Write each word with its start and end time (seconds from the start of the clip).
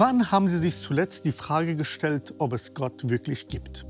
Wann 0.00 0.30
haben 0.32 0.48
Sie 0.48 0.56
sich 0.56 0.80
zuletzt 0.80 1.26
die 1.26 1.30
Frage 1.30 1.76
gestellt, 1.76 2.32
ob 2.38 2.54
es 2.54 2.72
Gott 2.72 3.10
wirklich 3.10 3.48
gibt? 3.48 3.84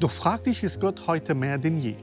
Doch 0.00 0.10
fraglich 0.10 0.62
ist 0.62 0.80
Gott 0.80 1.06
heute 1.06 1.34
mehr 1.34 1.58
denn 1.58 1.76
je. 1.76 1.96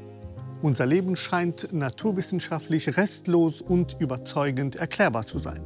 Unser 0.62 0.86
Leben 0.86 1.16
scheint 1.16 1.74
naturwissenschaftlich 1.74 2.96
restlos 2.96 3.60
und 3.60 3.96
überzeugend 4.00 4.76
erklärbar 4.76 5.26
zu 5.26 5.40
sein. 5.40 5.64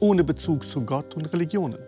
Ohne 0.00 0.24
Bezug 0.24 0.66
zu 0.66 0.80
Gott 0.80 1.14
und 1.16 1.30
Religionen. 1.34 1.80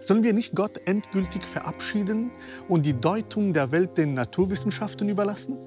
Sollen 0.00 0.22
wir 0.22 0.32
nicht 0.32 0.54
Gott 0.54 0.78
endgültig 0.86 1.44
verabschieden 1.44 2.30
und 2.68 2.86
die 2.86 2.94
Deutung 2.94 3.52
der 3.52 3.72
Welt 3.72 3.98
den 3.98 4.14
Naturwissenschaften 4.14 5.08
überlassen? 5.08 5.58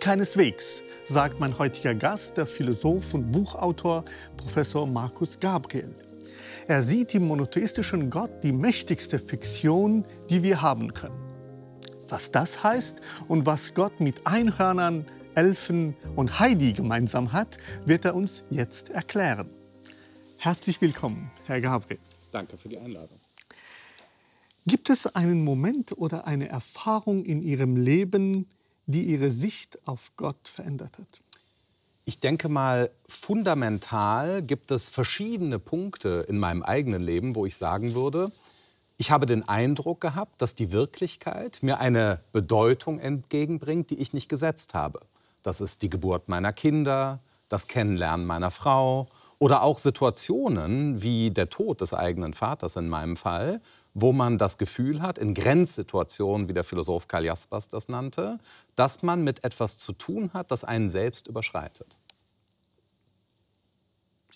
Keineswegs, 0.00 0.82
sagt 1.04 1.38
mein 1.38 1.56
heutiger 1.60 1.94
Gast, 1.94 2.38
der 2.38 2.46
Philosoph 2.46 3.14
und 3.14 3.30
Buchautor 3.30 4.04
Professor 4.36 4.84
Markus 4.84 5.38
Gabriel. 5.38 5.94
Er 6.68 6.82
sieht 6.82 7.14
im 7.14 7.28
monotheistischen 7.28 8.10
Gott 8.10 8.42
die 8.42 8.50
mächtigste 8.50 9.20
Fiktion, 9.20 10.04
die 10.28 10.42
wir 10.42 10.62
haben 10.62 10.92
können. 10.94 11.22
Was 12.08 12.32
das 12.32 12.64
heißt 12.64 13.00
und 13.28 13.46
was 13.46 13.72
Gott 13.72 14.00
mit 14.00 14.26
Einhörnern, 14.26 15.06
Elfen 15.36 15.94
und 16.16 16.40
Heidi 16.40 16.72
gemeinsam 16.72 17.32
hat, 17.32 17.58
wird 17.84 18.04
er 18.04 18.16
uns 18.16 18.42
jetzt 18.50 18.90
erklären. 18.90 19.48
Herzlich 20.38 20.80
willkommen, 20.80 21.30
Herr 21.44 21.60
Gabriel. 21.60 22.00
Danke 22.32 22.56
für 22.56 22.68
die 22.68 22.78
Einladung. 22.78 23.18
Gibt 24.66 24.90
es 24.90 25.06
einen 25.06 25.44
Moment 25.44 25.96
oder 25.96 26.26
eine 26.26 26.48
Erfahrung 26.48 27.24
in 27.24 27.42
Ihrem 27.42 27.76
Leben, 27.76 28.48
die 28.86 29.04
Ihre 29.04 29.30
Sicht 29.30 29.78
auf 29.86 30.10
Gott 30.16 30.48
verändert 30.48 30.98
hat? 30.98 31.22
Ich 32.08 32.20
denke 32.20 32.48
mal, 32.48 32.90
fundamental 33.08 34.40
gibt 34.40 34.70
es 34.70 34.88
verschiedene 34.90 35.58
Punkte 35.58 36.24
in 36.28 36.38
meinem 36.38 36.62
eigenen 36.62 37.02
Leben, 37.02 37.34
wo 37.34 37.46
ich 37.46 37.56
sagen 37.56 37.96
würde, 37.96 38.30
ich 38.96 39.10
habe 39.10 39.26
den 39.26 39.48
Eindruck 39.48 40.02
gehabt, 40.02 40.40
dass 40.40 40.54
die 40.54 40.70
Wirklichkeit 40.70 41.58
mir 41.62 41.80
eine 41.80 42.20
Bedeutung 42.30 43.00
entgegenbringt, 43.00 43.90
die 43.90 43.98
ich 43.98 44.12
nicht 44.12 44.28
gesetzt 44.28 44.72
habe. 44.72 45.00
Das 45.42 45.60
ist 45.60 45.82
die 45.82 45.90
Geburt 45.90 46.28
meiner 46.28 46.52
Kinder, 46.52 47.18
das 47.48 47.66
Kennenlernen 47.66 48.24
meiner 48.24 48.52
Frau 48.52 49.08
oder 49.40 49.64
auch 49.64 49.78
Situationen 49.78 51.02
wie 51.02 51.32
der 51.32 51.50
Tod 51.50 51.80
des 51.80 51.92
eigenen 51.92 52.34
Vaters 52.34 52.76
in 52.76 52.88
meinem 52.88 53.16
Fall, 53.16 53.60
wo 53.98 54.12
man 54.12 54.36
das 54.36 54.58
Gefühl 54.58 55.00
hat, 55.00 55.16
in 55.16 55.32
Grenzsituationen, 55.32 56.48
wie 56.50 56.52
der 56.52 56.64
Philosoph 56.64 57.08
Karl 57.08 57.24
Jaspers 57.24 57.68
das 57.68 57.88
nannte, 57.88 58.38
dass 58.74 59.02
man 59.02 59.24
mit 59.24 59.42
etwas 59.42 59.78
zu 59.78 59.94
tun 59.94 60.30
hat, 60.34 60.50
das 60.50 60.64
einen 60.64 60.90
selbst 60.90 61.28
überschreitet. 61.28 61.98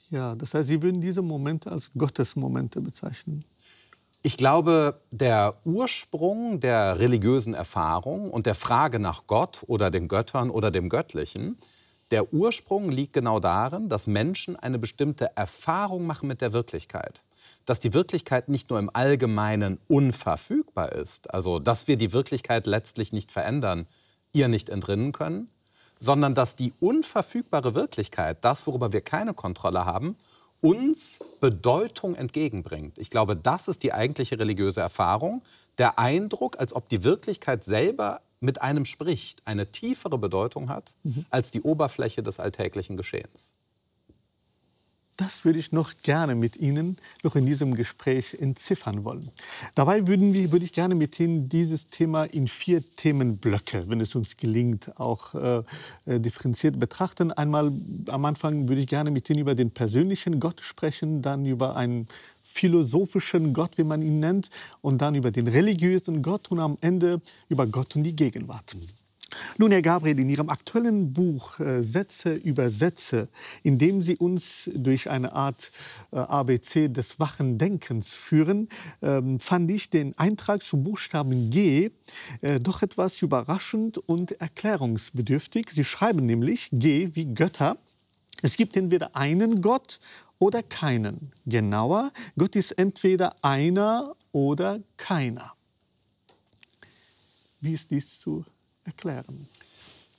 Ja, 0.08 0.34
das 0.34 0.54
heißt, 0.54 0.66
Sie 0.66 0.80
würden 0.80 1.02
diese 1.02 1.20
Momente 1.20 1.70
als 1.70 1.90
Gottesmomente 1.92 2.80
bezeichnen. 2.80 3.44
Ich 4.22 4.38
glaube, 4.38 4.98
der 5.10 5.58
Ursprung 5.66 6.60
der 6.60 6.98
religiösen 6.98 7.52
Erfahrung 7.52 8.30
und 8.30 8.46
der 8.46 8.54
Frage 8.54 8.98
nach 8.98 9.26
Gott 9.26 9.62
oder 9.66 9.90
den 9.90 10.08
Göttern 10.08 10.48
oder 10.48 10.70
dem 10.70 10.88
Göttlichen, 10.88 11.58
der 12.10 12.32
Ursprung 12.32 12.90
liegt 12.90 13.12
genau 13.12 13.40
darin, 13.40 13.90
dass 13.90 14.06
Menschen 14.06 14.56
eine 14.56 14.78
bestimmte 14.78 15.36
Erfahrung 15.36 16.06
machen 16.06 16.28
mit 16.28 16.40
der 16.40 16.54
Wirklichkeit 16.54 17.22
dass 17.66 17.80
die 17.80 17.92
Wirklichkeit 17.92 18.48
nicht 18.48 18.70
nur 18.70 18.78
im 18.78 18.90
Allgemeinen 18.92 19.78
unverfügbar 19.88 20.92
ist, 20.92 21.32
also 21.32 21.58
dass 21.58 21.88
wir 21.88 21.96
die 21.96 22.12
Wirklichkeit 22.12 22.66
letztlich 22.66 23.12
nicht 23.12 23.30
verändern, 23.30 23.86
ihr 24.32 24.48
nicht 24.48 24.68
entrinnen 24.68 25.12
können, 25.12 25.48
sondern 25.98 26.34
dass 26.34 26.56
die 26.56 26.72
unverfügbare 26.80 27.74
Wirklichkeit, 27.74 28.38
das, 28.44 28.66
worüber 28.66 28.92
wir 28.92 29.02
keine 29.02 29.34
Kontrolle 29.34 29.84
haben, 29.84 30.16
uns 30.60 31.20
Bedeutung 31.40 32.14
entgegenbringt. 32.14 32.98
Ich 32.98 33.10
glaube, 33.10 33.36
das 33.36 33.68
ist 33.68 33.82
die 33.82 33.92
eigentliche 33.92 34.38
religiöse 34.38 34.80
Erfahrung, 34.80 35.42
der 35.78 35.98
Eindruck, 35.98 36.58
als 36.58 36.74
ob 36.74 36.88
die 36.88 37.04
Wirklichkeit 37.04 37.64
selber 37.64 38.20
mit 38.40 38.60
einem 38.62 38.84
spricht, 38.84 39.46
eine 39.46 39.70
tiefere 39.70 40.18
Bedeutung 40.18 40.68
hat 40.68 40.94
mhm. 41.02 41.26
als 41.30 41.50
die 41.50 41.62
Oberfläche 41.62 42.22
des 42.22 42.40
alltäglichen 42.40 42.96
Geschehens. 42.96 43.54
Das 45.20 45.44
würde 45.44 45.58
ich 45.58 45.70
noch 45.70 45.92
gerne 46.02 46.34
mit 46.34 46.56
Ihnen 46.56 46.96
noch 47.22 47.36
in 47.36 47.44
diesem 47.44 47.74
Gespräch 47.74 48.38
entziffern 48.40 49.04
wollen. 49.04 49.30
Dabei 49.74 50.06
würden 50.06 50.32
wir, 50.32 50.50
würde 50.50 50.64
ich 50.64 50.72
gerne 50.72 50.94
mit 50.94 51.20
Ihnen 51.20 51.46
dieses 51.46 51.88
Thema 51.88 52.24
in 52.24 52.48
vier 52.48 52.82
Themenblöcke, 52.96 53.84
wenn 53.88 54.00
es 54.00 54.14
uns 54.14 54.38
gelingt, 54.38 54.98
auch 54.98 55.34
äh, 55.34 55.62
äh, 56.06 56.20
differenziert 56.20 56.80
betrachten. 56.80 57.32
Einmal 57.32 57.70
am 58.08 58.24
Anfang 58.24 58.66
würde 58.66 58.80
ich 58.80 58.86
gerne 58.86 59.10
mit 59.10 59.28
Ihnen 59.28 59.40
über 59.40 59.54
den 59.54 59.72
persönlichen 59.72 60.40
Gott 60.40 60.62
sprechen, 60.62 61.20
dann 61.20 61.44
über 61.44 61.76
einen 61.76 62.08
philosophischen 62.42 63.52
Gott, 63.52 63.76
wie 63.76 63.84
man 63.84 64.00
ihn 64.00 64.20
nennt, 64.20 64.48
und 64.80 65.02
dann 65.02 65.14
über 65.16 65.30
den 65.30 65.48
religiösen 65.48 66.22
Gott 66.22 66.50
und 66.50 66.60
am 66.60 66.78
Ende 66.80 67.20
über 67.50 67.66
Gott 67.66 67.94
und 67.94 68.04
die 68.04 68.16
Gegenwart. 68.16 68.74
Nun, 69.58 69.70
Herr 69.70 69.82
Gabriel, 69.82 70.18
in 70.18 70.28
Ihrem 70.28 70.48
aktuellen 70.48 71.12
Buch 71.12 71.60
äh, 71.60 71.82
Sätze 71.82 72.34
über 72.34 72.70
Sätze, 72.70 73.28
in 73.62 73.78
dem 73.78 74.02
Sie 74.02 74.16
uns 74.16 74.70
durch 74.74 75.10
eine 75.10 75.32
Art 75.32 75.70
äh, 76.12 76.16
ABC 76.16 76.88
des 76.88 77.20
wachen 77.20 77.58
Denkens 77.58 78.08
führen, 78.08 78.68
ähm, 79.02 79.38
fand 79.38 79.70
ich 79.70 79.90
den 79.90 80.16
Eintrag 80.18 80.62
zum 80.62 80.82
Buchstaben 80.82 81.50
G 81.50 81.90
äh, 82.40 82.58
doch 82.60 82.82
etwas 82.82 83.22
überraschend 83.22 83.98
und 83.98 84.32
erklärungsbedürftig. 84.40 85.68
Sie 85.72 85.84
schreiben 85.84 86.26
nämlich 86.26 86.68
G 86.72 87.10
wie 87.14 87.26
Götter. 87.34 87.76
Es 88.42 88.56
gibt 88.56 88.76
entweder 88.76 89.14
einen 89.14 89.60
Gott 89.60 90.00
oder 90.38 90.62
keinen. 90.62 91.32
Genauer, 91.46 92.12
Gott 92.36 92.56
ist 92.56 92.72
entweder 92.72 93.36
einer 93.42 94.16
oder 94.32 94.80
keiner. 94.96 95.52
Wie 97.60 97.72
ist 97.72 97.90
dies 97.90 98.18
zu 98.18 98.44
erklären? 98.90 99.48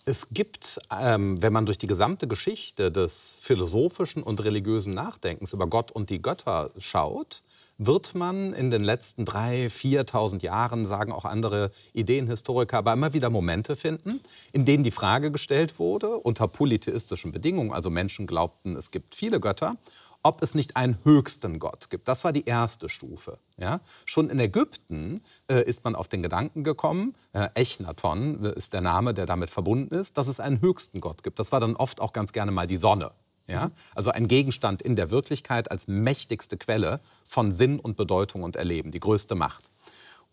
Es 0.04 0.30
gibt, 0.32 0.80
ähm, 0.92 1.40
wenn 1.42 1.54
man 1.54 1.66
durch 1.68 1.78
die 1.78 1.88
gesamte 1.88 2.28
Geschichte 2.28 2.92
des 2.92 3.38
philosophischen 3.40 4.24
und 4.24 4.44
religiösen 4.44 4.94
Nachdenkens 4.94 5.54
über 5.54 5.68
Gott 5.68 5.92
und 5.92 6.10
die 6.10 6.22
Götter 6.22 6.72
schaut, 6.80 7.44
wird 7.86 8.14
man 8.14 8.54
in 8.54 8.70
den 8.70 8.84
letzten 8.84 9.26
drei, 9.26 9.66
4.000 9.66 10.44
Jahren, 10.44 10.86
sagen 10.86 11.12
auch 11.12 11.26
andere 11.26 11.72
Ideenhistoriker, 11.94 12.78
aber 12.78 12.94
immer 12.94 13.14
wieder 13.14 13.32
Momente 13.32 13.76
finden, 13.76 14.22
in 14.52 14.66
denen 14.66 14.84
die 14.84 14.92
Frage 14.92 15.32
gestellt 15.32 15.80
wurde, 15.80 16.18
unter 16.18 16.48
polytheistischen 16.48 17.32
Bedingungen, 17.32 17.74
also 17.74 17.90
Menschen 17.90 18.28
glaubten, 18.28 18.76
es 18.76 18.92
gibt 18.92 19.16
viele 19.16 19.40
Götter, 19.40 19.78
ob 20.22 20.44
es 20.44 20.54
nicht 20.54 20.78
einen 20.78 21.00
höchsten 21.04 21.58
Gott 21.58 21.90
gibt. 21.90 22.08
Das 22.08 22.24
war 22.24 22.32
die 22.32 22.46
erste 22.46 22.88
Stufe. 22.88 23.40
Ja? 23.58 23.82
Schon 24.06 24.30
in 24.30 24.40
Ägypten 24.40 25.22
äh, 25.50 25.64
ist 25.64 25.84
man 25.84 25.96
auf 25.96 26.08
den 26.08 26.22
Gedanken 26.22 26.64
gekommen, 26.64 27.16
äh, 27.34 27.50
Echnaton 27.56 28.44
ist 28.44 28.74
der 28.74 28.82
Name, 28.82 29.16
der 29.16 29.26
damit 29.26 29.50
verbunden 29.50 29.96
ist, 29.96 30.20
dass 30.20 30.28
es 30.28 30.40
einen 30.40 30.62
höchsten 30.62 31.02
Gott 31.02 31.24
gibt. 31.24 31.40
Das 31.40 31.52
war 31.52 31.60
dann 31.60 31.76
oft 31.76 32.00
auch 32.00 32.14
ganz 32.14 32.32
gerne 32.32 32.52
mal 32.52 32.68
die 32.68 32.78
Sonne. 32.78 33.12
Ja? 33.48 33.68
Mhm. 33.68 33.72
Also 33.96 34.12
ein 34.12 34.28
Gegenstand 34.28 34.82
in 34.82 34.96
der 34.96 35.12
Wirklichkeit 35.12 35.72
als 35.72 35.88
mächtigste 35.88 36.58
Quelle 36.58 37.00
von 37.26 37.52
Sinn 37.52 37.80
und 37.80 37.98
Bedeutung 37.98 38.44
und 38.44 38.56
Erleben, 38.56 38.92
die 38.92 39.00
größte 39.00 39.36
Macht. 39.36 39.70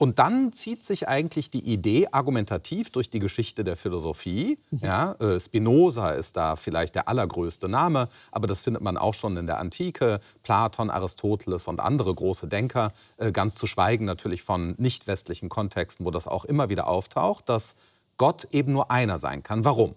Und 0.00 0.20
dann 0.20 0.52
zieht 0.52 0.84
sich 0.84 1.08
eigentlich 1.08 1.50
die 1.50 1.64
Idee 1.64 2.06
argumentativ 2.12 2.90
durch 2.90 3.10
die 3.10 3.18
Geschichte 3.18 3.64
der 3.64 3.74
Philosophie. 3.74 4.58
Mhm. 4.70 4.78
Ja, 4.80 5.12
äh, 5.14 5.40
Spinoza 5.40 6.10
ist 6.10 6.36
da 6.36 6.54
vielleicht 6.54 6.94
der 6.94 7.08
allergrößte 7.08 7.68
Name, 7.68 8.08
aber 8.30 8.46
das 8.46 8.62
findet 8.62 8.80
man 8.80 8.96
auch 8.96 9.14
schon 9.14 9.36
in 9.36 9.48
der 9.48 9.58
Antike. 9.58 10.20
Platon, 10.44 10.88
Aristoteles 10.88 11.66
und 11.66 11.80
andere 11.80 12.14
große 12.14 12.46
Denker, 12.46 12.92
äh, 13.16 13.32
ganz 13.32 13.56
zu 13.56 13.66
schweigen 13.66 14.04
natürlich 14.04 14.42
von 14.42 14.76
nicht 14.78 15.08
westlichen 15.08 15.48
Kontexten, 15.48 16.06
wo 16.06 16.12
das 16.12 16.28
auch 16.28 16.44
immer 16.44 16.68
wieder 16.68 16.86
auftaucht, 16.86 17.48
dass 17.48 17.74
Gott 18.18 18.46
eben 18.52 18.72
nur 18.72 18.92
einer 18.92 19.18
sein 19.18 19.42
kann. 19.42 19.64
Warum? 19.64 19.96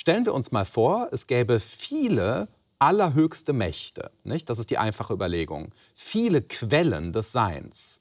Stellen 0.00 0.24
wir 0.24 0.32
uns 0.32 0.50
mal 0.50 0.64
vor, 0.64 1.08
es 1.12 1.26
gäbe 1.26 1.60
viele 1.60 2.48
allerhöchste 2.78 3.52
Mächte. 3.52 4.10
Nicht? 4.24 4.48
Das 4.48 4.58
ist 4.58 4.70
die 4.70 4.78
einfache 4.78 5.12
Überlegung. 5.12 5.72
Viele 5.94 6.40
Quellen 6.40 7.12
des 7.12 7.32
Seins 7.32 8.00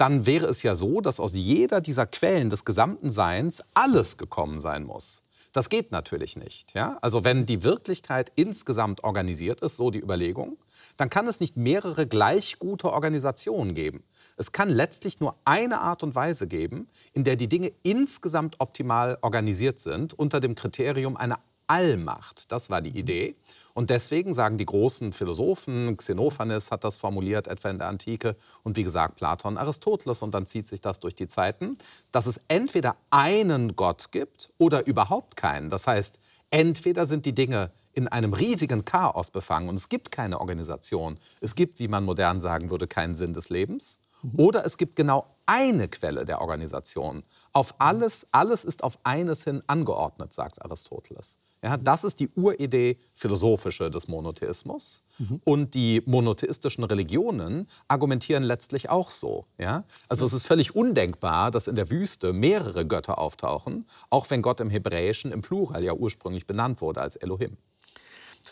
dann 0.00 0.24
wäre 0.24 0.46
es 0.46 0.62
ja 0.62 0.74
so, 0.74 1.02
dass 1.02 1.20
aus 1.20 1.34
jeder 1.34 1.82
dieser 1.82 2.06
Quellen 2.06 2.48
des 2.48 2.64
gesamten 2.64 3.10
Seins 3.10 3.62
alles 3.74 4.16
gekommen 4.16 4.58
sein 4.58 4.84
muss. 4.84 5.24
Das 5.52 5.68
geht 5.68 5.92
natürlich 5.92 6.36
nicht. 6.36 6.72
Ja? 6.72 6.96
Also 7.02 7.22
wenn 7.22 7.44
die 7.44 7.64
Wirklichkeit 7.64 8.32
insgesamt 8.34 9.04
organisiert 9.04 9.60
ist, 9.60 9.76
so 9.76 9.90
die 9.90 10.00
Überlegung, 10.00 10.56
dann 10.96 11.10
kann 11.10 11.28
es 11.28 11.40
nicht 11.40 11.58
mehrere 11.58 12.06
gleich 12.06 12.58
gute 12.58 12.90
Organisationen 12.90 13.74
geben. 13.74 14.02
Es 14.40 14.52
kann 14.52 14.70
letztlich 14.70 15.20
nur 15.20 15.34
eine 15.44 15.82
Art 15.82 16.02
und 16.02 16.14
Weise 16.14 16.48
geben, 16.48 16.88
in 17.12 17.24
der 17.24 17.36
die 17.36 17.46
Dinge 17.46 17.72
insgesamt 17.82 18.56
optimal 18.58 19.18
organisiert 19.20 19.78
sind, 19.78 20.18
unter 20.18 20.40
dem 20.40 20.54
Kriterium 20.54 21.18
einer 21.18 21.40
Allmacht. 21.66 22.50
Das 22.50 22.70
war 22.70 22.80
die 22.80 22.98
Idee. 22.98 23.36
Und 23.74 23.90
deswegen 23.90 24.32
sagen 24.32 24.56
die 24.56 24.64
großen 24.64 25.12
Philosophen, 25.12 25.94
Xenophanes 25.94 26.70
hat 26.70 26.84
das 26.84 26.96
formuliert, 26.96 27.48
etwa 27.48 27.68
in 27.68 27.76
der 27.76 27.88
Antike, 27.88 28.34
und 28.62 28.78
wie 28.78 28.82
gesagt 28.82 29.16
Platon, 29.16 29.58
Aristoteles, 29.58 30.22
und 30.22 30.32
dann 30.32 30.46
zieht 30.46 30.66
sich 30.66 30.80
das 30.80 31.00
durch 31.00 31.14
die 31.14 31.28
Zeiten, 31.28 31.76
dass 32.10 32.24
es 32.24 32.40
entweder 32.48 32.96
einen 33.10 33.76
Gott 33.76 34.10
gibt 34.10 34.48
oder 34.56 34.86
überhaupt 34.86 35.36
keinen. 35.36 35.68
Das 35.68 35.86
heißt, 35.86 36.18
Entweder 36.50 37.06
sind 37.06 37.26
die 37.26 37.34
Dinge 37.34 37.70
in 37.92 38.08
einem 38.08 38.32
riesigen 38.32 38.84
Chaos 38.84 39.30
befangen 39.30 39.68
und 39.68 39.76
es 39.76 39.88
gibt 39.88 40.10
keine 40.10 40.40
Organisation, 40.40 41.18
es 41.40 41.54
gibt, 41.54 41.78
wie 41.78 41.88
man 41.88 42.04
modern 42.04 42.40
sagen 42.40 42.70
würde, 42.70 42.86
keinen 42.86 43.14
Sinn 43.14 43.32
des 43.32 43.50
Lebens, 43.50 44.00
oder 44.36 44.64
es 44.64 44.76
gibt 44.76 44.96
genau 44.96 45.26
eine 45.46 45.88
Quelle 45.88 46.24
der 46.24 46.40
Organisation. 46.40 47.24
Auf 47.52 47.74
alles, 47.78 48.28
alles 48.30 48.64
ist 48.64 48.84
auf 48.84 48.98
eines 49.02 49.44
hin 49.44 49.62
angeordnet, 49.66 50.32
sagt 50.32 50.62
Aristoteles. 50.62 51.40
Ja, 51.62 51.76
das 51.76 52.04
ist 52.04 52.20
die 52.20 52.30
Uridee 52.36 52.98
philosophische 53.12 53.90
des 53.90 54.08
Monotheismus. 54.08 55.04
Mhm. 55.18 55.40
Und 55.44 55.74
die 55.74 56.02
monotheistischen 56.06 56.84
Religionen 56.84 57.68
argumentieren 57.86 58.44
letztlich 58.44 58.88
auch 58.88 59.10
so. 59.10 59.46
Ja? 59.58 59.84
Also 60.08 60.24
es 60.24 60.32
ist 60.32 60.46
völlig 60.46 60.74
undenkbar, 60.74 61.50
dass 61.50 61.66
in 61.66 61.74
der 61.74 61.90
Wüste 61.90 62.32
mehrere 62.32 62.86
Götter 62.86 63.18
auftauchen, 63.18 63.86
auch 64.08 64.30
wenn 64.30 64.40
Gott 64.40 64.60
im 64.60 64.70
Hebräischen 64.70 65.32
im 65.32 65.42
Plural 65.42 65.84
ja 65.84 65.92
ursprünglich 65.92 66.46
benannt 66.46 66.80
wurde 66.80 67.02
als 67.02 67.16
Elohim. 67.16 67.58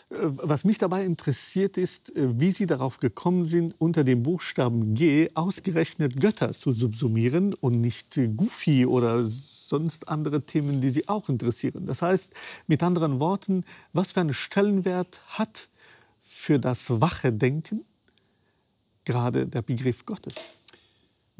Äh, 0.09 0.15
was 0.19 0.63
mich 0.63 0.77
dabei 0.77 1.03
interessiert 1.03 1.77
ist, 1.77 2.15
äh, 2.15 2.39
wie 2.39 2.51
Sie 2.51 2.65
darauf 2.65 2.99
gekommen 2.99 3.45
sind, 3.45 3.75
unter 3.79 4.03
dem 4.03 4.23
Buchstaben 4.23 4.93
G 4.93 5.29
ausgerechnet 5.33 6.19
Götter 6.19 6.53
zu 6.53 6.71
subsumieren 6.71 7.53
und 7.53 7.81
nicht 7.81 8.19
Goofy 8.35 8.85
oder 8.85 9.23
sonst 9.23 10.07
andere 10.07 10.45
Themen, 10.45 10.81
die 10.81 10.89
Sie 10.89 11.07
auch 11.07 11.29
interessieren. 11.29 11.85
Das 11.85 12.01
heißt, 12.01 12.33
mit 12.67 12.83
anderen 12.83 13.19
Worten, 13.19 13.63
was 13.93 14.13
für 14.13 14.21
einen 14.21 14.33
Stellenwert 14.33 15.21
hat 15.27 15.69
für 16.19 16.59
das 16.59 16.89
wache 17.01 17.31
Denken 17.31 17.85
gerade 19.05 19.47
der 19.47 19.63
Begriff 19.63 20.05
Gottes? 20.05 20.35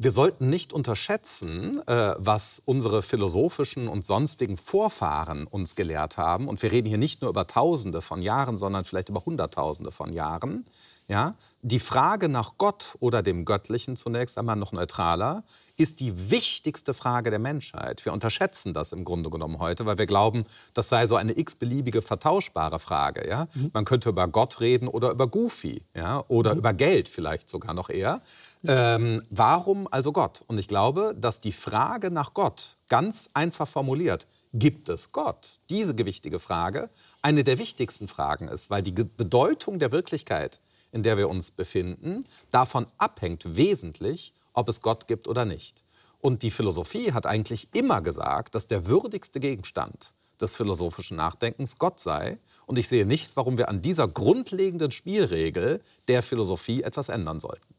Wir 0.02 0.12
sollten 0.12 0.48
nicht 0.48 0.72
unterschätzen, 0.72 1.78
äh, 1.86 2.14
was 2.16 2.62
unsere 2.64 3.02
philosophischen 3.02 3.86
und 3.86 4.02
sonstigen 4.02 4.56
Vorfahren 4.56 5.46
uns 5.46 5.76
gelehrt 5.76 6.16
haben. 6.16 6.48
Und 6.48 6.62
wir 6.62 6.72
reden 6.72 6.88
hier 6.88 6.96
nicht 6.96 7.20
nur 7.20 7.28
über 7.28 7.46
Tausende 7.46 8.00
von 8.00 8.22
Jahren, 8.22 8.56
sondern 8.56 8.84
vielleicht 8.84 9.10
über 9.10 9.26
Hunderttausende 9.26 9.92
von 9.92 10.14
Jahren. 10.14 10.64
Ja? 11.06 11.34
Die 11.60 11.80
Frage 11.80 12.30
nach 12.30 12.52
Gott 12.56 12.96
oder 13.00 13.22
dem 13.22 13.44
Göttlichen 13.44 13.96
zunächst 13.96 14.38
einmal 14.38 14.56
noch 14.56 14.72
neutraler 14.72 15.44
ist 15.76 16.00
die 16.00 16.30
wichtigste 16.30 16.94
Frage 16.94 17.30
der 17.30 17.38
Menschheit. 17.38 18.04
Wir 18.04 18.14
unterschätzen 18.14 18.72
das 18.72 18.92
im 18.92 19.04
Grunde 19.04 19.28
genommen 19.28 19.58
heute, 19.58 19.84
weil 19.86 19.98
wir 19.98 20.06
glauben, 20.06 20.44
das 20.72 20.88
sei 20.88 21.06
so 21.06 21.16
eine 21.16 21.36
x-beliebige 21.36 22.00
vertauschbare 22.00 22.78
Frage. 22.78 23.28
Ja? 23.28 23.48
Mhm. 23.54 23.70
Man 23.74 23.84
könnte 23.84 24.08
über 24.08 24.28
Gott 24.28 24.60
reden 24.60 24.88
oder 24.88 25.10
über 25.10 25.26
Goofy 25.26 25.82
ja? 25.94 26.24
oder 26.28 26.52
mhm. 26.54 26.60
über 26.60 26.72
Geld 26.72 27.08
vielleicht 27.08 27.50
sogar 27.50 27.74
noch 27.74 27.90
eher. 27.90 28.22
Ähm, 28.66 29.22
warum 29.30 29.88
also 29.90 30.12
Gott? 30.12 30.44
Und 30.46 30.58
ich 30.58 30.68
glaube, 30.68 31.14
dass 31.18 31.40
die 31.40 31.52
Frage 31.52 32.10
nach 32.10 32.34
Gott 32.34 32.76
ganz 32.88 33.30
einfach 33.32 33.66
formuliert, 33.66 34.26
gibt 34.52 34.88
es 34.88 35.12
Gott? 35.12 35.60
Diese 35.70 35.94
gewichtige 35.94 36.38
Frage 36.38 36.90
eine 37.22 37.44
der 37.44 37.58
wichtigsten 37.58 38.08
Fragen 38.08 38.48
ist, 38.48 38.68
weil 38.70 38.82
die 38.82 38.92
Bedeutung 38.92 39.78
der 39.78 39.92
Wirklichkeit, 39.92 40.60
in 40.92 41.02
der 41.02 41.16
wir 41.16 41.28
uns 41.28 41.50
befinden, 41.50 42.26
davon 42.50 42.86
abhängt 42.98 43.56
wesentlich, 43.56 44.34
ob 44.52 44.68
es 44.68 44.82
Gott 44.82 45.08
gibt 45.08 45.28
oder 45.28 45.44
nicht. 45.44 45.84
Und 46.20 46.42
die 46.42 46.50
Philosophie 46.50 47.12
hat 47.12 47.26
eigentlich 47.26 47.68
immer 47.72 48.02
gesagt, 48.02 48.54
dass 48.54 48.66
der 48.66 48.86
würdigste 48.86 49.40
Gegenstand 49.40 50.12
des 50.40 50.54
philosophischen 50.54 51.16
Nachdenkens 51.16 51.78
Gott 51.78 52.00
sei. 52.00 52.38
Und 52.66 52.78
ich 52.78 52.88
sehe 52.88 53.06
nicht, 53.06 53.36
warum 53.36 53.56
wir 53.56 53.68
an 53.68 53.80
dieser 53.82 54.08
grundlegenden 54.08 54.90
Spielregel 54.90 55.80
der 56.08 56.22
Philosophie 56.22 56.82
etwas 56.82 57.08
ändern 57.08 57.40
sollten. 57.40 57.74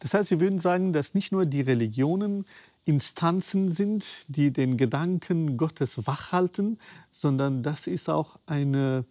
Das 0.00 0.14
heißt, 0.14 0.28
Sie 0.28 0.40
würden 0.40 0.58
sagen, 0.58 0.92
dass 0.92 1.14
nicht 1.14 1.32
nur 1.32 1.46
die 1.46 1.60
Religionen 1.60 2.44
Instanzen 2.84 3.68
sind, 3.68 4.24
die 4.28 4.52
den 4.52 4.76
Gedanken 4.76 5.56
Gottes 5.56 6.06
wachhalten, 6.06 6.78
sondern 7.12 7.62
das 7.62 7.86
ist 7.86 8.08
auch 8.08 8.38
eine, 8.46 9.04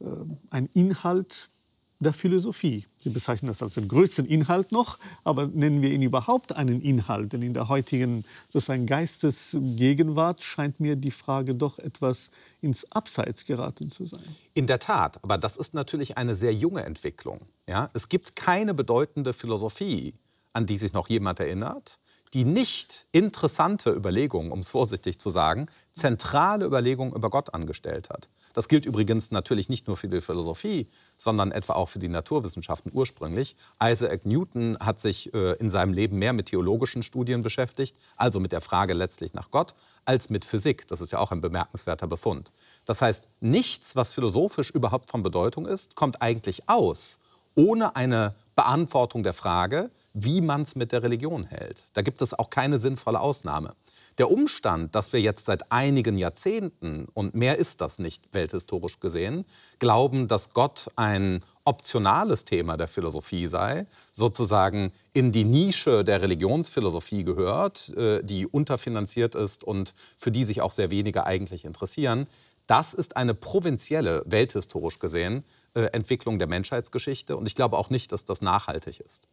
äh, 0.00 0.06
ein 0.50 0.66
Inhalt 0.72 1.50
der 1.98 2.12
Philosophie. 2.12 2.86
Sie 3.02 3.10
bezeichnen 3.10 3.48
das 3.48 3.62
als 3.62 3.74
den 3.74 3.88
größten 3.88 4.26
Inhalt 4.26 4.72
noch, 4.72 4.98
aber 5.24 5.46
nennen 5.46 5.82
wir 5.82 5.90
ihn 5.90 6.02
überhaupt 6.02 6.54
einen 6.54 6.80
Inhalt? 6.80 7.32
Denn 7.32 7.42
in 7.42 7.54
der 7.54 7.68
heutigen 7.68 8.24
sozusagen 8.48 8.86
Geistesgegenwart 8.86 10.42
scheint 10.42 10.80
mir 10.80 10.96
die 10.96 11.10
Frage 11.10 11.54
doch 11.54 11.78
etwas 11.78 12.30
ins 12.60 12.90
Abseits 12.92 13.44
geraten 13.44 13.90
zu 13.90 14.04
sein. 14.04 14.24
In 14.54 14.66
der 14.66 14.78
Tat, 14.78 15.22
aber 15.22 15.38
das 15.38 15.56
ist 15.56 15.74
natürlich 15.74 16.18
eine 16.18 16.34
sehr 16.34 16.52
junge 16.52 16.84
Entwicklung. 16.84 17.40
Ja? 17.66 17.90
Es 17.94 18.08
gibt 18.08 18.36
keine 18.36 18.74
bedeutende 18.74 19.32
Philosophie, 19.32 20.14
an 20.52 20.66
die 20.66 20.76
sich 20.76 20.92
noch 20.92 21.08
jemand 21.08 21.40
erinnert, 21.40 21.98
die 22.34 22.44
nicht 22.44 23.06
interessante 23.12 23.90
Überlegungen, 23.90 24.50
um 24.50 24.58
es 24.58 24.70
vorsichtig 24.70 25.18
zu 25.18 25.30
sagen, 25.30 25.66
zentrale 25.92 26.66
Überlegungen 26.66 27.14
über 27.14 27.30
Gott 27.30 27.54
angestellt 27.54 28.10
hat. 28.10 28.28
Das 28.56 28.68
gilt 28.68 28.86
übrigens 28.86 29.32
natürlich 29.32 29.68
nicht 29.68 29.86
nur 29.86 29.98
für 29.98 30.08
die 30.08 30.22
Philosophie, 30.22 30.88
sondern 31.18 31.52
etwa 31.52 31.74
auch 31.74 31.90
für 31.90 31.98
die 31.98 32.08
Naturwissenschaften 32.08 32.90
ursprünglich. 32.94 33.54
Isaac 33.82 34.24
Newton 34.24 34.78
hat 34.80 34.98
sich 34.98 35.34
äh, 35.34 35.52
in 35.56 35.68
seinem 35.68 35.92
Leben 35.92 36.18
mehr 36.18 36.32
mit 36.32 36.46
theologischen 36.46 37.02
Studien 37.02 37.42
beschäftigt, 37.42 37.98
also 38.16 38.40
mit 38.40 38.52
der 38.52 38.62
Frage 38.62 38.94
letztlich 38.94 39.34
nach 39.34 39.50
Gott, 39.50 39.74
als 40.06 40.30
mit 40.30 40.42
Physik. 40.42 40.88
Das 40.88 41.02
ist 41.02 41.12
ja 41.12 41.18
auch 41.18 41.32
ein 41.32 41.42
bemerkenswerter 41.42 42.06
Befund. 42.06 42.50
Das 42.86 43.02
heißt, 43.02 43.28
nichts, 43.40 43.94
was 43.94 44.10
philosophisch 44.10 44.70
überhaupt 44.70 45.10
von 45.10 45.22
Bedeutung 45.22 45.66
ist, 45.66 45.94
kommt 45.94 46.22
eigentlich 46.22 46.66
aus, 46.66 47.20
ohne 47.56 47.94
eine 47.94 48.36
Beantwortung 48.54 49.22
der 49.22 49.34
Frage, 49.34 49.90
wie 50.14 50.40
man 50.40 50.62
es 50.62 50.76
mit 50.76 50.92
der 50.92 51.02
Religion 51.02 51.44
hält. 51.44 51.94
Da 51.94 52.00
gibt 52.00 52.22
es 52.22 52.32
auch 52.32 52.48
keine 52.48 52.78
sinnvolle 52.78 53.20
Ausnahme. 53.20 53.74
Der 54.18 54.30
Umstand, 54.30 54.94
dass 54.94 55.12
wir 55.12 55.20
jetzt 55.20 55.44
seit 55.44 55.70
einigen 55.70 56.16
Jahrzehnten, 56.16 57.06
und 57.12 57.34
mehr 57.34 57.58
ist 57.58 57.82
das 57.82 57.98
nicht 57.98 58.32
welthistorisch 58.32 58.98
gesehen, 58.98 59.44
glauben, 59.78 60.26
dass 60.26 60.54
Gott 60.54 60.90
ein 60.96 61.40
optionales 61.64 62.46
Thema 62.46 62.78
der 62.78 62.88
Philosophie 62.88 63.46
sei, 63.46 63.86
sozusagen 64.12 64.92
in 65.12 65.32
die 65.32 65.44
Nische 65.44 66.02
der 66.02 66.22
Religionsphilosophie 66.22 67.24
gehört, 67.24 67.94
äh, 67.96 68.22
die 68.22 68.46
unterfinanziert 68.46 69.34
ist 69.34 69.64
und 69.64 69.94
für 70.16 70.30
die 70.30 70.44
sich 70.44 70.62
auch 70.62 70.72
sehr 70.72 70.90
wenige 70.90 71.26
eigentlich 71.26 71.66
interessieren, 71.66 72.26
das 72.66 72.94
ist 72.94 73.16
eine 73.16 73.34
provinzielle, 73.34 74.22
welthistorisch 74.26 74.98
gesehen, 74.98 75.44
äh, 75.74 75.82
Entwicklung 75.92 76.38
der 76.38 76.48
Menschheitsgeschichte. 76.48 77.36
Und 77.36 77.46
ich 77.46 77.54
glaube 77.54 77.76
auch 77.76 77.90
nicht, 77.90 78.12
dass 78.12 78.24
das 78.24 78.42
nachhaltig 78.42 79.00
ist. 79.00 79.28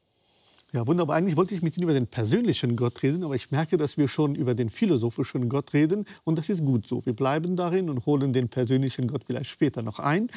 Ja, 0.73 0.87
wunderbar. 0.87 1.17
Eigentlich 1.17 1.37
wollte 1.37 1.53
ich 1.53 1.61
mit 1.61 1.77
Ihnen 1.77 1.83
über 1.83 1.93
den 1.93 2.07
persönlichen 2.07 2.75
Gott 2.75 3.03
reden, 3.03 3.23
aber 3.23 3.35
ich 3.35 3.51
merke, 3.51 3.77
dass 3.77 3.95
wir 3.97 4.07
schon 4.07 4.33
über 4.33 4.55
den 4.55 4.69
philosophischen 4.69 5.47
Gott 5.47 5.71
reden 5.73 6.05
und 6.23 6.39
das 6.39 6.49
ist 6.49 6.65
gut 6.65 6.87
so. 6.87 7.05
Wir 7.05 7.13
bleiben 7.13 7.55
darin 7.55 7.91
und 7.91 8.07
holen 8.07 8.33
den 8.33 8.49
persönlichen 8.49 9.07
Gott 9.07 9.23
vielleicht 9.23 9.51
später 9.51 9.83
noch 9.83 9.99
ein. 9.99 10.29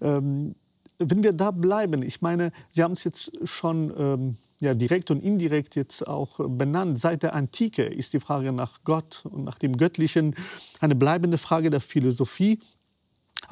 Ähm, 0.00 0.54
wenn 0.98 1.22
wir 1.22 1.34
da 1.34 1.50
bleiben, 1.50 2.02
ich 2.02 2.22
meine, 2.22 2.52
Sie 2.70 2.82
haben 2.82 2.92
es 2.92 3.04
jetzt 3.04 3.32
schon 3.46 3.92
ähm, 3.98 4.36
ja, 4.60 4.72
direkt 4.72 5.10
und 5.10 5.22
indirekt 5.22 5.76
jetzt 5.76 6.06
auch 6.08 6.40
benannt. 6.48 6.98
Seit 6.98 7.22
der 7.22 7.34
Antike 7.34 7.82
ist 7.82 8.14
die 8.14 8.20
Frage 8.20 8.52
nach 8.52 8.84
Gott 8.84 9.24
und 9.26 9.44
nach 9.44 9.58
dem 9.58 9.76
Göttlichen 9.76 10.34
eine 10.80 10.94
bleibende 10.94 11.36
Frage 11.36 11.68
der 11.68 11.80
Philosophie. 11.80 12.60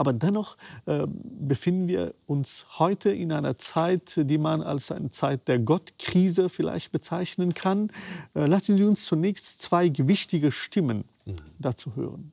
Aber 0.00 0.14
dennoch 0.14 0.56
äh, 0.86 1.06
befinden 1.06 1.86
wir 1.86 2.14
uns 2.24 2.64
heute 2.78 3.10
in 3.10 3.32
einer 3.32 3.58
Zeit, 3.58 4.14
die 4.16 4.38
man 4.38 4.62
als 4.62 4.90
eine 4.90 5.10
Zeit 5.10 5.46
der 5.46 5.58
Gottkrise 5.58 6.48
vielleicht 6.48 6.90
bezeichnen 6.90 7.52
kann. 7.52 7.90
Äh, 8.34 8.46
lassen 8.46 8.78
Sie 8.78 8.84
uns 8.84 9.04
zunächst 9.04 9.60
zwei 9.60 9.90
gewichtige 9.90 10.52
Stimmen 10.52 11.04
mhm. 11.26 11.34
dazu 11.58 11.96
hören. 11.96 12.32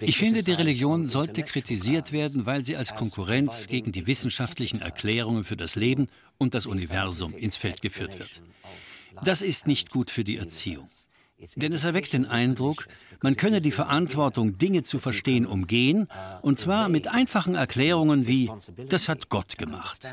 Ich 0.00 0.16
finde, 0.16 0.42
die 0.42 0.52
Religion 0.52 1.06
sollte 1.06 1.42
kritisiert 1.42 2.12
werden, 2.12 2.46
weil 2.46 2.64
sie 2.64 2.76
als 2.76 2.94
Konkurrenz 2.94 3.66
gegen 3.66 3.92
die 3.92 4.06
wissenschaftlichen 4.06 4.80
Erklärungen 4.80 5.44
für 5.44 5.58
das 5.58 5.76
Leben 5.76 6.08
und 6.38 6.54
das 6.54 6.64
Universum 6.64 7.36
ins 7.36 7.58
Feld 7.58 7.82
geführt 7.82 8.18
wird. 8.18 8.40
Das 9.22 9.42
ist 9.42 9.66
nicht 9.66 9.90
gut 9.90 10.10
für 10.10 10.24
die 10.24 10.38
Erziehung. 10.38 10.88
Denn 11.56 11.72
es 11.72 11.84
erweckt 11.84 12.12
den 12.12 12.26
Eindruck, 12.26 12.86
man 13.22 13.36
könne 13.36 13.60
die 13.60 13.72
Verantwortung, 13.72 14.58
Dinge 14.58 14.82
zu 14.82 14.98
verstehen, 14.98 15.46
umgehen, 15.46 16.08
und 16.42 16.58
zwar 16.58 16.88
mit 16.88 17.08
einfachen 17.08 17.54
Erklärungen 17.54 18.26
wie, 18.26 18.50
das 18.88 19.08
hat 19.08 19.28
Gott 19.28 19.58
gemacht. 19.58 20.10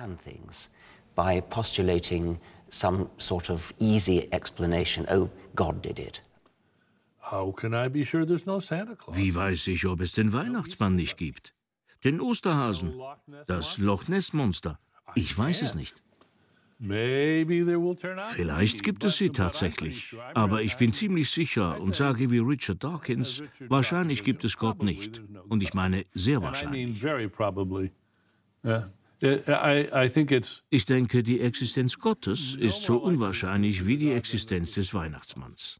By 1.15 1.42
postulating 1.48 2.39
some 2.70 3.08
sort 3.18 3.50
of 3.50 3.74
easy 3.80 4.27
explanation, 4.32 5.06
oh, 5.08 5.30
God 5.56 5.86
did 5.86 6.00
it. 6.00 6.24
Wie 9.13 9.34
weiß 9.34 9.68
ich, 9.68 9.86
ob 9.86 10.01
es 10.01 10.12
den 10.12 10.34
Weihnachtsmann 10.34 10.94
nicht 10.94 11.18
gibt? 11.18 11.53
Den 12.03 12.20
Osterhasen? 12.20 12.94
Das 13.48 13.77
Loch 13.77 14.08
Ness 14.08 14.34
Monster? 14.34 14.80
Ich 15.15 15.38
weiß 15.38 15.62
es 15.62 15.75
nicht. 15.75 16.02
Vielleicht 16.86 18.84
gibt 18.84 19.06
es 19.06 19.18
sie 19.18 19.30
tatsächlich, 19.30 20.16
aber 20.34 20.62
ich 20.62 20.75
bin 20.75 20.92
ziemlich 20.92 21.30
sicher 21.30 21.80
und 21.80 21.96
sage 21.96 22.30
wie 22.30 22.40
Richard 22.40 22.84
Dawkins, 22.84 23.42
wahrscheinlich 23.70 24.24
gibt 24.24 24.44
es 24.44 24.58
Gott 24.58 24.84
nicht. 24.84 25.22
Und 25.48 25.63
ich 25.63 25.74
meine 25.74 26.04
sehr 26.12 26.42
wahrscheinlich. 26.42 27.02
Ich 30.70 30.86
denke, 30.86 31.24
die 31.24 31.40
Existenz 31.40 32.00
Gottes 32.00 32.56
ist 32.56 32.84
so 32.84 32.98
unwahrscheinlich 32.98 33.88
wie 33.88 33.98
die 33.98 34.12
Existenz 34.12 34.74
des 34.74 34.94
Weihnachtsmanns. 34.94 35.80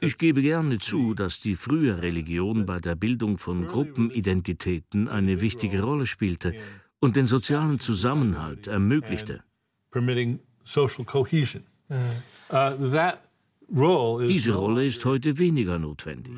Ich 0.00 0.18
gebe 0.18 0.42
gerne 0.42 0.78
zu, 0.78 1.14
dass 1.14 1.40
die 1.40 1.56
frühe 1.56 2.00
Religion 2.02 2.64
bei 2.64 2.80
der 2.80 2.94
Bildung 2.94 3.36
von 3.38 3.66
Gruppenidentitäten 3.66 5.08
eine 5.08 5.40
wichtige 5.40 5.82
Rolle 5.82 6.06
spielte 6.06 6.54
und 7.00 7.16
den 7.16 7.26
sozialen 7.26 7.78
Zusammenhalt 7.78 8.66
ermöglichte. 8.66 9.42
Diese 13.68 14.54
Rolle 14.54 14.86
ist 14.86 15.04
heute 15.04 15.38
weniger 15.38 15.78
notwendig. 15.78 16.34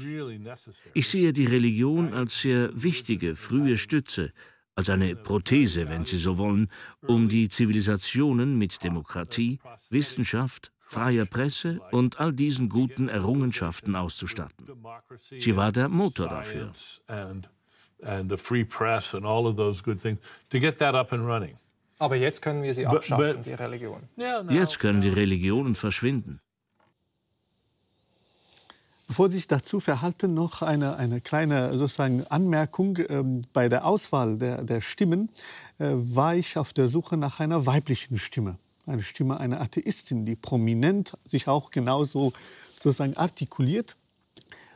Ich 0.94 1.08
sehe 1.08 1.32
die 1.32 1.46
Religion 1.46 2.14
als 2.14 2.40
sehr 2.40 2.70
wichtige 2.74 3.36
frühe 3.36 3.76
Stütze, 3.76 4.32
als 4.74 4.88
eine 4.90 5.14
Prothese, 5.16 5.88
wenn 5.88 6.04
Sie 6.04 6.18
so 6.18 6.38
wollen, 6.38 6.70
um 7.06 7.28
die 7.28 7.48
Zivilisationen 7.48 8.56
mit 8.56 8.82
Demokratie, 8.82 9.58
Wissenschaft, 9.90 10.72
freier 10.78 11.26
Presse 11.26 11.80
und 11.90 12.18
all 12.18 12.32
diesen 12.32 12.68
guten 12.68 13.08
Errungenschaften 13.08 13.94
auszustatten. 13.94 14.66
Sie 15.18 15.56
war 15.56 15.72
der 15.72 15.88
Motor 15.88 16.28
dafür. 16.28 16.72
Aber 21.98 22.16
jetzt 22.16 22.42
können 22.42 22.62
wir 22.62 22.72
sie 22.74 22.86
abschaffen, 22.86 23.42
die 23.42 23.52
Religion. 23.52 24.00
Jetzt 24.50 24.78
können 24.78 25.00
die 25.00 25.08
Religionen 25.08 25.74
verschwinden. 25.74 26.40
Bevor 29.08 29.30
Sie 29.30 29.38
sich 29.38 29.48
dazu 29.48 29.80
verhalten, 29.80 30.34
noch 30.34 30.60
eine, 30.60 30.96
eine 30.96 31.22
kleine 31.22 31.76
sozusagen 31.78 32.26
Anmerkung. 32.26 32.98
Ähm, 33.08 33.42
bei 33.54 33.70
der 33.70 33.86
Auswahl 33.86 34.36
der, 34.36 34.62
der 34.62 34.82
Stimmen 34.82 35.30
äh, 35.78 35.92
war 35.94 36.36
ich 36.36 36.58
auf 36.58 36.74
der 36.74 36.88
Suche 36.88 37.16
nach 37.16 37.40
einer 37.40 37.64
weiblichen 37.64 38.18
Stimme. 38.18 38.58
Eine 38.84 39.02
Stimme 39.02 39.40
einer 39.40 39.62
Atheistin, 39.62 40.26
die 40.26 40.36
prominent 40.36 41.16
sich 41.24 41.48
auch 41.48 41.70
genauso 41.70 42.34
sozusagen 42.74 43.16
artikuliert. 43.16 43.96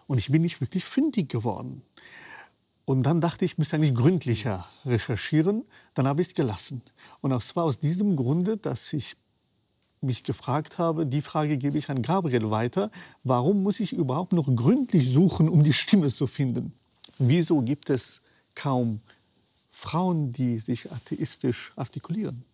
Und 0.06 0.16
ich 0.16 0.30
bin 0.30 0.40
nicht 0.40 0.62
wirklich 0.62 0.84
fündig 0.84 1.28
geworden. 1.28 1.82
Und 2.84 3.04
dann 3.04 3.20
dachte 3.20 3.44
ich, 3.44 3.52
ich 3.52 3.58
müsste 3.58 3.76
eigentlich 3.76 3.94
gründlicher 3.94 4.66
recherchieren. 4.84 5.64
Dann 5.94 6.06
habe 6.06 6.20
ich 6.20 6.28
es 6.28 6.34
gelassen. 6.34 6.82
Und 7.20 7.40
zwar 7.42 7.64
aus 7.64 7.78
diesem 7.78 8.16
Grunde, 8.16 8.56
dass 8.56 8.92
ich 8.92 9.16
mich 10.00 10.24
gefragt 10.24 10.78
habe, 10.78 11.06
die 11.06 11.22
Frage 11.22 11.56
gebe 11.56 11.78
ich 11.78 11.88
an 11.88 12.02
Gabriel 12.02 12.50
weiter, 12.50 12.90
warum 13.22 13.62
muss 13.62 13.78
ich 13.78 13.92
überhaupt 13.92 14.32
noch 14.32 14.52
gründlich 14.54 15.08
suchen, 15.08 15.48
um 15.48 15.62
die 15.62 15.72
Stimme 15.72 16.08
zu 16.08 16.26
finden? 16.26 16.72
Wieso 17.18 17.62
gibt 17.62 17.88
es 17.88 18.20
kaum 18.56 19.00
Frauen, 19.70 20.32
die 20.32 20.58
sich 20.58 20.90
atheistisch 20.90 21.72
artikulieren? 21.76 22.44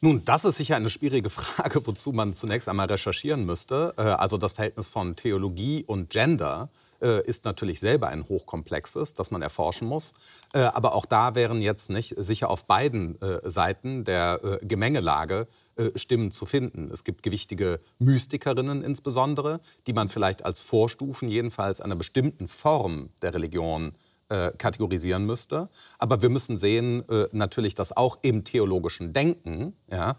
Nun, 0.00 0.24
das 0.24 0.44
ist 0.44 0.56
sicher 0.56 0.76
eine 0.76 0.90
schwierige 0.90 1.30
Frage, 1.30 1.86
wozu 1.86 2.12
man 2.12 2.34
zunächst 2.34 2.68
einmal 2.68 2.86
recherchieren 2.86 3.46
müsste. 3.46 3.94
Äh, 3.96 4.02
also 4.02 4.36
das 4.36 4.52
Verhältnis 4.52 4.88
von 4.88 5.16
Theologie 5.16 5.84
und 5.84 6.10
Gender 6.10 6.70
äh, 7.00 7.24
ist 7.26 7.44
natürlich 7.44 7.80
selber 7.80 8.08
ein 8.08 8.24
hochkomplexes, 8.24 9.14
das 9.14 9.30
man 9.30 9.42
erforschen 9.42 9.88
muss. 9.88 10.14
Äh, 10.52 10.60
aber 10.60 10.94
auch 10.94 11.06
da 11.06 11.34
wären 11.34 11.60
jetzt 11.60 11.90
nicht 11.90 12.14
sicher 12.16 12.50
auf 12.50 12.66
beiden 12.66 13.18
Seiten 13.44 14.04
der 14.04 14.58
Gemengelage 14.62 15.46
Stimmen 15.94 16.30
zu 16.30 16.46
finden. 16.46 16.90
Es 16.92 17.04
gibt 17.04 17.22
gewichtige 17.22 17.80
Mystikerinnen 17.98 18.82
insbesondere, 18.82 19.60
die 19.86 19.92
man 19.92 20.08
vielleicht 20.08 20.44
als 20.44 20.60
Vorstufen 20.60 21.28
jedenfalls 21.28 21.80
einer 21.80 21.96
bestimmten 21.96 22.48
Form 22.48 23.10
der 23.22 23.34
Religion 23.34 23.94
äh, 24.30 24.52
kategorisieren 24.58 25.24
müsste. 25.24 25.70
Aber 25.98 26.20
wir 26.20 26.28
müssen 26.28 26.58
sehen, 26.58 27.02
äh, 27.08 27.28
natürlich, 27.32 27.74
dass 27.74 27.96
auch 27.96 28.18
im 28.20 28.44
theologischen 28.44 29.14
Denken, 29.14 29.74
ja, 29.90 30.16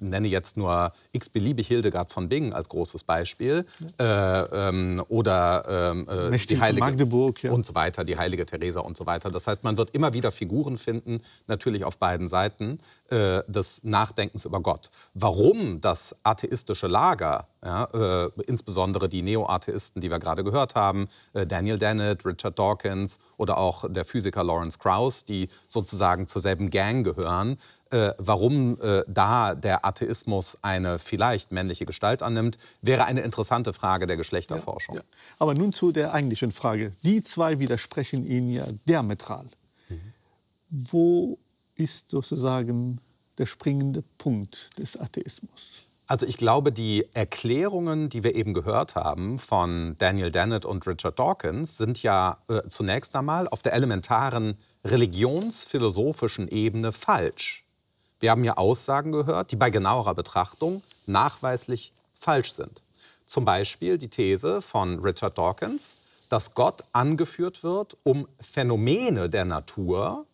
nenne 0.00 0.28
jetzt 0.28 0.56
nur 0.56 0.92
x-beliebig 1.12 1.68
Hildegard 1.68 2.12
von 2.12 2.28
Bingen 2.28 2.52
als 2.52 2.68
großes 2.68 3.04
Beispiel 3.04 3.66
äh, 3.98 4.04
ähm, 4.04 5.02
oder 5.08 5.92
ähm, 5.92 6.08
äh, 6.08 6.36
die 6.36 6.60
Heilige 6.60 6.80
Magdeburg 6.80 7.42
ja. 7.42 7.52
und 7.52 7.66
so 7.66 7.74
weiter, 7.74 8.04
die 8.04 8.16
Heilige 8.16 8.46
Theresa 8.46 8.80
und 8.80 8.96
so 8.96 9.06
weiter. 9.06 9.30
Das 9.30 9.46
heißt, 9.46 9.62
man 9.64 9.76
wird 9.76 9.90
immer 9.90 10.12
wieder 10.12 10.30
Figuren 10.30 10.76
finden, 10.76 11.20
natürlich 11.46 11.84
auf 11.84 11.98
beiden 11.98 12.28
Seiten 12.28 12.78
äh, 13.10 13.42
des 13.46 13.84
Nachdenkens 13.84 14.44
über 14.44 14.60
Gott. 14.60 14.90
Warum 15.14 15.80
das 15.80 16.16
atheistische 16.22 16.86
Lager, 16.86 17.46
ja, 17.64 17.84
äh, 18.26 18.30
insbesondere 18.46 19.08
die 19.08 19.22
Neo-Atheisten, 19.22 20.00
die 20.00 20.10
wir 20.10 20.18
gerade 20.18 20.44
gehört 20.44 20.74
haben, 20.74 21.08
äh, 21.34 21.46
Daniel 21.46 21.78
Dennett, 21.78 22.24
Richard 22.24 22.58
Dawkins 22.58 23.18
oder 23.36 23.58
auch 23.58 23.84
der 23.88 24.04
Physiker 24.04 24.44
Lawrence 24.44 24.78
Krauss, 24.78 25.24
die 25.24 25.48
sozusagen 25.66 26.26
zur 26.26 26.40
selben 26.40 26.70
Gang 26.70 27.04
gehören, 27.04 27.58
äh, 27.90 28.12
warum 28.18 28.80
äh, 28.80 29.02
da 29.06 29.54
der 29.54 29.84
Atheismus 29.84 30.58
eine 30.62 30.98
vielleicht 30.98 31.52
männliche 31.52 31.86
Gestalt 31.86 32.22
annimmt, 32.22 32.58
wäre 32.82 33.04
eine 33.04 33.20
interessante 33.20 33.72
Frage 33.72 34.06
der 34.06 34.16
Geschlechterforschung. 34.16 34.96
Ja, 34.96 35.02
ja. 35.02 35.06
Aber 35.38 35.54
nun 35.54 35.72
zu 35.72 35.92
der 35.92 36.12
eigentlichen 36.12 36.52
Frage. 36.52 36.90
Die 37.02 37.22
zwei 37.22 37.58
widersprechen 37.58 38.24
Ihnen 38.24 38.50
ja 38.50 38.66
diametral. 38.88 39.46
Mhm. 39.88 40.12
Wo 40.68 41.38
ist 41.74 42.10
sozusagen 42.10 43.00
der 43.38 43.46
springende 43.46 44.02
Punkt 44.18 44.70
des 44.78 44.98
Atheismus? 44.98 45.82
Also 46.10 46.26
ich 46.26 46.38
glaube, 46.38 46.72
die 46.72 47.06
Erklärungen, 47.14 48.08
die 48.08 48.24
wir 48.24 48.34
eben 48.34 48.52
gehört 48.52 48.96
haben 48.96 49.38
von 49.38 49.94
Daniel 49.98 50.32
Dennett 50.32 50.64
und 50.64 50.84
Richard 50.84 51.20
Dawkins, 51.20 51.76
sind 51.76 52.02
ja 52.02 52.38
äh, 52.48 52.62
zunächst 52.66 53.14
einmal 53.14 53.46
auf 53.46 53.62
der 53.62 53.74
elementaren 53.74 54.58
religionsphilosophischen 54.84 56.48
Ebene 56.48 56.90
falsch. 56.90 57.64
Wir 58.20 58.30
haben 58.30 58.42
hier 58.42 58.58
Aussagen 58.58 59.12
gehört, 59.12 59.50
die 59.50 59.56
bei 59.56 59.70
genauerer 59.70 60.14
Betrachtung 60.14 60.82
nachweislich 61.06 61.92
falsch 62.14 62.52
sind. 62.52 62.82
Zum 63.24 63.46
Beispiel 63.46 63.96
die 63.96 64.08
These 64.08 64.60
von 64.60 64.98
Richard 65.00 65.38
Dawkins, 65.38 65.96
dass 66.28 66.54
Gott 66.54 66.84
angeführt 66.92 67.64
wird, 67.64 67.96
um 68.02 68.28
Phänomene 68.38 69.30
der 69.30 69.46
Natur 69.46 70.26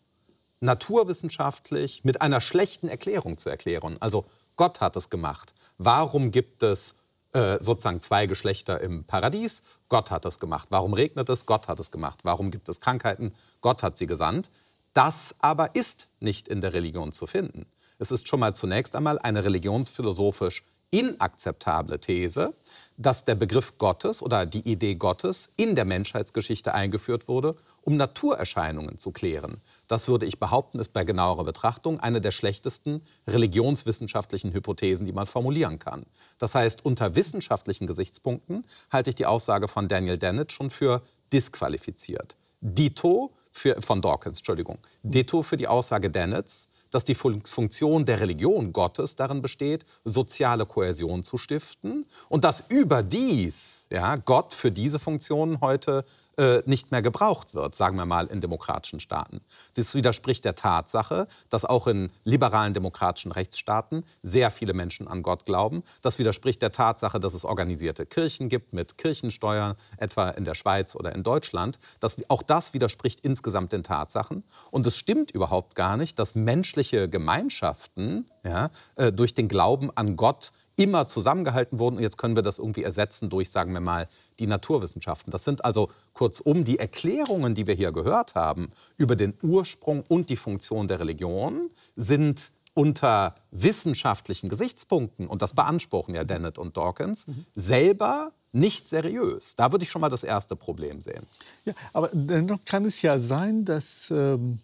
naturwissenschaftlich 0.59 2.03
mit 2.03 2.21
einer 2.21 2.41
schlechten 2.41 2.89
Erklärung 2.89 3.37
zu 3.37 3.49
erklären. 3.49 3.97
Also 3.99 4.25
Gott 4.57 4.81
hat 4.81 4.97
es 4.97 5.09
gemacht. 5.09 5.53
Warum 5.77 6.31
gibt 6.31 6.63
es 6.63 6.95
äh, 7.33 7.57
sozusagen 7.61 8.01
zwei 8.01 8.25
Geschlechter 8.25 8.81
im 8.81 9.05
Paradies? 9.05 9.63
Gott 9.87 10.11
hat 10.11 10.25
es 10.25 10.39
gemacht. 10.39 10.67
Warum 10.71 10.93
regnet 10.93 11.29
es? 11.29 11.45
Gott 11.45 11.67
hat 11.67 11.79
es 11.79 11.91
gemacht. 11.91 12.19
Warum 12.23 12.51
gibt 12.51 12.67
es 12.67 12.81
Krankheiten? 12.81 13.33
Gott 13.61 13.81
hat 13.81 13.95
sie 13.95 14.07
gesandt. 14.07 14.49
Das 14.93 15.35
aber 15.39 15.75
ist 15.75 16.07
nicht 16.19 16.47
in 16.47 16.61
der 16.61 16.73
Religion 16.73 17.11
zu 17.11 17.27
finden. 17.27 17.67
Es 17.99 18.11
ist 18.11 18.27
schon 18.27 18.39
mal 18.39 18.53
zunächst 18.53 18.95
einmal 18.95 19.19
eine 19.19 19.43
religionsphilosophisch 19.43 20.63
inakzeptable 20.89 21.99
These, 21.99 22.53
dass 22.95 23.25
der 23.25 23.35
Begriff 23.35 23.77
Gottes 23.77 24.21
oder 24.21 24.45
die 24.45 24.67
Idee 24.69 24.95
Gottes 24.95 25.51
in 25.57 25.75
der 25.75 25.85
Menschheitsgeschichte 25.85 26.73
eingeführt 26.73 27.27
wurde, 27.27 27.55
um 27.81 27.97
Naturerscheinungen 27.97 28.97
zu 28.97 29.11
klären. 29.11 29.61
Das 29.87 30.07
würde 30.07 30.25
ich 30.25 30.39
behaupten, 30.39 30.79
ist 30.79 30.93
bei 30.93 31.03
genauerer 31.03 31.43
Betrachtung 31.43 31.99
eine 31.99 32.21
der 32.21 32.31
schlechtesten 32.31 33.01
religionswissenschaftlichen 33.27 34.53
Hypothesen, 34.53 35.05
die 35.05 35.13
man 35.13 35.25
formulieren 35.25 35.77
kann. 35.77 36.05
Das 36.37 36.55
heißt, 36.55 36.85
unter 36.85 37.15
wissenschaftlichen 37.15 37.85
Gesichtspunkten 37.85 38.63
halte 38.89 39.09
ich 39.09 39.15
die 39.15 39.25
Aussage 39.25 39.67
von 39.67 39.87
Daniel 39.87 40.17
Dennett 40.17 40.53
schon 40.53 40.69
für 40.69 41.01
disqualifiziert. 41.33 42.37
Dito 42.61 43.33
für, 43.51 43.81
von 43.81 44.01
Dawkins, 44.01 44.39
Entschuldigung. 44.39 44.79
Ditto 45.03 45.43
für 45.43 45.57
die 45.57 45.67
Aussage 45.67 46.09
Dennets, 46.09 46.69
dass 46.97 47.05
die 47.05 47.13
Funktion 47.13 48.05
der 48.05 48.19
Religion 48.19 48.73
Gottes 48.73 49.15
darin 49.15 49.43
besteht, 49.43 49.85
soziale 50.03 50.65
Kohäsion 50.65 51.21
zu 51.21 51.37
stiften 51.37 52.07
und 52.27 52.43
dass 52.43 52.63
überdies 52.69 53.85
ja, 53.91 54.15
Gott 54.15 54.51
für 54.55 54.71
diese 54.71 54.97
Funktion 54.97 55.61
heute 55.61 56.05
äh, 56.37 56.61
nicht 56.65 56.91
mehr 56.91 57.01
gebraucht 57.01 57.53
wird, 57.53 57.75
sagen 57.75 57.97
wir 57.97 58.05
mal 58.05 58.27
in 58.27 58.41
demokratischen 58.41 58.99
Staaten. 58.99 59.41
Das 59.75 59.95
widerspricht 59.95 60.45
der 60.45 60.55
Tatsache, 60.55 61.27
dass 61.49 61.65
auch 61.65 61.87
in 61.87 62.11
liberalen 62.23 62.73
demokratischen 62.73 63.31
Rechtsstaaten 63.31 64.03
sehr 64.21 64.51
viele 64.51 64.73
Menschen 64.73 65.07
an 65.07 65.23
Gott 65.23 65.45
glauben. 65.45 65.83
Das 66.01 66.19
widerspricht 66.19 66.61
der 66.61 66.71
Tatsache, 66.71 67.19
dass 67.19 67.33
es 67.33 67.45
organisierte 67.45 68.05
Kirchen 68.05 68.49
gibt 68.49 68.73
mit 68.73 68.97
Kirchensteuern, 68.97 69.75
etwa 69.97 70.29
in 70.29 70.43
der 70.43 70.53
Schweiz 70.53 70.95
oder 70.95 71.13
in 71.13 71.23
Deutschland. 71.23 71.79
Das, 71.99 72.17
auch 72.29 72.43
das 72.43 72.73
widerspricht 72.73 73.21
insgesamt 73.21 73.71
den 73.71 73.83
Tatsachen. 73.83 74.43
Und 74.71 74.85
es 74.85 74.95
stimmt 74.97 75.31
überhaupt 75.31 75.75
gar 75.75 75.97
nicht, 75.97 76.19
dass 76.19 76.35
menschliche 76.35 77.09
Gemeinschaften 77.09 78.29
ja, 78.43 78.69
äh, 78.95 79.11
durch 79.11 79.33
den 79.33 79.47
Glauben 79.47 79.89
an 79.95 80.15
Gott 80.15 80.51
immer 80.77 81.07
zusammengehalten 81.07 81.79
wurden. 81.79 81.97
Und 81.97 82.03
jetzt 82.03 82.17
können 82.17 82.35
wir 82.35 82.43
das 82.43 82.59
irgendwie 82.59 82.83
ersetzen 82.83 83.29
durch, 83.29 83.49
sagen 83.49 83.73
wir 83.73 83.81
mal, 83.81 84.07
die 84.39 84.47
Naturwissenschaften. 84.47 85.31
Das 85.31 85.43
sind 85.43 85.65
also 85.65 85.89
kurzum 86.13 86.63
die 86.63 86.79
Erklärungen, 86.79 87.53
die 87.53 87.67
wir 87.67 87.73
hier 87.73 87.91
gehört 87.91 88.35
haben 88.35 88.71
über 88.95 89.15
den 89.15 89.33
Ursprung 89.41 90.03
und 90.07 90.29
die 90.29 90.35
Funktion 90.35 90.87
der 90.87 90.99
Religion, 90.99 91.69
sind 91.95 92.51
unter 92.73 93.33
wissenschaftlichen 93.49 94.49
Gesichtspunkten, 94.49 95.25
und 95.25 95.41
das 95.41 95.53
beanspruchen 95.53 96.13
ja 96.13 96.23
Dennett 96.23 96.59
und 96.59 96.77
Dawkins, 96.77 97.27
mhm. 97.27 97.45
selber 97.55 98.31
nicht 98.51 98.87
seriös. 98.87 99.55
Da 99.55 99.71
würde 99.71 99.83
ich 99.83 99.89
schon 99.89 100.01
mal 100.01 100.09
das 100.09 100.23
erste 100.23 100.55
Problem 100.55 101.01
sehen. 101.01 101.25
Ja, 101.65 101.73
aber 101.91 102.09
dennoch 102.13 102.59
kann 102.65 102.85
es 102.85 103.01
ja 103.01 103.17
sein, 103.17 103.65
dass, 103.65 104.11
ähm, 104.11 104.59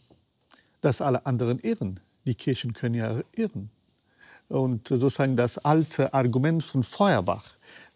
dass 0.81 1.01
alle 1.01 1.25
anderen 1.25 1.57
irren. 1.59 1.99
Die 2.25 2.35
Kirchen 2.35 2.73
können 2.73 2.95
ja 2.95 3.21
irren. 3.33 3.71
Und 4.53 4.87
sozusagen 4.87 5.35
das 5.35 5.57
alte 5.57 6.13
Argument 6.13 6.63
von 6.63 6.83
Feuerbach, 6.83 7.45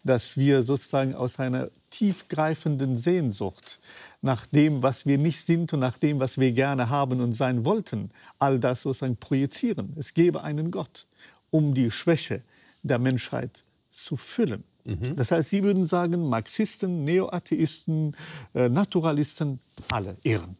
dass 0.04 0.36
wir 0.36 0.62
sozusagen 0.62 1.14
aus 1.14 1.38
einer 1.38 1.68
tiefgreifenden 1.90 2.98
Sehnsucht 2.98 3.78
nach 4.20 4.46
dem, 4.46 4.82
was 4.82 5.06
wir 5.06 5.18
nicht 5.18 5.46
sind 5.46 5.72
und 5.72 5.80
nach 5.80 5.96
dem, 5.96 6.20
was 6.20 6.38
wir 6.38 6.52
gerne 6.52 6.88
haben 6.90 7.20
und 7.20 7.34
sein 7.34 7.64
wollten, 7.64 8.10
all 8.38 8.58
das 8.58 8.82
sozusagen 8.82 9.16
projizieren. 9.16 9.94
Es 9.96 10.12
gäbe 10.12 10.42
einen 10.42 10.70
Gott, 10.70 11.06
um 11.50 11.74
die 11.74 11.90
Schwäche 11.90 12.42
der 12.82 12.98
Menschheit 12.98 13.64
zu 13.90 14.16
füllen. 14.16 14.64
Mhm. 14.84 15.16
Das 15.16 15.30
heißt, 15.30 15.50
Sie 15.50 15.62
würden 15.62 15.86
sagen, 15.86 16.28
Marxisten, 16.28 17.04
Neoatheisten, 17.04 18.16
äh, 18.54 18.68
Naturalisten, 18.68 19.60
alle 19.88 20.16
irren. 20.22 20.56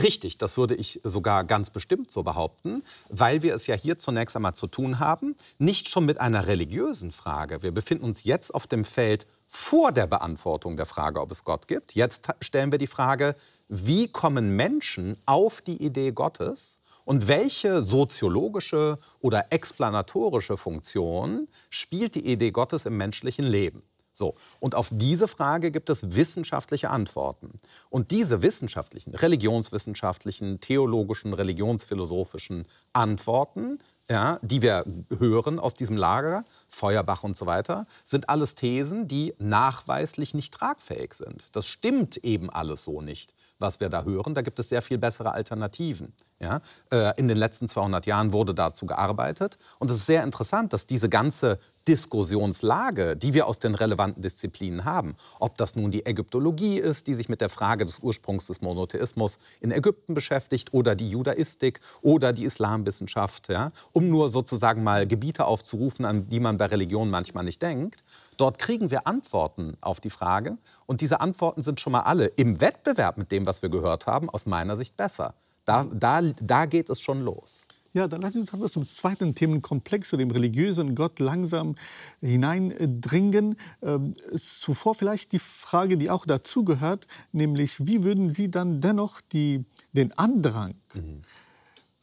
Richtig, 0.00 0.38
das 0.38 0.56
würde 0.56 0.74
ich 0.74 1.00
sogar 1.04 1.44
ganz 1.44 1.70
bestimmt 1.70 2.10
so 2.10 2.24
behaupten, 2.24 2.82
weil 3.10 3.42
wir 3.42 3.54
es 3.54 3.68
ja 3.68 3.76
hier 3.76 3.96
zunächst 3.96 4.34
einmal 4.34 4.54
zu 4.54 4.66
tun 4.66 4.98
haben, 4.98 5.36
nicht 5.58 5.88
schon 5.88 6.04
mit 6.04 6.20
einer 6.20 6.48
religiösen 6.48 7.12
Frage. 7.12 7.62
Wir 7.62 7.70
befinden 7.70 8.04
uns 8.04 8.24
jetzt 8.24 8.52
auf 8.52 8.66
dem 8.66 8.84
Feld 8.84 9.28
vor 9.46 9.92
der 9.92 10.08
Beantwortung 10.08 10.76
der 10.76 10.86
Frage, 10.86 11.20
ob 11.20 11.30
es 11.30 11.44
Gott 11.44 11.68
gibt. 11.68 11.94
Jetzt 11.94 12.28
stellen 12.40 12.72
wir 12.72 12.78
die 12.78 12.88
Frage, 12.88 13.36
wie 13.68 14.08
kommen 14.08 14.56
Menschen 14.56 15.16
auf 15.26 15.60
die 15.60 15.80
Idee 15.80 16.10
Gottes 16.10 16.80
und 17.04 17.28
welche 17.28 17.80
soziologische 17.80 18.98
oder 19.20 19.52
explanatorische 19.52 20.56
Funktion 20.56 21.46
spielt 21.70 22.16
die 22.16 22.26
Idee 22.26 22.50
Gottes 22.50 22.84
im 22.84 22.96
menschlichen 22.96 23.46
Leben? 23.46 23.82
So. 24.18 24.34
Und 24.60 24.74
auf 24.74 24.90
diese 24.92 25.28
Frage 25.28 25.70
gibt 25.70 25.88
es 25.88 26.14
wissenschaftliche 26.14 26.90
Antworten. 26.90 27.58
Und 27.88 28.10
diese 28.10 28.42
wissenschaftlichen, 28.42 29.14
religionswissenschaftlichen, 29.14 30.60
theologischen, 30.60 31.32
religionsphilosophischen 31.32 32.66
Antworten, 32.92 33.78
ja, 34.10 34.38
die 34.42 34.62
wir 34.62 34.84
hören 35.18 35.58
aus 35.58 35.74
diesem 35.74 35.96
Lager, 35.96 36.44
Feuerbach 36.66 37.24
und 37.24 37.36
so 37.36 37.46
weiter, 37.46 37.86
sind 38.04 38.28
alles 38.28 38.54
Thesen, 38.54 39.06
die 39.06 39.34
nachweislich 39.38 40.34
nicht 40.34 40.52
tragfähig 40.52 41.14
sind. 41.14 41.54
Das 41.54 41.66
stimmt 41.66 42.16
eben 42.18 42.50
alles 42.50 42.84
so 42.84 43.00
nicht, 43.00 43.34
was 43.58 43.80
wir 43.80 43.88
da 43.88 44.04
hören. 44.04 44.34
Da 44.34 44.42
gibt 44.42 44.58
es 44.58 44.68
sehr 44.68 44.82
viel 44.82 44.98
bessere 44.98 45.32
Alternativen. 45.32 46.12
Ja? 46.40 46.60
Äh, 46.90 47.18
in 47.18 47.28
den 47.28 47.36
letzten 47.36 47.68
200 47.68 48.06
Jahren 48.06 48.32
wurde 48.32 48.54
dazu 48.54 48.86
gearbeitet. 48.86 49.58
Und 49.78 49.90
es 49.90 49.98
ist 49.98 50.06
sehr 50.06 50.22
interessant, 50.22 50.72
dass 50.72 50.86
diese 50.86 51.08
ganze 51.08 51.58
Diskussionslage, 51.86 53.16
die 53.16 53.34
wir 53.34 53.46
aus 53.46 53.58
den 53.58 53.74
relevanten 53.74 54.22
Disziplinen 54.22 54.84
haben, 54.84 55.16
ob 55.40 55.56
das 55.56 55.74
nun 55.74 55.90
die 55.90 56.04
Ägyptologie 56.04 56.78
ist, 56.78 57.06
die 57.06 57.14
sich 57.14 57.28
mit 57.28 57.40
der 57.40 57.48
Frage 57.48 57.84
des 57.84 57.98
Ursprungs 58.00 58.46
des 58.46 58.60
Monotheismus 58.60 59.38
in 59.60 59.72
Ägypten 59.72 60.14
beschäftigt, 60.14 60.74
oder 60.74 60.94
die 60.94 61.08
Judaistik 61.08 61.80
oder 62.02 62.32
die 62.32 62.44
Islamwissenschaft, 62.44 63.48
ja, 63.48 63.72
um 63.92 64.08
nur 64.10 64.28
sozusagen 64.28 64.82
mal 64.82 65.06
Gebiete 65.06 65.46
aufzurufen, 65.46 66.04
an 66.04 66.28
die 66.28 66.40
man 66.40 66.58
bei 66.58 66.66
Religion 66.66 67.10
manchmal 67.10 67.44
nicht 67.44 67.62
denkt. 67.62 68.04
Dort 68.38 68.58
kriegen 68.58 68.90
wir 68.90 69.06
Antworten 69.06 69.76
auf 69.82 70.00
die 70.00 70.10
Frage. 70.10 70.56
Und 70.86 71.02
diese 71.02 71.20
Antworten 71.20 71.60
sind 71.60 71.80
schon 71.80 71.92
mal 71.92 72.02
alle 72.02 72.26
im 72.26 72.60
Wettbewerb 72.60 73.18
mit 73.18 73.30
dem, 73.30 73.44
was 73.44 73.60
wir 73.60 73.68
gehört 73.68 74.06
haben, 74.06 74.30
aus 74.30 74.46
meiner 74.46 74.76
Sicht 74.76 74.96
besser. 74.96 75.34
Da, 75.66 75.84
da, 75.92 76.22
da 76.22 76.64
geht 76.64 76.88
es 76.88 77.00
schon 77.00 77.20
los. 77.20 77.66
Ja, 77.92 78.06
dann 78.06 78.20
lassen 78.20 78.44
Sie 78.44 78.56
uns 78.56 78.72
zum 78.72 78.84
zweiten 78.84 79.34
Themenkomplex, 79.34 80.10
zu 80.10 80.16
dem 80.16 80.30
religiösen 80.30 80.94
Gott 80.94 81.18
langsam 81.18 81.74
hineindringen. 82.20 83.56
Ähm, 83.82 84.14
zuvor 84.36 84.94
vielleicht 84.94 85.32
die 85.32 85.38
Frage, 85.38 85.96
die 85.96 86.08
auch 86.08 86.24
dazugehört, 86.24 87.06
nämlich 87.32 87.84
wie 87.86 88.04
würden 88.04 88.30
Sie 88.30 88.50
dann 88.50 88.80
dennoch 88.80 89.20
die, 89.20 89.64
den 89.92 90.16
Andrang 90.16 90.74
mhm. 90.94 91.22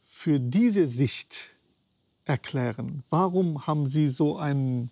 für 0.02 0.38
diese 0.38 0.86
Sicht 0.86 1.50
erklären? 2.24 3.04
Warum 3.08 3.66
haben 3.66 3.88
Sie 3.88 4.08
so 4.08 4.36
ein, 4.36 4.90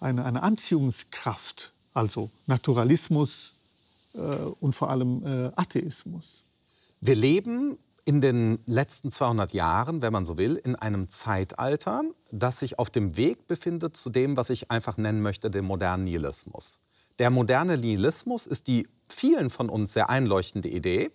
eine, 0.00 0.24
eine 0.24 0.42
Anziehungskraft, 0.42 1.72
also 1.94 2.30
Naturalismus 2.46 3.52
äh, 4.14 4.18
und 4.18 4.74
vor 4.74 4.90
allem 4.90 5.24
äh, 5.24 5.52
Atheismus? 5.56 6.44
Wir 7.00 7.14
leben 7.14 7.78
in 8.04 8.20
den 8.20 8.60
letzten 8.66 9.10
200 9.10 9.52
Jahren, 9.52 10.00
wenn 10.00 10.12
man 10.12 10.24
so 10.24 10.38
will, 10.38 10.56
in 10.56 10.76
einem 10.76 11.08
Zeitalter, 11.08 12.02
das 12.30 12.60
sich 12.60 12.78
auf 12.78 12.88
dem 12.88 13.16
Weg 13.16 13.48
befindet 13.48 13.96
zu 13.96 14.10
dem, 14.10 14.36
was 14.36 14.48
ich 14.48 14.70
einfach 14.70 14.96
nennen 14.96 15.22
möchte, 15.22 15.50
dem 15.50 15.64
modernen 15.64 16.04
Nihilismus. 16.04 16.80
Der 17.18 17.30
moderne 17.30 17.78
Nihilismus 17.78 18.46
ist 18.46 18.68
die 18.68 18.86
vielen 19.08 19.50
von 19.50 19.68
uns 19.68 19.92
sehr 19.92 20.08
einleuchtende 20.08 20.68
Idee, 20.68 21.10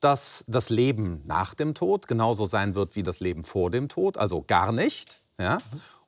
dass 0.00 0.44
das 0.48 0.68
Leben 0.68 1.22
nach 1.26 1.54
dem 1.54 1.74
Tod 1.74 2.08
genauso 2.08 2.44
sein 2.44 2.74
wird 2.74 2.96
wie 2.96 3.04
das 3.04 3.20
Leben 3.20 3.44
vor 3.44 3.70
dem 3.70 3.88
Tod, 3.88 4.18
also 4.18 4.42
gar 4.42 4.72
nicht. 4.72 5.22
Ja? 5.38 5.58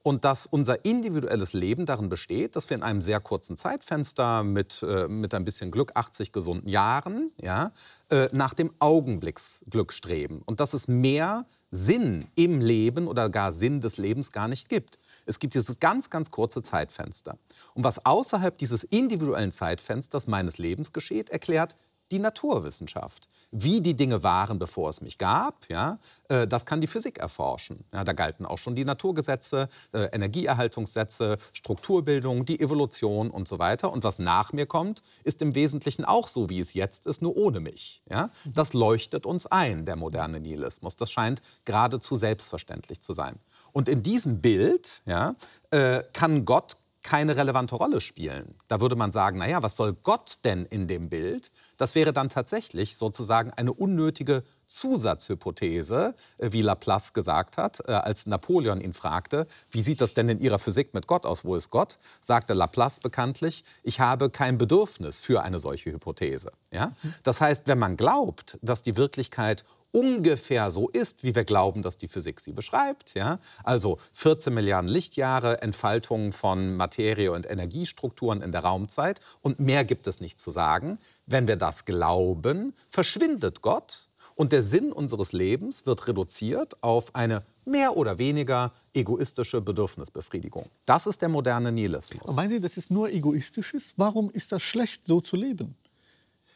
Und 0.04 0.26
dass 0.26 0.44
unser 0.44 0.84
individuelles 0.84 1.54
Leben 1.54 1.86
darin 1.86 2.10
besteht, 2.10 2.56
dass 2.56 2.68
wir 2.68 2.76
in 2.76 2.82
einem 2.82 3.00
sehr 3.00 3.20
kurzen 3.20 3.56
Zeitfenster 3.56 4.44
mit, 4.44 4.84
äh, 4.86 5.08
mit 5.08 5.32
ein 5.32 5.46
bisschen 5.46 5.70
Glück, 5.70 5.92
80 5.94 6.30
gesunden 6.30 6.68
Jahren, 6.68 7.32
ja, 7.40 7.72
äh, 8.10 8.28
nach 8.30 8.52
dem 8.52 8.70
Augenblicksglück 8.80 9.94
streben 9.94 10.42
und 10.44 10.60
dass 10.60 10.74
es 10.74 10.88
mehr 10.88 11.46
Sinn 11.70 12.26
im 12.34 12.60
Leben 12.60 13.08
oder 13.08 13.30
gar 13.30 13.50
Sinn 13.50 13.80
des 13.80 13.96
Lebens 13.96 14.30
gar 14.30 14.46
nicht 14.46 14.68
gibt. 14.68 14.98
Es 15.24 15.38
gibt 15.38 15.54
dieses 15.54 15.80
ganz, 15.80 16.10
ganz 16.10 16.30
kurze 16.30 16.60
Zeitfenster. 16.60 17.38
Und 17.72 17.82
was 17.82 18.04
außerhalb 18.04 18.58
dieses 18.58 18.84
individuellen 18.84 19.52
Zeitfensters 19.52 20.26
meines 20.26 20.58
Lebens 20.58 20.92
geschieht, 20.92 21.30
erklärt 21.30 21.76
die 22.10 22.18
Naturwissenschaft. 22.18 23.28
Wie 23.56 23.80
die 23.80 23.94
Dinge 23.94 24.24
waren, 24.24 24.58
bevor 24.58 24.88
es 24.88 25.00
mich 25.00 25.16
gab, 25.16 25.70
ja, 25.70 26.00
äh, 26.28 26.44
das 26.48 26.66
kann 26.66 26.80
die 26.80 26.88
Physik 26.88 27.18
erforschen. 27.18 27.84
Ja, 27.92 28.02
da 28.02 28.12
galten 28.12 28.46
auch 28.46 28.58
schon 28.58 28.74
die 28.74 28.84
Naturgesetze, 28.84 29.68
äh, 29.92 30.06
Energieerhaltungssätze, 30.06 31.38
Strukturbildung, 31.52 32.44
die 32.44 32.58
Evolution 32.58 33.30
und 33.30 33.46
so 33.46 33.60
weiter. 33.60 33.92
Und 33.92 34.02
was 34.02 34.18
nach 34.18 34.52
mir 34.52 34.66
kommt, 34.66 35.04
ist 35.22 35.40
im 35.40 35.54
Wesentlichen 35.54 36.04
auch 36.04 36.26
so, 36.26 36.50
wie 36.50 36.58
es 36.58 36.74
jetzt 36.74 37.06
ist, 37.06 37.22
nur 37.22 37.36
ohne 37.36 37.60
mich. 37.60 38.02
Ja? 38.10 38.30
Das 38.44 38.72
leuchtet 38.72 39.24
uns 39.24 39.46
ein, 39.46 39.84
der 39.84 39.94
moderne 39.94 40.40
Nihilismus. 40.40 40.96
Das 40.96 41.12
scheint 41.12 41.40
geradezu 41.64 42.16
selbstverständlich 42.16 43.02
zu 43.02 43.12
sein. 43.12 43.38
Und 43.70 43.88
in 43.88 44.02
diesem 44.02 44.40
Bild 44.40 45.00
ja, 45.06 45.36
äh, 45.70 46.02
kann 46.12 46.44
Gott 46.44 46.76
keine 47.04 47.36
relevante 47.36 47.76
Rolle 47.76 48.00
spielen. 48.00 48.56
Da 48.66 48.80
würde 48.80 48.96
man 48.96 49.12
sagen, 49.12 49.38
naja, 49.38 49.62
was 49.62 49.76
soll 49.76 49.92
Gott 49.92 50.38
denn 50.42 50.64
in 50.64 50.88
dem 50.88 51.10
Bild? 51.10 51.52
Das 51.76 51.94
wäre 51.94 52.14
dann 52.14 52.30
tatsächlich 52.30 52.96
sozusagen 52.96 53.50
eine 53.52 53.74
unnötige 53.74 54.42
Zusatzhypothese, 54.66 56.14
äh, 56.38 56.48
wie 56.50 56.62
Laplace 56.62 57.12
gesagt 57.12 57.58
hat, 57.58 57.80
äh, 57.86 57.92
als 57.92 58.26
Napoleon 58.26 58.80
ihn 58.80 58.94
fragte, 58.94 59.46
wie 59.70 59.82
sieht 59.82 60.00
das 60.00 60.14
denn 60.14 60.30
in 60.30 60.40
Ihrer 60.40 60.58
Physik 60.58 60.94
mit 60.94 61.06
Gott 61.06 61.26
aus? 61.26 61.44
Wo 61.44 61.54
ist 61.54 61.70
Gott? 61.70 61.98
Sagte 62.20 62.54
Laplace 62.54 63.00
bekanntlich, 63.00 63.64
ich 63.82 64.00
habe 64.00 64.30
kein 64.30 64.56
Bedürfnis 64.56 65.20
für 65.20 65.42
eine 65.42 65.58
solche 65.58 65.92
Hypothese. 65.92 66.52
Ja? 66.72 66.92
Das 67.22 67.40
heißt, 67.40 67.68
wenn 67.68 67.78
man 67.78 67.98
glaubt, 67.98 68.58
dass 68.62 68.82
die 68.82 68.96
Wirklichkeit 68.96 69.64
ungefähr 69.94 70.72
so 70.72 70.88
ist, 70.88 71.22
wie 71.22 71.34
wir 71.34 71.44
glauben, 71.44 71.82
dass 71.82 71.96
die 71.96 72.08
Physik 72.08 72.40
sie 72.40 72.52
beschreibt. 72.52 73.14
Ja? 73.14 73.38
Also 73.62 73.98
14 74.12 74.52
Milliarden 74.52 74.90
Lichtjahre, 74.90 75.62
Entfaltung 75.62 76.32
von 76.32 76.76
Materie 76.76 77.30
und 77.30 77.48
Energiestrukturen 77.48 78.42
in 78.42 78.50
der 78.50 78.62
Raumzeit 78.62 79.20
und 79.40 79.60
mehr 79.60 79.84
gibt 79.84 80.08
es 80.08 80.20
nicht 80.20 80.40
zu 80.40 80.50
sagen. 80.50 80.98
Wenn 81.26 81.46
wir 81.46 81.56
das 81.56 81.84
glauben, 81.84 82.74
verschwindet 82.90 83.62
Gott 83.62 84.08
und 84.34 84.50
der 84.50 84.64
Sinn 84.64 84.92
unseres 84.92 85.32
Lebens 85.32 85.86
wird 85.86 86.08
reduziert 86.08 86.82
auf 86.82 87.14
eine 87.14 87.44
mehr 87.64 87.96
oder 87.96 88.18
weniger 88.18 88.72
egoistische 88.94 89.60
Bedürfnisbefriedigung. 89.60 90.68
Das 90.86 91.06
ist 91.06 91.22
der 91.22 91.28
moderne 91.28 91.70
Nihilismus. 91.70 92.26
Und 92.26 92.34
meinen 92.34 92.50
Sie, 92.50 92.60
das 92.60 92.76
ist 92.76 92.90
nur 92.90 93.10
egoistisches? 93.10 93.92
Warum 93.96 94.30
ist 94.30 94.50
das 94.50 94.62
schlecht, 94.62 95.06
so 95.06 95.20
zu 95.20 95.36
leben? 95.36 95.76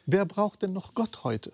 Wer 0.05 0.25
braucht 0.25 0.61
denn 0.61 0.73
noch 0.73 0.93
Gott 0.93 1.23
heute? 1.23 1.53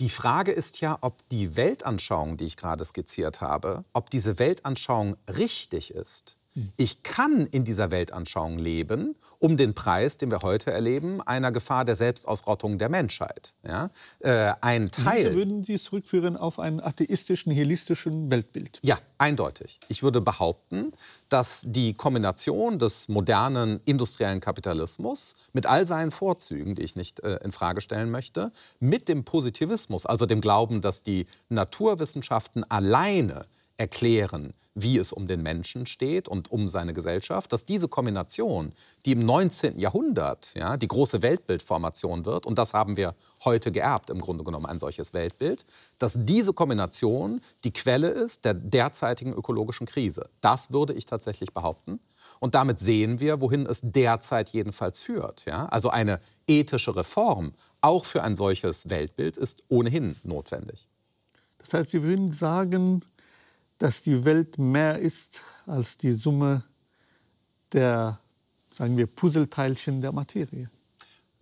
Die 0.00 0.08
Frage 0.08 0.52
ist 0.52 0.80
ja, 0.80 0.96
ob 1.02 1.28
die 1.28 1.56
Weltanschauung, 1.56 2.38
die 2.38 2.46
ich 2.46 2.56
gerade 2.56 2.86
skizziert 2.86 3.42
habe, 3.42 3.84
ob 3.92 4.08
diese 4.08 4.38
Weltanschauung 4.38 5.18
richtig 5.28 5.92
ist. 5.92 6.38
Ich 6.76 7.04
kann 7.04 7.46
in 7.46 7.64
dieser 7.64 7.92
Weltanschauung 7.92 8.58
leben, 8.58 9.14
um 9.38 9.56
den 9.56 9.72
Preis, 9.72 10.18
den 10.18 10.32
wir 10.32 10.40
heute 10.40 10.72
erleben, 10.72 11.20
einer 11.22 11.52
Gefahr 11.52 11.84
der 11.84 11.94
Selbstausrottung 11.94 12.76
der 12.76 12.88
Menschheit. 12.88 13.54
Ja? 13.64 13.90
Äh, 14.18 14.54
ein 14.60 14.90
Teil. 14.90 15.18
Diese 15.18 15.34
würden 15.34 15.62
Sie 15.62 15.76
zurückführen 15.76 16.36
auf 16.36 16.58
einen 16.58 16.80
atheistischen, 16.80 17.52
nihilistischen 17.52 18.30
Weltbild? 18.30 18.80
Ja, 18.82 18.98
eindeutig. 19.18 19.78
Ich 19.88 20.02
würde 20.02 20.20
behaupten, 20.20 20.92
dass 21.28 21.62
die 21.64 21.94
Kombination 21.94 22.80
des 22.80 23.08
modernen 23.08 23.80
industriellen 23.84 24.40
Kapitalismus 24.40 25.36
mit 25.52 25.66
all 25.66 25.86
seinen 25.86 26.10
Vorzügen, 26.10 26.74
die 26.74 26.82
ich 26.82 26.96
nicht 26.96 27.20
äh, 27.20 27.36
in 27.44 27.52
Frage 27.52 27.80
stellen 27.80 28.10
möchte, 28.10 28.50
mit 28.80 29.08
dem 29.08 29.24
Positivismus, 29.24 30.04
also 30.04 30.26
dem 30.26 30.40
Glauben, 30.40 30.80
dass 30.80 31.04
die 31.04 31.26
Naturwissenschaften 31.48 32.68
alleine 32.68 33.46
erklären, 33.80 34.52
wie 34.74 34.98
es 34.98 35.10
um 35.10 35.26
den 35.26 35.42
Menschen 35.42 35.86
steht 35.86 36.28
und 36.28 36.52
um 36.52 36.68
seine 36.68 36.92
Gesellschaft, 36.92 37.50
dass 37.50 37.64
diese 37.64 37.88
Kombination, 37.88 38.74
die 39.06 39.12
im 39.12 39.20
19. 39.20 39.78
Jahrhundert 39.78 40.52
ja, 40.54 40.76
die 40.76 40.86
große 40.86 41.22
Weltbildformation 41.22 42.26
wird, 42.26 42.44
und 42.44 42.58
das 42.58 42.74
haben 42.74 42.98
wir 42.98 43.14
heute 43.42 43.72
geerbt, 43.72 44.10
im 44.10 44.20
Grunde 44.20 44.44
genommen 44.44 44.66
ein 44.66 44.78
solches 44.78 45.14
Weltbild, 45.14 45.64
dass 45.96 46.18
diese 46.18 46.52
Kombination 46.52 47.40
die 47.64 47.72
Quelle 47.72 48.10
ist 48.10 48.44
der 48.44 48.52
derzeitigen 48.52 49.32
ökologischen 49.32 49.86
Krise. 49.86 50.28
Das 50.42 50.72
würde 50.72 50.92
ich 50.92 51.06
tatsächlich 51.06 51.54
behaupten. 51.54 52.00
Und 52.38 52.54
damit 52.54 52.78
sehen 52.80 53.18
wir, 53.18 53.40
wohin 53.40 53.64
es 53.64 53.80
derzeit 53.82 54.50
jedenfalls 54.50 55.00
führt. 55.00 55.46
Ja? 55.46 55.66
Also 55.66 55.88
eine 55.88 56.20
ethische 56.46 56.94
Reform, 56.94 57.52
auch 57.80 58.04
für 58.04 58.22
ein 58.22 58.36
solches 58.36 58.90
Weltbild, 58.90 59.38
ist 59.38 59.64
ohnehin 59.68 60.16
notwendig. 60.22 60.86
Das 61.60 61.74
heißt, 61.74 61.90
Sie 61.90 62.02
würden 62.02 62.32
sagen, 62.32 63.02
dass 63.80 64.02
die 64.02 64.24
Welt 64.26 64.58
mehr 64.58 64.98
ist 64.98 65.42
als 65.66 65.96
die 65.96 66.12
Summe 66.12 66.62
der, 67.72 68.20
sagen 68.72 68.96
wir, 68.96 69.06
Puzzleteilchen 69.06 70.02
der 70.02 70.12
Materie. 70.12 70.70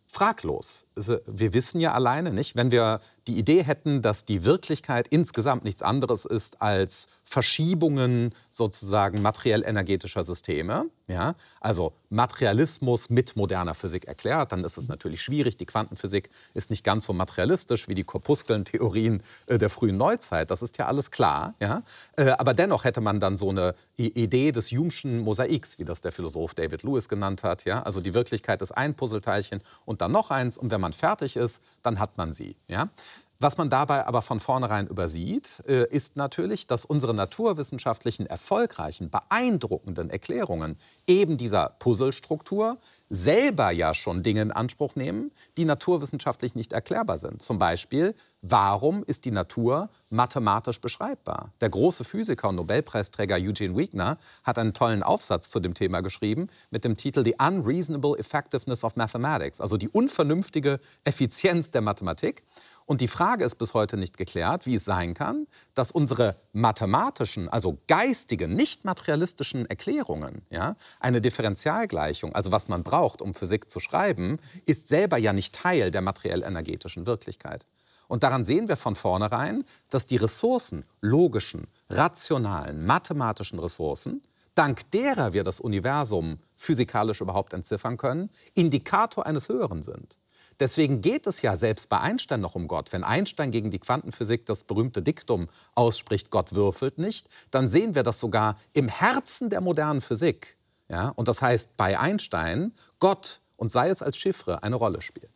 Fraglos. 0.07 0.87
Also, 0.95 1.19
wir 1.27 1.53
wissen 1.53 1.81
ja 1.81 1.93
alleine 1.93 2.33
nicht, 2.33 2.55
wenn 2.55 2.71
wir 2.71 3.01
die 3.29 3.39
Idee 3.39 3.63
hätten, 3.63 4.03
dass 4.03 4.25
die 4.25 4.45
Wirklichkeit 4.45 5.07
insgesamt 5.09 5.65
nichts 5.65 5.83
anderes 5.83 6.25
ist 6.25 6.61
als 6.63 7.09
Verschiebungen 7.23 8.35
sozusagen 8.49 9.21
materiell-energetischer 9.23 10.25
Systeme, 10.25 10.87
ja, 11.09 11.35
also 11.61 11.93
Materialismus 12.11 13.11
mit 13.11 13.37
moderner 13.37 13.75
Physik 13.75 14.07
erklärt, 14.07 14.53
dann 14.53 14.65
ist 14.65 14.77
es 14.77 14.89
natürlich 14.89 15.23
schwierig. 15.23 15.57
Die 15.57 15.67
Quantenphysik 15.67 16.31
ist 16.55 16.71
nicht 16.71 16.85
ganz 16.85 17.07
so 17.07 17.13
materialistisch 17.13 17.89
wie 17.89 17.95
die 17.95 18.05
Korpuskeln-Theorien 18.05 19.23
äh, 19.47 19.59
der 19.59 19.71
frühen 19.71 19.97
Neuzeit. 19.97 20.51
Das 20.51 20.63
ist 20.63 20.79
ja 20.79 20.87
alles 20.87 21.11
klar. 21.11 21.55
Ja? 21.61 21.83
Äh, 22.17 22.31
aber 22.31 22.55
dennoch 22.55 22.85
hätte 22.85 23.01
man 23.01 23.21
dann 23.21 23.37
so 23.37 23.51
eine 23.51 23.75
Idee 23.97 24.53
des 24.53 24.71
Hume'schen 24.71 25.21
Mosaiks, 25.21 25.79
wie 25.79 25.85
das 25.85 26.01
der 26.01 26.13
Philosoph 26.13 26.55
David 26.55 26.83
Lewis 26.83 27.09
genannt 27.09 27.43
hat. 27.43 27.65
Ja? 27.65 27.83
Also 27.83 28.01
die 28.01 28.15
Wirklichkeit 28.15 28.61
ist 28.63 28.73
ein 28.73 28.95
Puzzleteilchen 28.95 29.63
und 29.87 30.03
dann 30.03 30.13
noch 30.13 30.31
eins. 30.31 30.59
Und 30.59 30.71
wenn 30.71 30.81
man 30.81 30.93
fertig 30.93 31.37
ist, 31.37 31.63
dann 31.83 31.99
hat 31.99 32.19
man 32.19 32.33
sie. 32.33 32.57
Ja? 32.69 32.91
Was 33.41 33.57
man 33.57 33.71
dabei 33.71 34.05
aber 34.05 34.21
von 34.21 34.41
vornherein 34.41 34.89
übersieht, 34.89 35.63
äh, 35.69 35.87
ist 35.91 36.17
natürlich, 36.17 36.67
dass 36.67 36.85
unsere 36.85 37.15
naturwissenschaftlichen 37.15 38.27
erfolgreichen, 38.27 39.11
beeindruckenden 39.11 40.11
Erklärungen 40.11 40.77
eben 41.07 41.37
dieser 41.37 41.69
Puzzlestruktur 41.79 42.79
selber 43.11 43.71
ja 43.71 43.95
schon 43.95 44.25
Dinge 44.25 44.43
in 44.43 44.51
Anspruch 44.51 44.97
nehmen, 44.97 45.31
die 45.57 45.65
naturwissenschaftlich 45.65 46.57
nicht 46.57 46.73
erklärbar 46.73 47.17
sind. 47.17 47.41
Zum 47.41 47.61
Beispiel, 47.61 48.17
warum 48.43 49.05
ist 49.05 49.25
die 49.25 49.31
Natur 49.31 49.89
mathematisch 50.11 50.81
beschreibbar? 50.81 51.53
Der 51.61 51.71
große 51.71 52.03
Physiker 52.03 52.49
und 52.49 52.57
Nobelpreisträger 52.57 53.37
Eugene 53.37 53.77
Wigner 53.77 54.19
hat 54.43 54.59
einen 54.59 54.75
tollen 54.75 55.05
Aufsatz 55.05 55.49
zu 55.49 55.61
dem 55.61 55.75
Thema 55.75 56.01
geschrieben 56.01 56.49
mit 56.71 56.83
dem 56.83 56.97
Titel 56.97 57.25
The 57.25 57.37
Unreasonable 57.39 58.19
Effectiveness 58.19 58.83
of 58.83 58.97
Mathematics, 58.97 59.61
also 59.61 59.77
die 59.77 59.89
unvernünftige 59.89 60.81
Effizienz 61.05 61.71
der 61.71 61.83
Mathematik. 61.83 62.43
Und 62.89 63.03
die 63.03 63.09
Frage 63.09 63.45
ist 63.45 63.57
bis 63.57 63.75
heute 63.75 63.99
nicht 63.99 64.17
geklärt, 64.17 64.65
wie 64.65 64.77
es 64.77 64.87
sein 64.87 65.13
kann, 65.13 65.47
dass 65.75 65.91
unsere 65.91 66.37
mathematischen, 66.55 67.47
also 67.51 67.77
geistigen, 67.87 68.55
nicht 68.55 68.87
materialistischen 68.87 69.67
Erklärungen, 69.67 70.41
ja, 70.49 70.75
eine 70.99 71.21
Differentialgleichung, 71.21 72.35
also 72.35 72.51
was 72.51 72.69
man 72.69 72.85
braucht, 72.85 73.21
um 73.21 73.35
Physik 73.35 73.69
zu 73.69 73.79
schreiben, 73.79 74.39
ist 74.65 74.89
selber 74.89 75.19
ja 75.19 75.35
nicht 75.35 75.55
Teil 75.55 75.91
der 75.91 76.01
materiell-energetischen 76.01 77.05
Wirklichkeit. 77.05 77.67
Und 78.07 78.23
daran 78.23 78.47
sehen 78.47 78.69
wir 78.69 78.77
von 78.79 78.97
vornherein, 78.97 79.65
dass 79.91 80.07
die 80.07 80.17
Ressourcen, 80.17 80.87
logischen, 81.03 81.67
rationalen, 81.91 82.87
mathematischen 82.87 83.59
Ressourcen, 83.59 84.23
dank 84.55 84.91
derer 84.93 85.35
wir 85.35 85.45
das 85.45 85.61
Universum 85.61 86.39
physikalisch 86.57 87.21
überhaupt 87.21 87.53
entziffern 87.53 87.99
können, 87.99 88.31
Indikator 88.55 89.27
eines 89.27 89.51
Höheren 89.51 89.83
sind. 89.83 90.17
Deswegen 90.61 91.03
geht 91.03 91.27
es 91.27 91.43
ja 91.43 91.57
selbst 91.57 91.89
bei 91.89 92.01
Einstein 92.01 92.41
noch 92.41 92.55
um 92.55 92.67
Gott. 92.67 92.93
Wenn 92.93 93.05
Einstein 93.05 93.51
gegen 93.51 93.71
die 93.71 93.79
Quantenphysik 93.79 94.45
das 94.47 94.65
berühmte 94.65 95.03
Diktum 95.03 95.49
ausspricht, 95.75 96.31
Gott 96.31 96.53
würfelt 96.53 96.99
nicht, 96.99 97.29
dann 97.51 97.69
sehen 97.69 97.95
wir 97.95 98.03
das 98.03 98.19
sogar 98.19 98.59
im 98.73 98.89
Herzen 98.89 99.51
der 99.51 99.61
modernen 99.61 100.01
Physik. 100.01 100.57
Ja? 100.89 101.11
Und 101.11 101.29
das 101.29 101.43
heißt, 101.43 101.77
bei 101.77 101.99
Einstein 101.99 102.73
Gott 102.99 103.41
und 103.57 103.71
sei 103.71 103.89
es 103.89 104.03
als 104.03 104.17
Chiffre 104.17 104.63
eine 104.63 104.77
Rolle 104.77 105.01
spielt. 105.01 105.31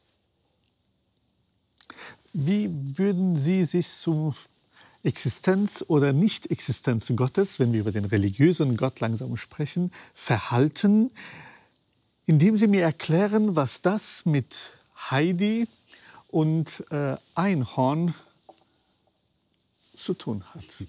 Wie 2.32 2.70
würden 2.96 3.36
Sie 3.36 3.64
sich 3.64 3.88
zur 3.88 4.34
Existenz 5.02 5.84
oder 5.86 6.12
Nicht-Existenz 6.12 7.12
Gottes, 7.14 7.58
wenn 7.58 7.72
wir 7.72 7.80
über 7.80 7.92
den 7.92 8.04
religiösen 8.04 8.76
Gott 8.76 9.00
langsam 9.00 9.36
sprechen, 9.36 9.92
verhalten, 10.14 11.10
indem 12.24 12.56
Sie 12.56 12.68
mir 12.68 12.82
erklären, 12.82 13.56
was 13.56 13.82
das 13.82 14.24
mit 14.24 14.70
Heidi 15.10 15.68
und 16.28 16.84
äh, 16.90 17.16
Einhorn 17.34 18.14
zu 19.94 20.14
tun 20.14 20.44
hat. 20.54 20.84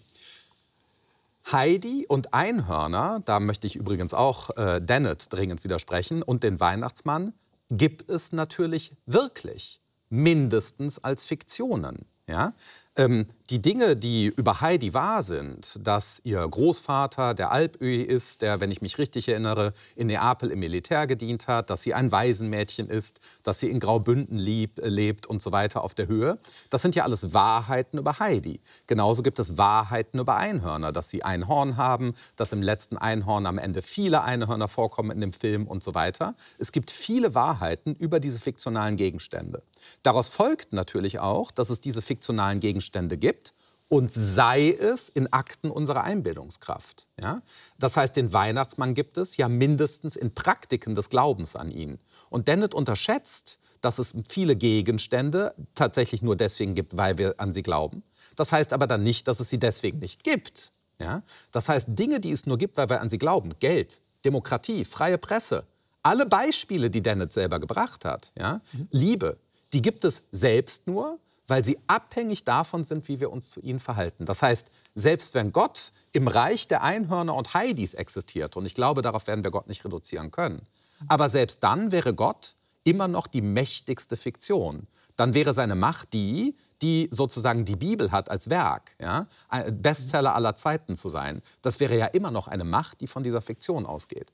Heidi 1.51 2.05
und 2.07 2.33
Einhörner, 2.33 3.21
da 3.25 3.39
möchte 3.39 3.67
ich 3.67 3.75
übrigens 3.75 4.13
auch 4.13 4.55
äh, 4.57 4.79
Dennett 4.79 5.31
dringend 5.31 5.63
widersprechen, 5.63 6.23
und 6.23 6.43
den 6.43 6.59
Weihnachtsmann 6.59 7.33
gibt 7.69 8.09
es 8.09 8.31
natürlich 8.31 8.91
wirklich, 9.05 9.81
mindestens 10.09 11.03
als 11.03 11.25
Fiktionen. 11.25 12.05
Ja? 12.27 12.53
Ähm, 12.95 13.25
die 13.49 13.61
Dinge, 13.61 13.95
die 13.95 14.27
über 14.27 14.61
Heidi 14.61 14.93
wahr 14.93 15.23
sind, 15.23 15.79
dass 15.81 16.21
ihr 16.23 16.47
Großvater 16.47 17.33
der 17.33 17.51
Alpöhi 17.51 18.03
ist, 18.03 18.43
der, 18.43 18.59
wenn 18.61 18.69
ich 18.69 18.81
mich 18.81 18.99
richtig 18.99 19.27
erinnere, 19.27 19.73
in 19.95 20.07
Neapel 20.07 20.51
im 20.51 20.59
Militär 20.59 21.07
gedient 21.07 21.47
hat, 21.47 21.71
dass 21.71 21.81
sie 21.81 21.95
ein 21.95 22.11
Waisenmädchen 22.11 22.87
ist, 22.89 23.19
dass 23.41 23.59
sie 23.59 23.69
in 23.69 23.79
Graubünden 23.79 24.37
lieb, 24.37 24.79
äh, 24.79 24.89
lebt 24.89 25.25
und 25.25 25.41
so 25.41 25.51
weiter 25.51 25.83
auf 25.83 25.95
der 25.95 26.07
Höhe, 26.07 26.37
das 26.69 26.83
sind 26.83 26.93
ja 26.93 27.03
alles 27.03 27.33
Wahrheiten 27.33 27.97
über 27.97 28.19
Heidi. 28.19 28.59
Genauso 28.85 29.23
gibt 29.23 29.39
es 29.39 29.57
Wahrheiten 29.57 30.19
über 30.19 30.37
Einhörner, 30.37 30.91
dass 30.91 31.09
sie 31.09 31.23
ein 31.23 31.47
Horn 31.47 31.77
haben, 31.77 32.13
dass 32.35 32.53
im 32.53 32.61
letzten 32.61 32.97
Einhorn 32.97 33.47
am 33.47 33.57
Ende 33.57 33.81
viele 33.81 34.23
Einhörner 34.23 34.67
vorkommen 34.67 35.09
in 35.09 35.19
dem 35.19 35.33
Film 35.33 35.65
und 35.67 35.83
so 35.83 35.95
weiter. 35.95 36.35
Es 36.59 36.71
gibt 36.71 36.91
viele 36.91 37.33
Wahrheiten 37.33 37.95
über 37.95 38.19
diese 38.19 38.39
fiktionalen 38.39 38.97
Gegenstände. 38.97 39.63
Daraus 40.03 40.29
folgt 40.29 40.73
natürlich 40.73 41.19
auch, 41.19 41.49
dass 41.51 41.71
es 41.71 41.81
diese 41.81 42.01
fiktionalen 42.03 42.59
Gegenstände 42.59 42.82
gibt 42.91 43.53
und 43.89 44.11
sei 44.11 44.71
es 44.71 45.09
in 45.09 45.31
Akten 45.31 45.69
unserer 45.69 46.03
Einbildungskraft. 46.03 47.07
Ja? 47.21 47.41
Das 47.77 47.95
heißt, 47.95 48.15
den 48.15 48.33
Weihnachtsmann 48.33 48.95
gibt 48.95 49.17
es 49.17 49.37
ja 49.37 49.47
mindestens 49.47 50.15
in 50.15 50.33
Praktiken 50.33 50.95
des 50.95 51.09
Glaubens 51.09 51.55
an 51.55 51.69
ihn. 51.69 51.99
Und 52.29 52.47
Dennett 52.47 52.73
unterschätzt, 52.73 53.59
dass 53.81 53.99
es 53.99 54.15
viele 54.29 54.55
Gegenstände 54.55 55.53
tatsächlich 55.75 56.21
nur 56.21 56.35
deswegen 56.35 56.73
gibt, 56.73 56.97
weil 56.97 57.17
wir 57.17 57.39
an 57.39 57.53
sie 57.53 57.63
glauben. 57.63 58.03
Das 58.35 58.51
heißt 58.51 58.73
aber 58.73 58.87
dann 58.87 59.03
nicht, 59.03 59.27
dass 59.27 59.39
es 59.39 59.49
sie 59.49 59.59
deswegen 59.59 59.99
nicht 59.99 60.23
gibt. 60.23 60.71
Ja? 60.99 61.21
Das 61.51 61.69
heißt, 61.69 61.87
Dinge, 61.89 62.19
die 62.19 62.31
es 62.31 62.45
nur 62.45 62.57
gibt, 62.57 62.77
weil 62.77 62.89
wir 62.89 63.01
an 63.01 63.09
sie 63.09 63.17
glauben, 63.17 63.51
Geld, 63.59 64.01
Demokratie, 64.25 64.85
freie 64.85 65.17
Presse, 65.17 65.65
alle 66.01 66.25
Beispiele, 66.25 66.89
die 66.89 67.01
Dennett 67.01 67.33
selber 67.33 67.59
gebracht 67.59 68.05
hat, 68.05 68.31
ja? 68.37 68.61
Mhm. 68.73 68.87
Liebe, 68.91 69.37
die 69.71 69.81
gibt 69.81 70.05
es 70.05 70.23
selbst 70.31 70.87
nur, 70.87 71.19
weil 71.53 71.63
sie 71.63 71.77
abhängig 71.85 72.45
davon 72.45 72.83
sind, 72.83 73.07
wie 73.07 73.19
wir 73.19 73.31
uns 73.31 73.51
zu 73.51 73.61
ihnen 73.61 73.79
verhalten. 73.79 74.25
Das 74.25 74.41
heißt, 74.41 74.71
selbst 74.95 75.35
wenn 75.35 75.51
Gott 75.51 75.91
im 76.11 76.27
Reich 76.27 76.67
der 76.67 76.81
Einhörner 76.81 77.35
und 77.35 77.53
Heidis 77.53 77.93
existiert, 77.93 78.57
und 78.57 78.65
ich 78.65 78.73
glaube, 78.73 79.03
darauf 79.03 79.27
werden 79.27 79.43
wir 79.43 79.51
Gott 79.51 79.67
nicht 79.67 79.85
reduzieren 79.85 80.31
können, 80.31 80.65
aber 81.07 81.29
selbst 81.29 81.63
dann 81.63 81.91
wäre 81.91 82.15
Gott 82.15 82.55
immer 82.83 83.07
noch 83.07 83.27
die 83.27 83.43
mächtigste 83.43 84.17
Fiktion. 84.17 84.87
Dann 85.15 85.35
wäre 85.35 85.53
seine 85.53 85.75
Macht 85.75 86.13
die, 86.13 86.55
die 86.81 87.07
sozusagen 87.11 87.65
die 87.65 87.75
Bibel 87.75 88.11
hat 88.11 88.31
als 88.31 88.49
Werk, 88.49 88.95
ja? 88.99 89.27
Bestseller 89.73 90.33
aller 90.33 90.55
Zeiten 90.55 90.95
zu 90.95 91.07
sein. 91.07 91.43
Das 91.61 91.79
wäre 91.79 91.95
ja 91.95 92.07
immer 92.07 92.31
noch 92.31 92.47
eine 92.47 92.63
Macht, 92.63 92.99
die 92.99 93.07
von 93.07 93.21
dieser 93.21 93.41
Fiktion 93.41 93.85
ausgeht. 93.85 94.33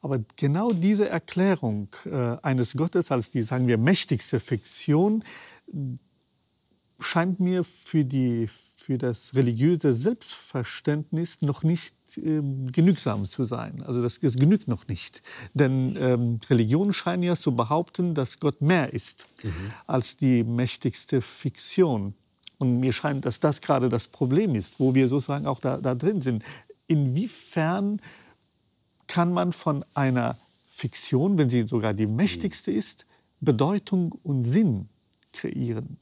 Aber 0.00 0.20
genau 0.36 0.72
diese 0.72 1.08
Erklärung 1.08 1.88
äh, 2.06 2.36
eines 2.42 2.72
Gottes 2.72 3.10
als 3.10 3.30
die, 3.30 3.42
sagen 3.42 3.66
wir, 3.66 3.76
mächtigste 3.76 4.40
Fiktion 4.40 5.22
scheint 6.98 7.40
mir 7.40 7.64
für, 7.64 8.04
die, 8.04 8.48
für 8.76 8.98
das 8.98 9.34
religiöse 9.34 9.92
Selbstverständnis 9.92 11.42
noch 11.42 11.62
nicht 11.62 11.94
äh, 12.16 12.40
genügsam 12.72 13.24
zu 13.24 13.44
sein. 13.44 13.82
Also 13.82 14.02
das, 14.02 14.20
das 14.20 14.36
genügt 14.36 14.68
noch 14.68 14.88
nicht. 14.88 15.22
Denn 15.54 15.96
ähm, 15.98 16.40
Religionen 16.48 16.92
scheinen 16.92 17.22
ja 17.22 17.36
zu 17.36 17.54
behaupten, 17.54 18.14
dass 18.14 18.40
Gott 18.40 18.60
mehr 18.60 18.92
ist 18.92 19.26
mhm. 19.42 19.72
als 19.86 20.16
die 20.16 20.44
mächtigste 20.44 21.20
Fiktion. 21.20 22.14
Und 22.58 22.80
mir 22.80 22.92
scheint, 22.92 23.24
dass 23.24 23.40
das 23.40 23.60
gerade 23.60 23.88
das 23.88 24.06
Problem 24.06 24.54
ist, 24.54 24.80
wo 24.80 24.94
wir 24.94 25.08
sozusagen 25.08 25.46
auch 25.46 25.60
da, 25.60 25.78
da 25.78 25.94
drin 25.94 26.20
sind. 26.20 26.44
Inwiefern 26.86 28.00
kann 29.10 29.32
man 29.32 29.52
von 29.52 29.84
einer 29.94 30.36
Fiktion, 30.68 31.36
wenn 31.36 31.50
sie 31.50 31.66
sogar 31.66 31.94
die 31.94 32.06
mächtigste 32.06 32.70
ist, 32.70 33.06
Bedeutung 33.40 34.12
und 34.22 34.44
Sinn 34.44 34.88
kreieren. 35.32 35.98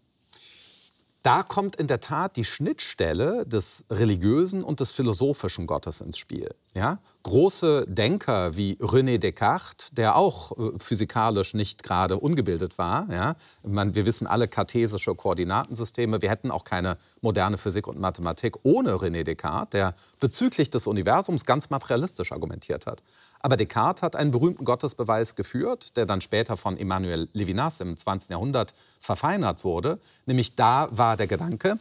Da 1.22 1.42
kommt 1.42 1.74
in 1.76 1.88
der 1.88 2.00
Tat 2.00 2.36
die 2.36 2.44
Schnittstelle 2.44 3.44
des 3.44 3.84
religiösen 3.90 4.62
und 4.62 4.78
des 4.78 4.92
philosophischen 4.92 5.66
Gottes 5.66 6.00
ins 6.00 6.16
Spiel. 6.16 6.54
Ja? 6.74 7.00
Große 7.24 7.86
Denker 7.88 8.56
wie 8.56 8.76
René 8.76 9.18
Descartes, 9.18 9.90
der 9.90 10.14
auch 10.14 10.52
äh, 10.56 10.78
physikalisch 10.78 11.54
nicht 11.54 11.82
gerade 11.82 12.18
ungebildet 12.18 12.78
war. 12.78 13.10
Ja? 13.10 13.36
Man, 13.64 13.96
wir 13.96 14.06
wissen 14.06 14.28
alle 14.28 14.46
kartesische 14.46 15.14
Koordinatensysteme. 15.16 16.22
Wir 16.22 16.30
hätten 16.30 16.52
auch 16.52 16.62
keine 16.62 16.98
moderne 17.20 17.58
Physik 17.58 17.88
und 17.88 17.98
Mathematik 17.98 18.54
ohne 18.62 18.92
René 18.92 19.24
Descartes, 19.24 19.70
der 19.70 19.94
bezüglich 20.20 20.70
des 20.70 20.86
Universums 20.86 21.44
ganz 21.44 21.68
materialistisch 21.68 22.30
argumentiert 22.30 22.86
hat. 22.86 23.02
Aber 23.40 23.56
Descartes 23.56 24.02
hat 24.02 24.16
einen 24.16 24.30
berühmten 24.30 24.64
Gottesbeweis 24.64 25.34
geführt, 25.34 25.96
der 25.96 26.06
dann 26.06 26.20
später 26.20 26.56
von 26.56 26.76
Emmanuel 26.76 27.28
Levinas 27.32 27.80
im 27.80 27.96
20. 27.96 28.30
Jahrhundert 28.30 28.74
verfeinert 29.00 29.64
wurde. 29.64 29.98
Nämlich 30.26 30.56
da 30.56 30.88
war 30.90 31.16
der 31.16 31.26
Gedanke, 31.26 31.78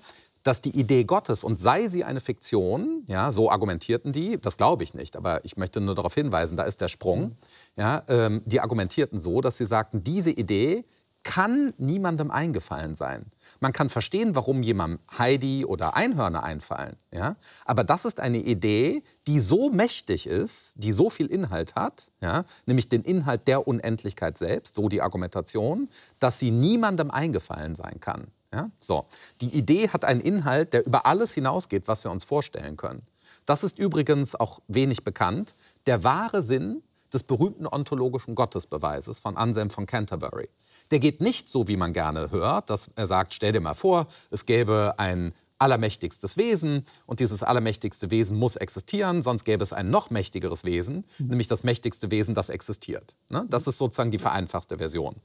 dass 0.47 0.61
die 0.61 0.79
Idee 0.79 1.03
Gottes, 1.03 1.43
und 1.43 1.59
sei 1.59 1.89
sie 1.89 2.05
eine 2.05 2.21
Fiktion, 2.21 3.03
ja, 3.07 3.33
so 3.33 3.51
argumentierten 3.51 4.13
die, 4.13 4.39
das 4.39 4.55
glaube 4.55 4.83
ich 4.83 4.93
nicht, 4.93 5.17
aber 5.17 5.43
ich 5.43 5.57
möchte 5.57 5.81
nur 5.81 5.93
darauf 5.93 6.13
hinweisen, 6.13 6.55
da 6.55 6.63
ist 6.63 6.79
der 6.79 6.87
Sprung, 6.87 7.35
ja, 7.75 8.03
ähm, 8.07 8.43
die 8.45 8.61
argumentierten 8.61 9.19
so, 9.19 9.41
dass 9.41 9.57
sie 9.57 9.65
sagten, 9.65 10.05
diese 10.05 10.31
Idee 10.31 10.85
kann 11.27 11.73
niemandem 11.77 12.31
eingefallen 12.31 12.95
sein. 12.95 13.25
Man 13.59 13.73
kann 13.73 13.89
verstehen, 13.89 14.33
warum 14.33 14.63
jemandem 14.63 14.99
Heidi 15.17 15.65
oder 15.65 15.95
Einhörner 15.95 16.41
einfallen. 16.41 16.95
Ja? 17.11 17.35
Aber 17.65 17.83
das 17.83 18.05
ist 18.05 18.21
eine 18.21 18.37
Idee, 18.37 19.03
die 19.27 19.41
so 19.41 19.69
mächtig 19.69 20.25
ist, 20.25 20.75
die 20.77 20.93
so 20.93 21.09
viel 21.09 21.27
Inhalt 21.27 21.75
hat, 21.75 22.09
ja? 22.21 22.45
nämlich 22.65 22.87
den 22.87 23.01
Inhalt 23.03 23.45
der 23.47 23.67
Unendlichkeit 23.67 24.37
selbst, 24.37 24.75
so 24.75 24.87
die 24.87 25.01
Argumentation, 25.01 25.89
dass 26.19 26.39
sie 26.39 26.49
niemandem 26.49 27.11
eingefallen 27.11 27.75
sein 27.75 27.99
kann. 27.99 28.27
Ja? 28.53 28.71
So. 28.79 29.05
Die 29.41 29.49
Idee 29.49 29.89
hat 29.89 30.05
einen 30.05 30.21
Inhalt, 30.21 30.71
der 30.71 30.85
über 30.85 31.05
alles 31.05 31.33
hinausgeht, 31.33 31.89
was 31.89 32.05
wir 32.05 32.11
uns 32.11 32.23
vorstellen 32.23 32.77
können. 32.77 33.01
Das 33.45 33.65
ist 33.65 33.79
übrigens 33.79 34.33
auch 34.33 34.61
wenig 34.69 35.03
bekannt. 35.03 35.55
Der 35.87 36.05
wahre 36.05 36.41
Sinn 36.41 36.83
des 37.13 37.23
berühmten 37.23 37.67
ontologischen 37.67 38.33
Gottesbeweises 38.33 39.19
von 39.19 39.35
Anselm 39.35 39.69
von 39.69 39.85
Canterbury 39.85 40.49
der 40.91 40.99
geht 40.99 41.21
nicht 41.21 41.49
so, 41.49 41.67
wie 41.67 41.77
man 41.77 41.93
gerne 41.93 42.31
hört, 42.31 42.69
dass 42.69 42.89
er 42.95 43.07
sagt, 43.07 43.33
stell 43.33 43.51
dir 43.51 43.59
mal 43.59 43.73
vor, 43.73 44.07
es 44.31 44.45
gäbe 44.45 44.95
ein 44.97 45.33
allermächtigstes 45.59 46.37
Wesen 46.37 46.85
und 47.05 47.19
dieses 47.19 47.43
allermächtigste 47.43 48.11
Wesen 48.11 48.37
muss 48.37 48.55
existieren, 48.55 49.21
sonst 49.21 49.43
gäbe 49.43 49.63
es 49.63 49.73
ein 49.73 49.89
noch 49.89 50.09
mächtigeres 50.09 50.63
Wesen, 50.63 51.05
mhm. 51.17 51.27
nämlich 51.27 51.47
das 51.47 51.63
mächtigste 51.63 52.11
Wesen, 52.11 52.35
das 52.35 52.49
existiert. 52.49 53.15
Ne? 53.29 53.45
Das 53.49 53.67
ist 53.67 53.77
sozusagen 53.77 54.11
die 54.11 54.19
vereinfachte 54.19 54.77
Version. 54.77 55.15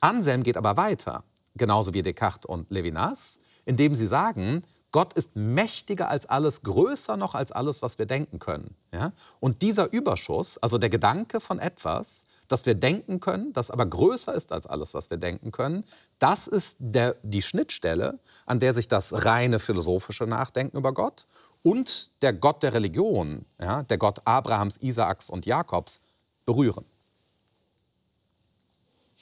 Anselm 0.00 0.42
geht 0.42 0.56
aber 0.56 0.76
weiter, 0.76 1.24
genauso 1.54 1.94
wie 1.94 2.02
Descartes 2.02 2.46
und 2.46 2.70
Levinas, 2.70 3.40
indem 3.64 3.94
sie 3.94 4.08
sagen, 4.08 4.64
Gott 4.90 5.14
ist 5.14 5.36
mächtiger 5.36 6.08
als 6.08 6.26
alles, 6.26 6.62
größer 6.62 7.16
noch 7.16 7.34
als 7.34 7.50
alles, 7.50 7.80
was 7.80 7.98
wir 7.98 8.04
denken 8.04 8.38
können. 8.38 8.76
Ja? 8.92 9.12
Und 9.40 9.62
dieser 9.62 9.90
Überschuss, 9.90 10.58
also 10.58 10.76
der 10.76 10.90
Gedanke 10.90 11.40
von 11.40 11.58
etwas, 11.58 12.26
das 12.52 12.66
wir 12.66 12.74
denken 12.74 13.18
können, 13.18 13.52
das 13.54 13.70
aber 13.70 13.86
größer 13.86 14.34
ist 14.34 14.52
als 14.52 14.66
alles, 14.66 14.92
was 14.92 15.08
wir 15.08 15.16
denken 15.16 15.52
können, 15.52 15.84
das 16.18 16.46
ist 16.46 16.76
der, 16.80 17.16
die 17.22 17.40
Schnittstelle, 17.40 18.18
an 18.44 18.60
der 18.60 18.74
sich 18.74 18.88
das 18.88 19.24
reine 19.24 19.58
philosophische 19.58 20.26
Nachdenken 20.26 20.76
über 20.76 20.92
Gott 20.92 21.26
und 21.62 22.10
der 22.20 22.34
Gott 22.34 22.62
der 22.62 22.74
Religion, 22.74 23.46
ja, 23.58 23.84
der 23.84 23.96
Gott 23.96 24.20
Abrahams, 24.26 24.76
Isaaks 24.76 25.30
und 25.30 25.46
Jakobs, 25.46 26.02
berühren. 26.44 26.84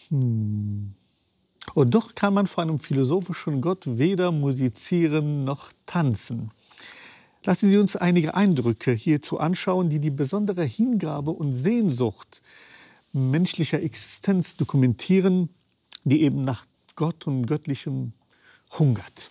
Hm. 0.08 0.94
Und 1.74 1.94
doch 1.94 2.16
kann 2.16 2.34
man 2.34 2.48
vor 2.48 2.64
einem 2.64 2.80
philosophischen 2.80 3.60
Gott 3.60 3.84
weder 3.86 4.32
musizieren 4.32 5.44
noch 5.44 5.70
tanzen. 5.86 6.50
Lassen 7.44 7.70
Sie 7.70 7.78
uns 7.78 7.94
einige 7.94 8.34
Eindrücke 8.34 8.90
hierzu 8.90 9.38
anschauen, 9.38 9.88
die 9.88 10.00
die 10.00 10.10
besondere 10.10 10.64
Hingabe 10.64 11.30
und 11.30 11.54
Sehnsucht 11.54 12.42
menschlicher 13.12 13.83
Existenz 13.83 14.57
dokumentieren, 14.57 15.51
die 16.05 16.23
eben 16.23 16.44
nach 16.44 16.66
Gott 16.94 17.27
und 17.27 17.46
Göttlichem 17.46 18.12
hungert. 18.79 19.31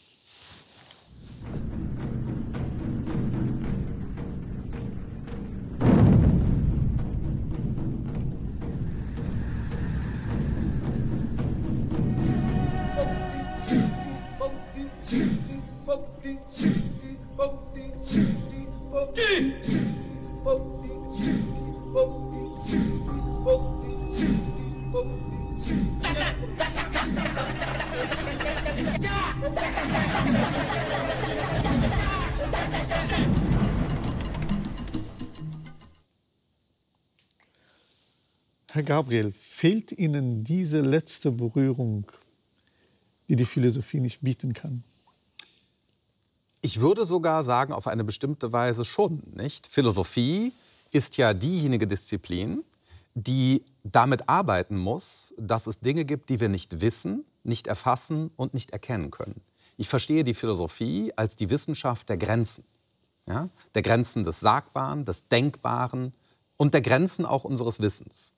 Herr 38.72 38.84
Gabriel, 38.84 39.34
fehlt 39.34 39.92
Ihnen 39.92 40.44
diese 40.44 40.82
letzte 40.82 41.32
Berührung, 41.32 42.10
die 43.28 43.36
die 43.36 43.46
Philosophie 43.46 44.00
nicht 44.00 44.22
bieten 44.22 44.54
kann? 44.54 44.84
Ich 46.62 46.80
würde 46.80 47.04
sogar 47.04 47.44
sagen, 47.44 47.74
auf 47.74 47.88
eine 47.88 48.04
bestimmte 48.04 48.52
Weise 48.52 48.86
schon. 48.86 49.24
Nicht? 49.34 49.68
Philosophie 49.68 50.54
ist 50.92 51.18
ja 51.18 51.34
diejenige 51.34 51.88
Disziplin, 51.88 52.64
die 53.16 53.64
damit 53.84 54.30
arbeiten 54.30 54.78
muss, 54.78 55.34
dass 55.38 55.68
es 55.68 55.80
Dinge 55.80 56.06
gibt, 56.06 56.30
die 56.30 56.40
wir 56.40 56.50
nicht 56.50 56.80
wissen, 56.80 57.26
nicht 57.50 57.68
erfassen 57.68 58.32
und 58.38 58.54
nicht 58.54 58.72
erkennen 58.72 59.12
können. 59.12 59.42
Ich 59.76 59.90
verstehe 59.90 60.24
die 60.24 60.34
Philosophie 60.34 61.12
als 61.16 61.36
die 61.36 61.50
Wissenschaft 61.50 62.08
der 62.08 62.18
Grenzen. 62.18 62.66
Ja? 63.28 63.50
Der 63.76 63.82
Grenzen 63.82 64.24
des 64.24 64.40
Sagbaren, 64.40 65.04
des 65.06 65.28
Denkbaren 65.28 66.14
und 66.56 66.74
der 66.74 66.82
Grenzen 66.82 67.26
auch 67.26 67.44
unseres 67.44 67.80
Wissens. 67.80 68.34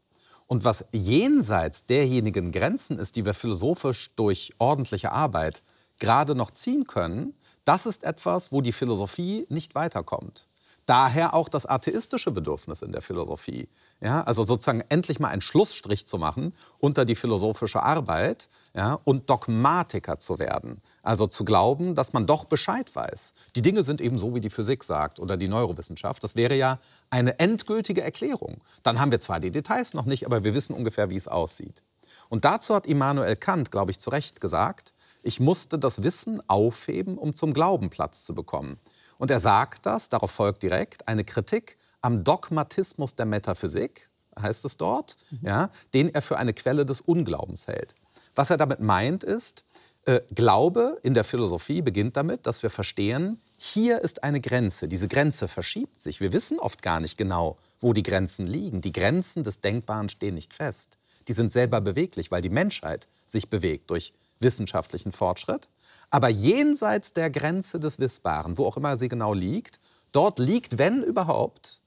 Und 0.48 0.66
was 0.66 0.86
jenseits 0.92 1.86
derjenigen 1.86 2.52
Grenzen 2.52 3.00
ist, 3.00 3.16
die 3.16 3.26
wir 3.26 3.34
philosophisch 3.34 4.16
durch 4.16 4.54
ordentliche 4.58 5.12
Arbeit 5.12 5.64
gerade 6.00 6.36
noch 6.36 6.52
ziehen 6.52 6.88
können, 6.88 7.34
das 7.64 7.86
ist 7.86 8.04
etwas, 8.04 8.52
wo 8.52 8.62
die 8.62 8.72
Philosophie 8.72 9.46
nicht 9.50 9.76
weiterkommt. 9.76 10.48
Daher 10.92 11.34
auch 11.34 11.48
das 11.48 11.66
atheistische 11.66 12.32
Bedürfnis 12.32 12.82
in 12.82 12.92
der 12.92 13.02
Philosophie. 13.02 13.70
Ja, 14.02 14.24
also 14.26 14.44
sozusagen 14.44 14.84
endlich 14.90 15.22
mal 15.22 15.30
einen 15.30 15.40
Schlussstrich 15.40 16.06
zu 16.06 16.18
machen 16.18 16.54
unter 16.80 17.06
die 17.06 17.16
philosophische 17.16 17.82
Arbeit 17.82 18.50
ja, 18.74 19.00
und 19.06 19.30
Dogmatiker 19.30 20.20
zu 20.20 20.38
werden. 20.38 20.82
Also 21.02 21.28
zu 21.28 21.46
glauben, 21.46 21.96
dass 21.96 22.12
man 22.12 22.26
doch 22.26 22.44
Bescheid 22.44 22.94
weiß. 22.94 23.32
Die 23.56 23.62
Dinge 23.62 23.84
sind 23.84 24.02
eben 24.02 24.18
so, 24.18 24.36
wie 24.36 24.42
die 24.42 24.50
Physik 24.50 24.84
sagt 24.84 25.22
oder 25.22 25.38
die 25.38 25.48
Neurowissenschaft. 25.48 26.22
Das 26.26 26.36
wäre 26.36 26.56
ja 26.56 26.78
eine 27.10 27.40
endgültige 27.40 28.02
Erklärung. 28.02 28.62
Dann 28.84 29.00
haben 29.00 29.14
wir 29.14 29.22
zwar 29.22 29.40
die 29.40 29.52
Details 29.52 29.94
noch 29.94 30.06
nicht, 30.06 30.26
aber 30.26 30.44
wir 30.44 30.54
wissen 30.54 30.76
ungefähr, 30.76 31.10
wie 31.10 31.16
es 31.16 31.30
aussieht. 31.30 31.84
Und 32.28 32.44
dazu 32.44 32.76
hat 32.76 32.86
Immanuel 32.86 33.38
Kant, 33.38 33.72
glaube 33.72 33.92
ich, 33.92 34.00
zu 34.02 34.10
Recht 34.10 34.42
gesagt, 34.42 34.94
ich 35.24 35.40
musste 35.40 35.80
das 35.80 36.04
Wissen 36.04 36.42
aufheben, 36.50 37.18
um 37.18 37.34
zum 37.34 37.54
Glauben 37.54 37.90
Platz 37.90 38.26
zu 38.26 38.36
bekommen. 38.36 38.78
Und 39.22 39.30
er 39.30 39.40
sagt 39.40 39.86
das, 39.86 40.10
darauf 40.10 40.32
folgt 40.32 40.64
direkt 40.64 41.08
eine 41.08 41.24
Kritik 41.24 41.78
am 42.02 42.24
Dogmatismus 42.24 43.14
der 43.14 43.28
Metaphysik, 43.28 44.10
heißt 44.40 44.66
es 44.66 44.78
dort, 44.78 45.16
mhm. 45.30 45.48
ja, 45.48 45.70
den 45.94 46.10
er 46.10 46.24
für 46.24 46.40
eine 46.40 46.54
Quelle 46.54 46.88
des 46.88 47.02
Unglaubens 47.02 47.68
hält. 47.68 47.94
Was 48.34 48.50
er 48.50 48.58
damit 48.58 48.80
meint 48.80 49.24
ist, 49.24 49.64
äh, 50.06 50.22
Glaube 50.34 50.98
in 51.04 51.14
der 51.14 51.24
Philosophie 51.24 51.84
beginnt 51.84 52.18
damit, 52.18 52.48
dass 52.48 52.64
wir 52.64 52.72
verstehen, 52.72 53.40
hier 53.60 54.02
ist 54.02 54.24
eine 54.24 54.42
Grenze. 54.42 54.88
Diese 54.88 55.08
Grenze 55.08 55.48
verschiebt 55.48 56.00
sich. 56.00 56.20
Wir 56.20 56.34
wissen 56.34 56.58
oft 56.58 56.82
gar 56.82 57.00
nicht 57.00 57.16
genau, 57.16 57.60
wo 57.80 57.94
die 57.94 58.02
Grenzen 58.02 58.48
liegen. 58.48 58.82
Die 58.82 58.92
Grenzen 58.92 59.44
des 59.44 59.62
Denkbaren 59.62 60.10
stehen 60.10 60.34
nicht 60.34 60.52
fest. 60.52 60.98
Die 61.28 61.34
sind 61.34 61.52
selber 61.52 61.80
beweglich, 61.80 62.32
weil 62.32 62.42
die 62.42 62.50
Menschheit 62.50 63.08
sich 63.28 63.52
bewegt 63.52 63.92
durch 63.92 64.16
wissenschaftlichen 64.40 65.12
Fortschritt. 65.12 65.70
Aber 66.12 66.30
jenseits 66.30 67.14
der 67.14 67.30
Grenze 67.32 67.80
des 67.80 67.98
Wissbaren, 67.98 68.58
wo 68.58 68.66
auch 68.66 68.78
immer 68.78 68.96
sie 68.98 69.08
genau 69.08 69.34
liegt, 69.34 69.80
dort 70.12 70.38
liegt, 70.40 70.78
wenn 70.78 71.02
überhaupt, 71.04 71.82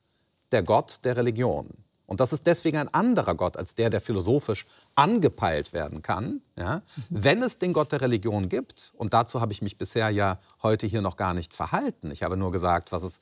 der 0.50 0.62
Gott 0.62 1.04
der 1.04 1.16
Religion. 1.16 1.70
Und 2.06 2.20
das 2.20 2.32
ist 2.32 2.46
deswegen 2.46 2.76
ein 2.78 2.92
anderer 2.92 3.34
Gott 3.34 3.56
als 3.56 3.74
der, 3.74 3.90
der 3.90 4.00
philosophisch 4.00 4.66
angepeilt 4.94 5.72
werden 5.72 6.02
kann. 6.02 6.42
Ja? 6.56 6.82
Wenn 7.08 7.42
es 7.42 7.58
den 7.58 7.72
Gott 7.72 7.92
der 7.92 8.00
Religion 8.00 8.48
gibt, 8.48 8.92
und 8.96 9.14
dazu 9.14 9.40
habe 9.40 9.52
ich 9.52 9.62
mich 9.62 9.78
bisher 9.78 10.10
ja 10.10 10.38
heute 10.62 10.86
hier 10.86 11.00
noch 11.00 11.16
gar 11.16 11.34
nicht 11.34 11.54
verhalten, 11.54 12.10
ich 12.10 12.22
habe 12.22 12.36
nur 12.36 12.52
gesagt, 12.52 12.92
was 12.92 13.02
es 13.02 13.20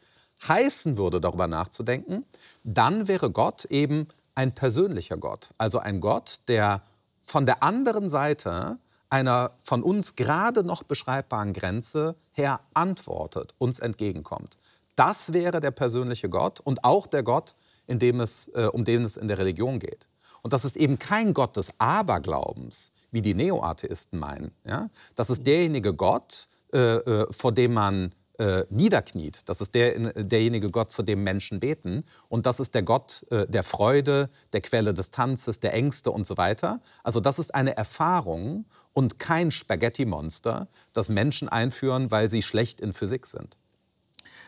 heißen 0.49 0.97
würde, 0.97 1.21
darüber 1.21 1.47
nachzudenken, 1.47 2.25
dann 2.65 3.07
wäre 3.07 3.31
Gott 3.31 3.65
eben 3.67 4.09
ein 4.35 4.53
persönlicher 4.55 5.17
Gott. 5.17 5.51
Also 5.59 5.79
ein 5.79 6.01
Gott, 6.01 6.41
der 6.49 6.83
von 7.21 7.47
der 7.47 7.63
anderen 7.63 8.09
Seite 8.09 8.79
einer 9.13 9.53
von 9.63 9.83
uns 9.83 10.17
gerade 10.17 10.65
noch 10.65 10.83
beschreibbaren 10.83 11.53
Grenze 11.53 12.17
her 12.33 12.61
antwortet, 12.73 13.55
uns 13.59 13.79
entgegenkommt. 13.79 14.57
Das 14.97 15.33
wäre 15.33 15.61
der 15.61 15.71
persönliche 15.71 16.29
Gott 16.31 16.61
und 16.61 16.83
auch 16.83 17.07
der 17.07 17.23
Gott, 17.23 17.55
in 17.87 17.99
dem 17.99 18.21
es, 18.21 18.49
äh, 18.49 18.69
um 18.73 18.85
den 18.85 19.05
es 19.05 19.17
in 19.17 19.29
der 19.29 19.39
Religion 19.39 19.79
geht. 19.79 20.09
Und 20.43 20.53
das 20.53 20.65
ist 20.65 20.77
eben 20.77 20.99
kein 20.99 21.35
Gott 21.35 21.57
des 21.57 21.79
Aberglaubens, 21.79 22.93
wie 23.11 23.23
die 23.23 23.35
Neoatheisten 23.35 24.19
meinen. 24.19 24.53
Ja? 24.65 24.89
Das 25.15 25.29
ist 25.31 25.47
derjenige 25.47 25.95
Gott, 25.95 26.49
äh, 26.73 26.79
äh, 26.79 27.27
vor 27.31 27.53
dem 27.53 27.75
man 27.75 28.15
äh, 28.39 28.65
niederkniet. 28.71 29.41
Das 29.47 29.61
ist 29.61 29.75
der, 29.75 30.13
derjenige 30.15 30.71
Gott, 30.71 30.91
zu 30.91 31.03
dem 31.03 31.23
Menschen 31.23 31.61
beten. 31.61 32.05
Und 32.29 32.47
das 32.47 32.61
ist 32.61 32.75
der 32.75 32.83
Gott 32.83 33.27
äh, 33.31 33.47
der 33.47 33.63
Freude, 33.63 34.31
der 34.53 34.61
Quelle 34.61 34.95
des 34.95 35.11
Tanzes, 35.11 35.61
der 35.61 35.75
Ängste 35.75 36.11
und 36.11 36.27
so 36.27 36.37
weiter. 36.37 36.81
Also 37.03 37.21
das 37.21 37.39
ist 37.39 37.55
eine 37.55 37.77
Erfahrung 37.77 38.65
und 38.93 39.19
kein 39.19 39.51
Spaghetti-Monster, 39.51 40.69
das 40.93 41.09
Menschen 41.09 41.49
einführen, 41.49 42.11
weil 42.11 42.29
sie 42.29 42.43
schlecht 42.43 42.81
in 42.81 42.93
Physik 42.93 43.27
sind. 43.27 43.57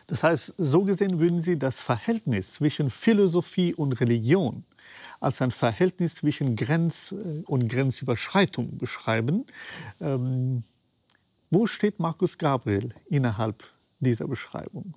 Das 0.07 0.23
heißt, 0.23 0.53
so 0.57 0.83
gesehen 0.83 1.19
würden 1.19 1.41
Sie 1.41 1.57
das 1.57 1.81
Verhältnis 1.81 2.53
zwischen 2.53 2.91
Philosophie 2.91 3.73
und 3.73 3.93
Religion 3.93 4.63
als 5.19 5.41
ein 5.41 5.51
Verhältnis 5.51 6.15
zwischen 6.15 6.55
Grenz- 6.55 7.11
äh, 7.11 7.43
und 7.45 7.67
Grenzüberschreitung 7.67 8.77
beschreiben. 8.77 9.45
Ähm, 9.99 10.63
wo 11.49 11.67
steht 11.67 11.99
Markus 11.99 12.37
Gabriel 12.37 12.93
innerhalb 13.07 13.63
dieser 14.05 14.27
Beschreibung? 14.27 14.95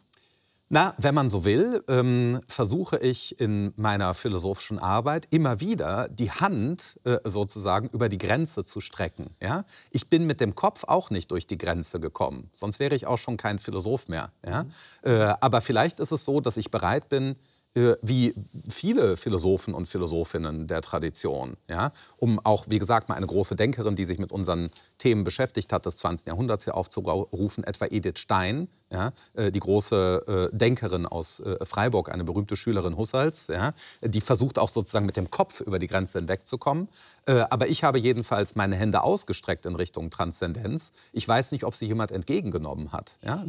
Na, 0.71 0.95
wenn 0.99 1.15
man 1.15 1.31
so 1.31 1.47
will, 1.47 1.83
ähm, 1.89 2.41
versuche 2.47 2.99
ich 2.99 3.41
in 3.41 3.73
meiner 3.77 4.13
philosophischen 4.13 4.79
Arbeit 4.79 5.27
immer 5.31 5.61
wieder 5.61 6.09
die 6.09 6.31
Hand 6.31 7.01
äh, 7.05 7.17
sozusagen 7.25 7.89
über 7.89 8.11
die 8.11 8.19
Grenze 8.19 8.63
zu 8.65 8.83
strecken. 8.83 9.31
Ja? 9.41 9.65
Ich 9.91 10.11
bin 10.11 10.27
mit 10.27 10.43
dem 10.43 10.55
Kopf 10.55 10.85
auch 10.85 11.09
nicht 11.09 11.31
durch 11.31 11.47
die 11.47 11.57
Grenze 11.57 12.01
gekommen, 12.01 12.51
sonst 12.53 12.81
wäre 12.81 12.95
ich 12.95 13.07
auch 13.07 13.17
schon 13.17 13.39
kein 13.39 13.59
Philosoph 13.59 14.09
mehr. 14.09 14.31
Ja? 14.47 14.67
Äh, 15.01 15.35
aber 15.41 15.63
vielleicht 15.63 16.01
ist 16.01 16.13
es 16.13 16.27
so, 16.27 16.41
dass 16.41 16.59
ich 16.59 16.71
bereit 16.71 17.09
bin, 17.09 17.37
wie 17.75 18.35
viele 18.69 19.17
Philosophen 19.17 19.75
und 19.75 19.87
Philosophinnen 19.87 20.67
der 20.67 20.81
Tradition, 20.81 21.57
ja, 21.69 21.93
um 22.17 22.41
auch, 22.45 22.67
wie 22.69 22.79
gesagt, 22.79 23.09
mal 23.09 23.15
eine 23.15 23.27
große 23.27 23.57
Denkerin, 23.57 23.95
die 23.95 24.05
sich 24.05 24.19
mit 24.19 24.33
unseren 24.33 24.71
Themen 24.99 25.25
beschäftigt 25.25 25.73
hat, 25.73 25.87
des 25.87 25.99
20. 25.99 26.27
Jahrhunderts 26.27 26.65
hier 26.65 26.75
aufzurufen, 26.75 27.65
etwa 27.65 27.87
Edith 27.87 28.19
Stein, 28.19 28.69
ja, 28.91 29.13
äh, 29.35 29.53
die 29.53 29.61
große 29.61 30.51
äh, 30.53 30.57
Denkerin 30.57 31.07
aus 31.07 31.43
Freiburg, 31.63 32.11
eine 32.11 32.25
berühmte 32.25 32.57
Schülerin 32.57 32.97
Husserls, 32.97 33.49
ja, 33.49 33.75
die 34.03 34.21
versucht 34.21 34.59
auch 34.59 34.71
sozusagen 34.71 35.07
mit 35.07 35.17
dem 35.17 35.31
Kopf 35.31 35.61
über 35.61 35.79
die 35.79 35.87
Grenze 35.87 36.19
hinwegzukommen. 36.19 36.89
Aber 37.27 37.69
ich 37.69 37.85
habe 37.85 37.99
jedenfalls 37.99 38.55
meine 38.57 38.75
Hände 38.75 39.03
ausgestreckt 39.03 39.67
in 39.67 39.75
Richtung 39.75 40.09
Transzendenz. 40.09 40.93
Ich 41.13 41.29
weiß 41.29 41.53
nicht, 41.53 41.65
ob 41.65 41.75
sie 41.75 41.87
jemand 41.87 42.11
entgegengenommen 42.11 42.93
hat. 42.93 43.17
Ja. 43.23 43.45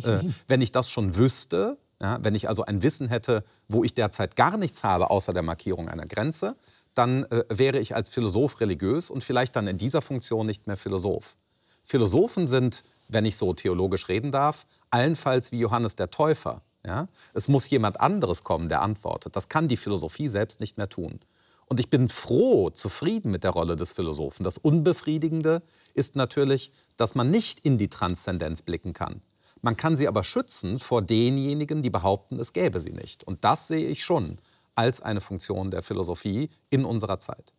Wenn 0.49 0.60
ich 0.60 0.73
das 0.73 0.89
schon 0.89 1.15
wüsste, 1.15 1.77
ja, 2.01 2.17
wenn 2.21 2.35
ich 2.35 2.47
also 2.47 2.63
ein 2.63 2.81
Wissen 2.81 3.09
hätte, 3.09 3.43
wo 3.67 3.83
ich 3.83 3.93
derzeit 3.93 4.35
gar 4.35 4.57
nichts 4.57 4.83
habe, 4.83 5.09
außer 5.09 5.33
der 5.33 5.43
Markierung 5.43 5.89
einer 5.89 6.05
Grenze, 6.05 6.55
dann 6.93 7.25
äh, 7.25 7.43
wäre 7.49 7.79
ich 7.79 7.95
als 7.95 8.09
Philosoph 8.09 8.62
religiös 8.62 9.09
und 9.09 9.23
vielleicht 9.23 9.55
dann 9.55 9.67
in 9.67 9.77
dieser 9.77 10.01
Funktion 10.01 10.45
nicht 10.45 10.67
mehr 10.67 10.77
Philosoph. 10.77 11.35
Philosophen 11.83 12.47
sind, 12.47 12.83
wenn 13.07 13.25
ich 13.25 13.35
so 13.35 13.53
theologisch 13.53 14.07
reden 14.09 14.31
darf, 14.31 14.65
allenfalls 14.91 15.51
wie 15.51 15.59
Johannes 15.59 15.95
der 15.95 16.12
Täufer. 16.12 16.62
Ja? 16.85 17.07
Es 17.33 17.47
muss 17.47 17.69
jemand 17.69 17.99
anderes 17.99 18.43
kommen, 18.43 18.69
der 18.69 18.81
antwortet. 18.81 19.35
Das 19.35 19.49
kann 19.49 19.67
die 19.67 19.77
Philosophie 19.77 20.27
selbst 20.27 20.59
nicht 20.59 20.77
mehr 20.77 20.89
tun. 20.89 21.19
Und 21.65 21.79
ich 21.79 21.89
bin 21.89 22.09
froh, 22.09 22.69
zufrieden 22.71 23.31
mit 23.31 23.43
der 23.43 23.51
Rolle 23.51 23.75
des 23.75 23.91
Philosophen. 23.91 24.43
Das 24.43 24.57
Unbefriedigende 24.57 25.62
ist 25.93 26.15
natürlich, 26.15 26.71
dass 26.97 27.13
man 27.13 27.29
nicht 27.29 27.59
in 27.59 27.77
die 27.77 27.89
Transzendenz 27.89 28.63
blicken 28.63 28.93
kann. 28.93 29.21
Man 29.61 29.77
kann 29.77 29.95
sie 29.95 30.07
aber 30.07 30.23
schützen 30.23 30.79
vor 30.79 31.01
denjenigen, 31.01 31.81
die 31.81 31.89
behaupten, 31.89 32.39
es 32.39 32.53
gäbe 32.53 32.79
sie 32.79 32.91
nicht. 32.91 33.23
Und 33.23 33.43
das 33.43 33.67
sehe 33.67 33.87
ich 33.87 34.03
schon 34.03 34.37
als 34.75 35.01
eine 35.01 35.21
Funktion 35.21 35.71
der 35.71 35.83
Philosophie 35.83 36.49
in 36.69 36.85
unserer 36.85 37.19
Zeit. 37.19 37.53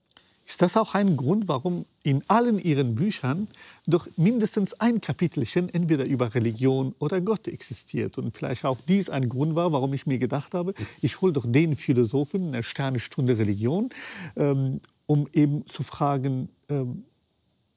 Ist 0.51 0.63
das 0.63 0.77
auch 0.77 0.95
ein 0.95 1.17
Grund, 1.17 1.47
warum 1.47 1.85
in 2.03 2.25
allen 2.27 2.59
Ihren 2.59 2.97
Büchern 2.97 3.47
doch 3.87 4.09
mindestens 4.17 4.81
ein 4.81 5.01
Kapitelchen 5.01 5.73
entweder 5.73 6.05
über 6.07 6.35
Religion 6.35 6.93
oder 6.99 7.21
Gott 7.21 7.47
existiert? 7.47 8.19
Und 8.19 8.37
vielleicht 8.37 8.65
auch 8.65 8.79
dies 8.89 9.11
ein 9.11 9.29
Grund 9.29 9.55
war, 9.55 9.71
warum 9.71 9.95
ich 9.95 10.07
mir 10.07 10.19
gedacht 10.19 10.55
habe, 10.55 10.75
ich 11.03 11.21
hole 11.21 11.33
doch 11.33 11.45
den 11.47 11.77
Philosophen 11.77 12.47
in 12.47 12.53
der 12.53 12.65
Sternestunde 12.65 13.39
Religion, 13.39 13.91
ähm, 14.35 14.81
um 15.07 15.29
eben 15.33 15.67
zu 15.67 15.85
fragen, 15.85 16.49
ähm, 16.69 17.05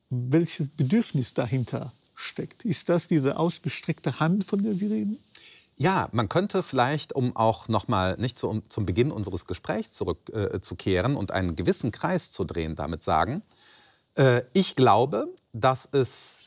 welches 0.09 0.67
Bedürfnis 0.67 1.35
dahinter 1.35 1.91
steckt. 2.15 2.65
Ist 2.65 2.89
das 2.89 3.07
diese 3.07 3.37
ausgestreckte 3.37 4.19
Hand, 4.19 4.45
von 4.45 4.63
der 4.63 4.73
Sie 4.73 4.87
reden? 4.87 5.17
Ja, 5.75 6.09
man 6.11 6.29
könnte 6.29 6.61
vielleicht, 6.61 7.13
um 7.13 7.35
auch 7.35 7.67
noch 7.67 7.87
mal 7.87 8.15
nicht 8.17 8.37
zu, 8.37 8.47
um, 8.47 8.69
zum 8.69 8.85
Beginn 8.85 9.11
unseres 9.11 9.45
Gesprächs 9.45 9.93
zurückzukehren 9.93 11.13
äh, 11.15 11.17
und 11.17 11.31
einen 11.31 11.55
gewissen 11.55 11.91
Kreis 11.91 12.31
zu 12.31 12.43
drehen, 12.43 12.75
damit 12.75 13.03
sagen, 13.03 13.41
äh, 14.15 14.43
ich 14.53 14.75
glaube, 14.75 15.27
dass 15.51 15.87
es 15.91 16.37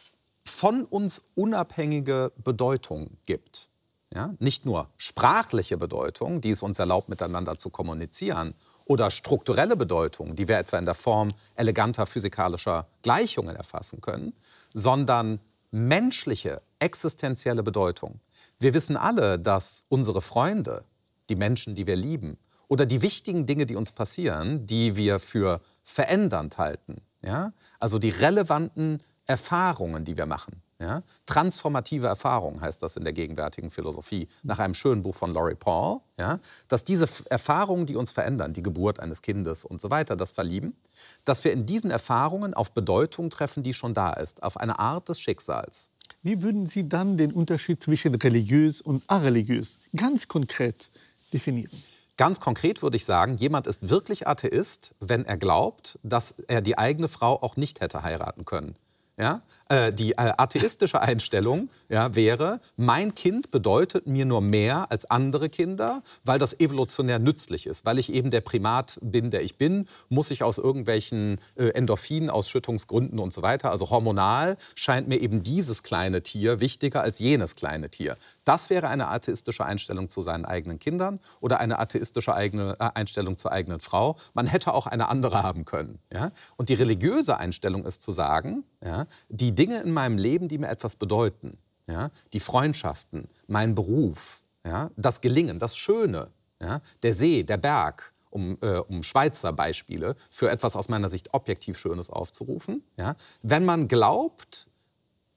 von 0.44 0.84
uns 0.84 1.22
unabhängige 1.34 2.32
Bedeutung 2.42 3.16
gibt. 3.26 3.68
Ja? 4.14 4.34
Nicht 4.38 4.64
nur 4.64 4.88
sprachliche 4.96 5.76
Bedeutung, 5.76 6.40
die 6.40 6.50
es 6.50 6.62
uns 6.62 6.78
erlaubt, 6.78 7.08
miteinander 7.08 7.58
zu 7.58 7.70
kommunizieren, 7.70 8.54
oder 8.86 9.10
strukturelle 9.10 9.76
Bedeutung, 9.76 10.36
die 10.36 10.46
wir 10.46 10.58
etwa 10.58 10.78
in 10.78 10.84
der 10.84 10.94
Form 10.94 11.30
eleganter 11.56 12.06
physikalischer 12.06 12.86
Gleichungen 13.02 13.56
erfassen 13.56 14.00
können, 14.00 14.32
sondern 14.72 15.40
menschliche, 15.76 16.62
existenzielle 16.78 17.62
Bedeutung. 17.62 18.20
Wir 18.58 18.72
wissen 18.72 18.96
alle, 18.96 19.38
dass 19.38 19.84
unsere 19.88 20.22
Freunde, 20.22 20.84
die 21.28 21.36
Menschen, 21.36 21.74
die 21.74 21.86
wir 21.86 21.96
lieben, 21.96 22.38
oder 22.68 22.86
die 22.86 23.02
wichtigen 23.02 23.46
Dinge, 23.46 23.66
die 23.66 23.76
uns 23.76 23.92
passieren, 23.92 24.66
die 24.66 24.96
wir 24.96 25.18
für 25.18 25.60
verändernd 25.82 26.58
halten, 26.58 27.02
ja? 27.22 27.52
also 27.78 27.98
die 27.98 28.10
relevanten 28.10 29.02
Erfahrungen, 29.26 30.04
die 30.04 30.16
wir 30.16 30.26
machen, 30.26 30.62
ja? 30.78 31.02
Transformative 31.24 32.06
Erfahrungen 32.06 32.60
heißt 32.60 32.82
das 32.82 32.96
in 32.96 33.04
der 33.04 33.12
gegenwärtigen 33.12 33.70
Philosophie, 33.70 34.28
nach 34.42 34.58
einem 34.58 34.74
schönen 34.74 35.02
Buch 35.02 35.14
von 35.14 35.32
Laurie 35.32 35.54
Paul, 35.54 36.00
ja? 36.18 36.38
dass 36.68 36.84
diese 36.84 37.08
Erfahrungen, 37.30 37.86
die 37.86 37.96
uns 37.96 38.12
verändern, 38.12 38.52
die 38.52 38.62
Geburt 38.62 39.00
eines 39.00 39.22
Kindes 39.22 39.64
und 39.64 39.80
so 39.80 39.90
weiter, 39.90 40.16
das 40.16 40.32
Verlieben, 40.32 40.76
dass 41.24 41.44
wir 41.44 41.52
in 41.52 41.66
diesen 41.66 41.90
Erfahrungen 41.90 42.54
auf 42.54 42.72
Bedeutung 42.72 43.30
treffen, 43.30 43.62
die 43.62 43.74
schon 43.74 43.94
da 43.94 44.12
ist, 44.12 44.42
auf 44.42 44.56
eine 44.56 44.78
Art 44.78 45.08
des 45.08 45.20
Schicksals. 45.20 45.90
Wie 46.22 46.42
würden 46.42 46.66
Sie 46.66 46.88
dann 46.88 47.16
den 47.16 47.32
Unterschied 47.32 47.82
zwischen 47.82 48.14
religiös 48.14 48.80
und 48.80 49.02
areligiös 49.06 49.78
ganz 49.94 50.28
konkret 50.28 50.90
definieren? 51.32 51.70
Ganz 52.16 52.40
konkret 52.40 52.82
würde 52.82 52.96
ich 52.96 53.04
sagen, 53.04 53.36
jemand 53.36 53.66
ist 53.66 53.90
wirklich 53.90 54.26
Atheist, 54.26 54.94
wenn 55.00 55.26
er 55.26 55.36
glaubt, 55.36 55.98
dass 56.02 56.32
er 56.48 56.62
die 56.62 56.78
eigene 56.78 57.08
Frau 57.08 57.42
auch 57.42 57.56
nicht 57.56 57.80
hätte 57.80 58.02
heiraten 58.02 58.44
können. 58.46 58.74
Ja? 59.18 59.42
Äh, 59.68 59.92
die 59.92 60.12
äh, 60.12 60.32
atheistische 60.36 61.00
Einstellung 61.00 61.70
ja, 61.88 62.14
wäre, 62.14 62.60
mein 62.76 63.16
Kind 63.16 63.50
bedeutet 63.50 64.06
mir 64.06 64.24
nur 64.24 64.40
mehr 64.40 64.92
als 64.92 65.10
andere 65.10 65.48
Kinder, 65.48 66.02
weil 66.24 66.38
das 66.38 66.60
evolutionär 66.60 67.18
nützlich 67.18 67.66
ist. 67.66 67.84
Weil 67.84 67.98
ich 67.98 68.12
eben 68.12 68.30
der 68.30 68.42
Primat 68.42 68.98
bin, 69.02 69.30
der 69.30 69.42
ich 69.42 69.58
bin, 69.58 69.88
muss 70.08 70.30
ich 70.30 70.44
aus 70.44 70.58
irgendwelchen 70.58 71.40
äh, 71.56 71.70
Endorphinausschüttungsgründen 71.70 73.18
und 73.18 73.32
so 73.32 73.42
weiter, 73.42 73.72
also 73.72 73.90
hormonal, 73.90 74.56
scheint 74.76 75.08
mir 75.08 75.18
eben 75.18 75.42
dieses 75.42 75.82
kleine 75.82 76.22
Tier 76.22 76.60
wichtiger 76.60 77.00
als 77.00 77.18
jenes 77.18 77.56
kleine 77.56 77.90
Tier. 77.90 78.16
Das 78.44 78.70
wäre 78.70 78.86
eine 78.86 79.08
atheistische 79.08 79.64
Einstellung 79.64 80.08
zu 80.08 80.20
seinen 80.20 80.44
eigenen 80.44 80.78
Kindern 80.78 81.18
oder 81.40 81.58
eine 81.58 81.80
atheistische 81.80 82.34
eigene, 82.34 82.76
äh, 82.78 82.90
Einstellung 82.94 83.36
zur 83.36 83.50
eigenen 83.50 83.80
Frau. 83.80 84.16
Man 84.32 84.46
hätte 84.46 84.72
auch 84.72 84.86
eine 84.86 85.08
andere 85.08 85.42
haben 85.42 85.64
können. 85.64 85.98
Ja? 86.12 86.30
Und 86.56 86.68
die 86.68 86.74
religiöse 86.74 87.38
Einstellung 87.38 87.84
ist 87.84 88.02
zu 88.02 88.12
sagen, 88.12 88.62
ja, 88.84 89.06
die 89.28 89.55
Dinge 89.56 89.82
in 89.82 89.92
meinem 89.92 90.18
Leben, 90.18 90.46
die 90.48 90.58
mir 90.58 90.68
etwas 90.68 90.94
bedeuten, 90.96 91.58
ja, 91.88 92.10
die 92.32 92.40
Freundschaften, 92.40 93.28
mein 93.48 93.74
Beruf, 93.74 94.42
ja, 94.64 94.90
das 94.96 95.20
Gelingen, 95.20 95.58
das 95.58 95.76
Schöne, 95.76 96.28
ja, 96.60 96.80
der 97.02 97.12
See, 97.12 97.42
der 97.42 97.56
Berg, 97.56 98.12
um, 98.30 98.58
äh, 98.60 98.78
um, 98.78 99.02
Schweizer 99.02 99.52
Beispiele 99.52 100.14
für 100.30 100.50
etwas 100.50 100.76
aus 100.76 100.88
meiner 100.88 101.08
Sicht 101.08 101.32
objektiv 101.32 101.78
Schönes 101.78 102.10
aufzurufen. 102.10 102.82
Ja? 102.96 103.16
Wenn 103.42 103.64
man 103.64 103.88
glaubt, 103.88 104.68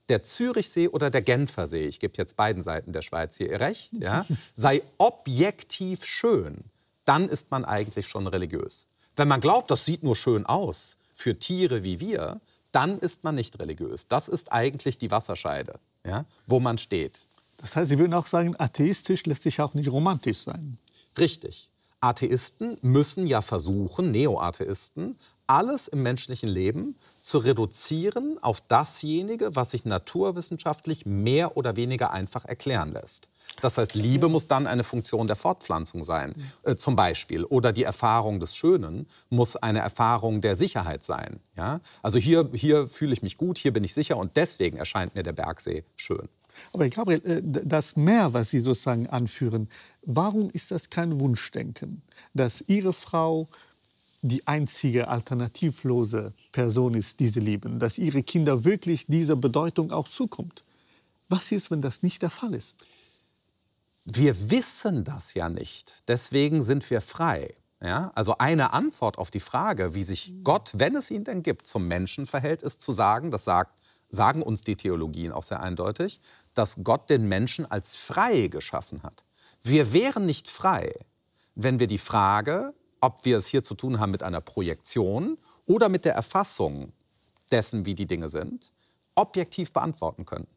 der 0.09 0.23
Zürichsee 0.23 0.87
oder 0.87 1.09
der 1.09 1.21
Genfersee, 1.21 1.85
ich 1.85 1.99
gebe 1.99 2.13
jetzt 2.17 2.35
beiden 2.35 2.61
Seiten 2.61 2.91
der 2.91 3.03
Schweiz 3.03 3.37
hier 3.37 3.49
ihr 3.51 3.59
Recht, 3.59 3.91
ja, 3.97 4.25
sei 4.53 4.81
objektiv 4.97 6.03
schön, 6.03 6.65
dann 7.05 7.29
ist 7.29 7.51
man 7.51 7.63
eigentlich 7.63 8.07
schon 8.07 8.27
religiös. 8.27 8.89
Wenn 9.15 9.27
man 9.27 9.39
glaubt, 9.39 9.71
das 9.71 9.85
sieht 9.85 10.03
nur 10.03 10.15
schön 10.15 10.45
aus 10.45 10.97
für 11.13 11.37
Tiere 11.37 11.83
wie 11.83 11.99
wir, 11.99 12.41
dann 12.71 12.99
ist 12.99 13.23
man 13.23 13.35
nicht 13.35 13.59
religiös. 13.59 14.07
Das 14.07 14.27
ist 14.27 14.51
eigentlich 14.51 14.97
die 14.97 15.11
Wasserscheide, 15.11 15.79
ja, 16.05 16.25
wo 16.47 16.59
man 16.59 16.77
steht. 16.77 17.25
Das 17.57 17.75
heißt, 17.75 17.89
Sie 17.89 17.99
würden 17.99 18.13
auch 18.13 18.27
sagen, 18.27 18.55
atheistisch 18.57 19.25
lässt 19.25 19.43
sich 19.43 19.59
auch 19.61 19.73
nicht 19.73 19.91
romantisch 19.91 20.39
sein. 20.39 20.77
Richtig. 21.17 21.69
Atheisten 22.01 22.77
müssen 22.81 23.27
ja 23.27 23.41
versuchen, 23.41 24.11
Neoatheisten, 24.11 25.17
alles 25.49 25.87
im 25.87 26.03
menschlichen 26.03 26.47
Leben 26.47 26.95
zu 27.19 27.39
reduzieren 27.39 28.37
auf 28.41 28.61
dasjenige, 28.61 29.55
was 29.55 29.71
sich 29.71 29.83
naturwissenschaftlich 29.83 31.07
mehr 31.07 31.57
oder 31.57 31.75
weniger 31.75 32.11
einfach 32.11 32.45
erklären 32.45 32.93
lässt. 32.93 33.29
Das 33.59 33.79
heißt, 33.79 33.95
Liebe 33.95 34.29
muss 34.29 34.47
dann 34.47 34.67
eine 34.67 34.83
Funktion 34.83 35.25
der 35.25 35.35
Fortpflanzung 35.35 36.03
sein, 36.03 36.35
äh, 36.63 36.75
zum 36.75 36.95
Beispiel. 36.95 37.45
Oder 37.45 37.73
die 37.73 37.83
Erfahrung 37.83 38.39
des 38.39 38.55
Schönen 38.55 39.07
muss 39.31 39.55
eine 39.55 39.79
Erfahrung 39.79 40.41
der 40.41 40.55
Sicherheit 40.55 41.03
sein. 41.03 41.39
Ja? 41.57 41.81
Also 42.03 42.19
hier, 42.19 42.47
hier 42.53 42.87
fühle 42.87 43.13
ich 43.13 43.23
mich 43.23 43.37
gut, 43.37 43.57
hier 43.57 43.73
bin 43.73 43.83
ich 43.83 43.95
sicher 43.95 44.17
und 44.17 44.35
deswegen 44.35 44.77
erscheint 44.77 45.15
mir 45.15 45.23
der 45.23 45.33
Bergsee 45.33 45.83
schön. 45.95 46.29
Aber 46.73 46.87
Gabriel, 46.89 47.25
äh, 47.25 47.41
das 47.43 47.95
Meer, 47.95 48.33
was 48.33 48.51
Sie 48.51 48.59
sozusagen 48.59 49.07
anführen, 49.07 49.67
warum 50.03 50.51
ist 50.51 50.69
das 50.71 50.91
kein 50.91 51.19
Wunschdenken, 51.19 52.03
dass 52.33 52.63
Ihre 52.67 52.93
Frau 52.93 53.47
die 54.21 54.47
einzige 54.47 55.07
alternativlose 55.07 56.33
Person 56.51 56.93
ist, 56.93 57.19
die 57.19 57.27
Sie 57.27 57.39
lieben, 57.39 57.79
dass 57.79 57.97
Ihre 57.97 58.23
Kinder 58.23 58.63
wirklich 58.65 59.07
dieser 59.07 59.35
Bedeutung 59.35 59.91
auch 59.91 60.07
zukommt? 60.07 60.63
Was 61.29 61.51
ist, 61.51 61.71
wenn 61.71 61.81
das 61.81 62.03
nicht 62.03 62.21
der 62.21 62.29
Fall 62.29 62.53
ist? 62.53 62.83
Wir 64.05 64.49
wissen 64.49 65.03
das 65.03 65.33
ja 65.35 65.49
nicht. 65.49 65.93
Deswegen 66.07 66.63
sind 66.63 66.89
wir 66.89 67.01
frei. 67.01 67.53
Ja? 67.81 68.11
Also 68.15 68.37
eine 68.37 68.73
Antwort 68.73 69.17
auf 69.17 69.29
die 69.29 69.39
Frage, 69.39 69.93
wie 69.95 70.03
sich 70.03 70.33
Gott, 70.43 70.71
wenn 70.73 70.95
es 70.95 71.11
ihn 71.11 71.23
denn 71.23 71.43
gibt, 71.43 71.67
zum 71.67 71.87
Menschen 71.87 72.25
verhält, 72.25 72.63
ist 72.63 72.81
zu 72.81 72.91
sagen, 72.91 73.31
das 73.31 73.45
sagt, 73.45 73.79
sagen 74.09 74.41
uns 74.41 74.61
die 74.61 74.75
Theologien 74.75 75.31
auch 75.31 75.43
sehr 75.43 75.61
eindeutig, 75.61 76.19
dass 76.53 76.83
Gott 76.83 77.09
den 77.09 77.27
Menschen 77.27 77.69
als 77.69 77.95
frei 77.95 78.47
geschaffen 78.47 79.03
hat. 79.03 79.23
Wir 79.61 79.93
wären 79.93 80.25
nicht 80.25 80.47
frei, 80.47 80.93
wenn 81.55 81.79
wir 81.79 81.87
die 81.87 81.97
Frage, 81.97 82.73
ob 83.01 83.25
wir 83.25 83.37
es 83.37 83.47
hier 83.47 83.63
zu 83.63 83.75
tun 83.75 83.99
haben 83.99 84.11
mit 84.11 84.23
einer 84.23 84.41
Projektion 84.41 85.37
oder 85.65 85.89
mit 85.89 86.05
der 86.05 86.13
Erfassung 86.13 86.93
dessen, 87.51 87.85
wie 87.85 87.95
die 87.95 88.05
Dinge 88.07 88.29
sind, 88.29 88.71
objektiv 89.15 89.73
beantworten 89.73 90.25
können. 90.25 90.47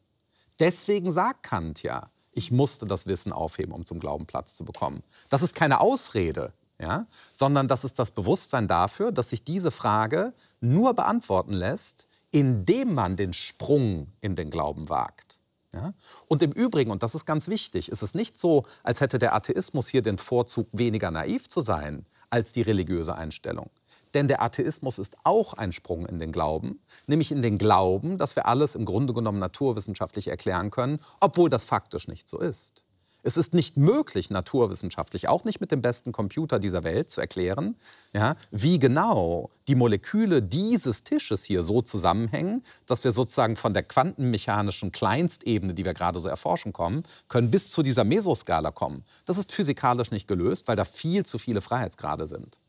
Deswegen 0.59 1.11
sagt 1.11 1.43
Kant 1.43 1.83
ja, 1.83 2.09
ich 2.31 2.51
musste 2.51 2.85
das 2.85 3.07
Wissen 3.07 3.31
aufheben, 3.31 3.73
um 3.73 3.85
zum 3.85 3.99
Glauben 3.99 4.25
Platz 4.25 4.55
zu 4.55 4.65
bekommen. 4.65 5.03
Das 5.29 5.41
ist 5.41 5.55
keine 5.55 5.79
Ausrede, 5.81 6.53
ja, 6.79 7.07
sondern 7.31 7.67
das 7.67 7.83
ist 7.83 7.99
das 7.99 8.11
Bewusstsein 8.11 8.67
dafür, 8.67 9.11
dass 9.11 9.29
sich 9.29 9.43
diese 9.43 9.71
Frage 9.71 10.33
nur 10.59 10.93
beantworten 10.93 11.53
lässt, 11.53 12.07
indem 12.31 12.93
man 12.93 13.15
den 13.15 13.33
Sprung 13.33 14.11
in 14.21 14.35
den 14.35 14.49
Glauben 14.49 14.89
wagt. 14.89 15.39
Ja? 15.73 15.93
Und 16.27 16.41
im 16.41 16.51
Übrigen, 16.51 16.91
und 16.91 17.03
das 17.03 17.15
ist 17.15 17.25
ganz 17.25 17.47
wichtig, 17.47 17.89
ist 17.89 18.01
es 18.01 18.15
nicht 18.15 18.37
so, 18.37 18.65
als 18.81 19.01
hätte 19.01 19.19
der 19.19 19.35
Atheismus 19.35 19.87
hier 19.87 20.01
den 20.01 20.17
Vorzug, 20.17 20.67
weniger 20.71 21.11
naiv 21.11 21.47
zu 21.47 21.61
sein 21.61 22.05
als 22.33 22.51
die 22.51 22.63
religiöse 22.63 23.13
Einstellung. 23.13 23.69
Denn 24.15 24.27
der 24.27 24.41
Atheismus 24.41 24.97
ist 24.97 25.15
auch 25.23 25.53
ein 25.53 25.71
Sprung 25.71 26.07
in 26.07 26.17
den 26.17 26.31
Glauben, 26.31 26.79
nämlich 27.05 27.31
in 27.31 27.43
den 27.43 27.59
Glauben, 27.59 28.17
dass 28.17 28.35
wir 28.35 28.47
alles 28.47 28.73
im 28.73 28.85
Grunde 28.85 29.13
genommen 29.13 29.37
naturwissenschaftlich 29.37 30.29
erklären 30.29 30.71
können, 30.71 30.97
obwohl 31.19 31.49
das 31.49 31.63
faktisch 31.63 32.07
nicht 32.07 32.27
so 32.27 32.39
ist. 32.39 32.82
Es 33.25 33.37
ist 33.37 33.53
nicht 33.53 33.77
möglich, 33.77 34.29
naturwissenschaftlich, 34.29 35.29
auch 35.29 35.45
nicht 35.45 35.61
mit 35.61 35.71
dem 35.71 35.81
besten 35.81 36.11
Computer 36.11 36.59
dieser 36.59 36.83
Welt, 36.83 37.09
zu 37.09 37.21
erklären, 37.21 37.75
ja, 38.11 38.35
wie 38.51 38.79
genau 38.79 39.49
die 39.67 39.75
Moleküle 39.75 40.43
dieses 40.43 41.05
Tisches 41.05 41.45
hier 41.45 41.63
so 41.63 41.81
zusammenhängen, 41.81 42.63
dass 42.85 43.05
wir 43.05 43.13
sozusagen 43.13 43.55
von 43.55 43.73
der 43.73 43.83
quantenmechanischen 43.83 44.91
Kleinstebene, 44.91 45.73
die 45.73 45.85
wir 45.85 45.93
gerade 45.93 46.19
so 46.19 46.27
erforschen 46.27 46.73
kommen, 46.73 47.03
können 47.29 47.49
bis 47.49 47.71
zu 47.71 47.81
dieser 47.81 48.03
Mesoskala 48.03 48.71
kommen. 48.71 49.05
Das 49.25 49.37
ist 49.37 49.53
physikalisch 49.53 50.11
nicht 50.11 50.27
gelöst, 50.27 50.67
weil 50.67 50.75
da 50.75 50.83
viel 50.83 51.25
zu 51.25 51.39
viele 51.39 51.61
Freiheitsgrade 51.61 52.25
sind. 52.25 52.59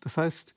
Das 0.00 0.18
heißt, 0.18 0.54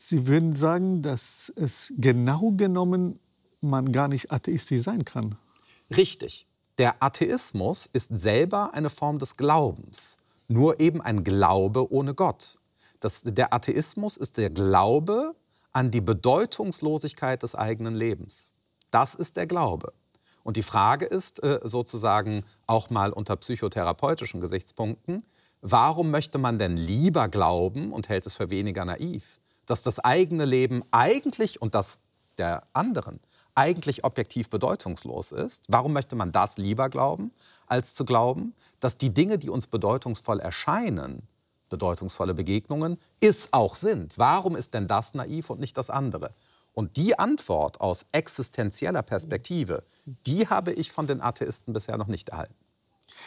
Sie 0.00 0.26
würden 0.26 0.54
sagen, 0.54 1.02
dass 1.02 1.52
es 1.56 1.92
genau 1.96 2.52
genommen 2.52 3.18
man 3.60 3.90
gar 3.92 4.08
nicht 4.08 4.30
atheistisch 4.30 4.82
sein 4.82 5.04
kann. 5.04 5.36
Richtig. 5.96 6.47
Der 6.78 7.02
Atheismus 7.02 7.86
ist 7.86 8.16
selber 8.16 8.72
eine 8.72 8.88
Form 8.88 9.18
des 9.18 9.36
Glaubens, 9.36 10.16
nur 10.46 10.78
eben 10.78 11.02
ein 11.02 11.24
Glaube 11.24 11.92
ohne 11.92 12.14
Gott. 12.14 12.60
Das, 13.00 13.22
der 13.24 13.52
Atheismus 13.52 14.16
ist 14.16 14.36
der 14.36 14.50
Glaube 14.50 15.34
an 15.72 15.90
die 15.90 16.00
Bedeutungslosigkeit 16.00 17.42
des 17.42 17.56
eigenen 17.56 17.96
Lebens. 17.96 18.54
Das 18.92 19.16
ist 19.16 19.36
der 19.36 19.48
Glaube. 19.48 19.92
Und 20.44 20.56
die 20.56 20.62
Frage 20.62 21.04
ist 21.04 21.42
äh, 21.42 21.58
sozusagen 21.64 22.44
auch 22.68 22.90
mal 22.90 23.12
unter 23.12 23.34
psychotherapeutischen 23.34 24.40
Gesichtspunkten, 24.40 25.24
warum 25.60 26.12
möchte 26.12 26.38
man 26.38 26.58
denn 26.58 26.76
lieber 26.76 27.28
glauben 27.28 27.92
und 27.92 28.08
hält 28.08 28.24
es 28.24 28.34
für 28.34 28.50
weniger 28.50 28.84
naiv, 28.84 29.40
dass 29.66 29.82
das 29.82 29.98
eigene 29.98 30.44
Leben 30.44 30.84
eigentlich 30.92 31.60
und 31.60 31.74
das 31.74 31.98
der 32.38 32.68
anderen 32.72 33.18
eigentlich 33.58 34.04
objektiv 34.04 34.48
bedeutungslos 34.50 35.32
ist. 35.32 35.64
Warum 35.66 35.92
möchte 35.92 36.14
man 36.14 36.30
das 36.30 36.58
lieber 36.58 36.88
glauben, 36.88 37.32
als 37.66 37.92
zu 37.92 38.04
glauben, 38.04 38.54
dass 38.78 38.98
die 38.98 39.10
Dinge, 39.10 39.36
die 39.36 39.50
uns 39.50 39.66
bedeutungsvoll 39.66 40.38
erscheinen, 40.38 41.22
bedeutungsvolle 41.68 42.34
Begegnungen, 42.34 42.98
es 43.20 43.52
auch 43.52 43.74
sind? 43.74 44.16
Warum 44.16 44.54
ist 44.54 44.74
denn 44.74 44.86
das 44.86 45.14
naiv 45.14 45.50
und 45.50 45.58
nicht 45.58 45.76
das 45.76 45.90
andere? 45.90 46.34
Und 46.72 46.96
die 46.96 47.18
Antwort 47.18 47.80
aus 47.80 48.06
existenzieller 48.12 49.02
Perspektive, 49.02 49.82
die 50.06 50.46
habe 50.46 50.72
ich 50.72 50.92
von 50.92 51.08
den 51.08 51.20
Atheisten 51.20 51.72
bisher 51.72 51.98
noch 51.98 52.06
nicht 52.06 52.28
erhalten. 52.28 52.54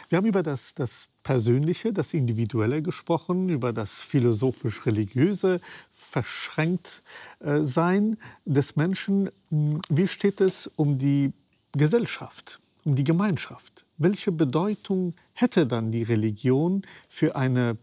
Wir 0.08 0.18
haben 0.18 0.26
über 0.26 0.42
das, 0.42 0.74
das 0.74 1.06
Persönliche, 1.22 1.92
das 1.92 2.12
Individuelle 2.14 2.82
gesprochen, 2.82 3.48
über 3.48 3.72
das 3.72 4.00
philosophisch-religiöse 4.00 5.60
Verschränktsein 5.90 8.18
des 8.44 8.74
Menschen. 8.76 9.30
Wie 9.50 10.08
steht 10.08 10.40
es 10.40 10.68
um 10.76 10.98
die 10.98 11.32
Gesellschaft, 11.72 12.60
um 12.84 12.96
die 12.96 13.04
Gemeinschaft? 13.04 13.84
Welche 13.98 14.32
Bedeutung 14.32 15.14
hätte 15.32 15.66
dann 15.66 15.92
die 15.92 16.02
Religion 16.02 16.82
für 17.08 17.36
eine 17.36 17.78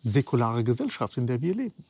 säkulare 0.00 0.62
Gesellschaft, 0.64 1.16
in 1.16 1.26
der 1.26 1.42
wir 1.42 1.54
leben? 1.54 1.84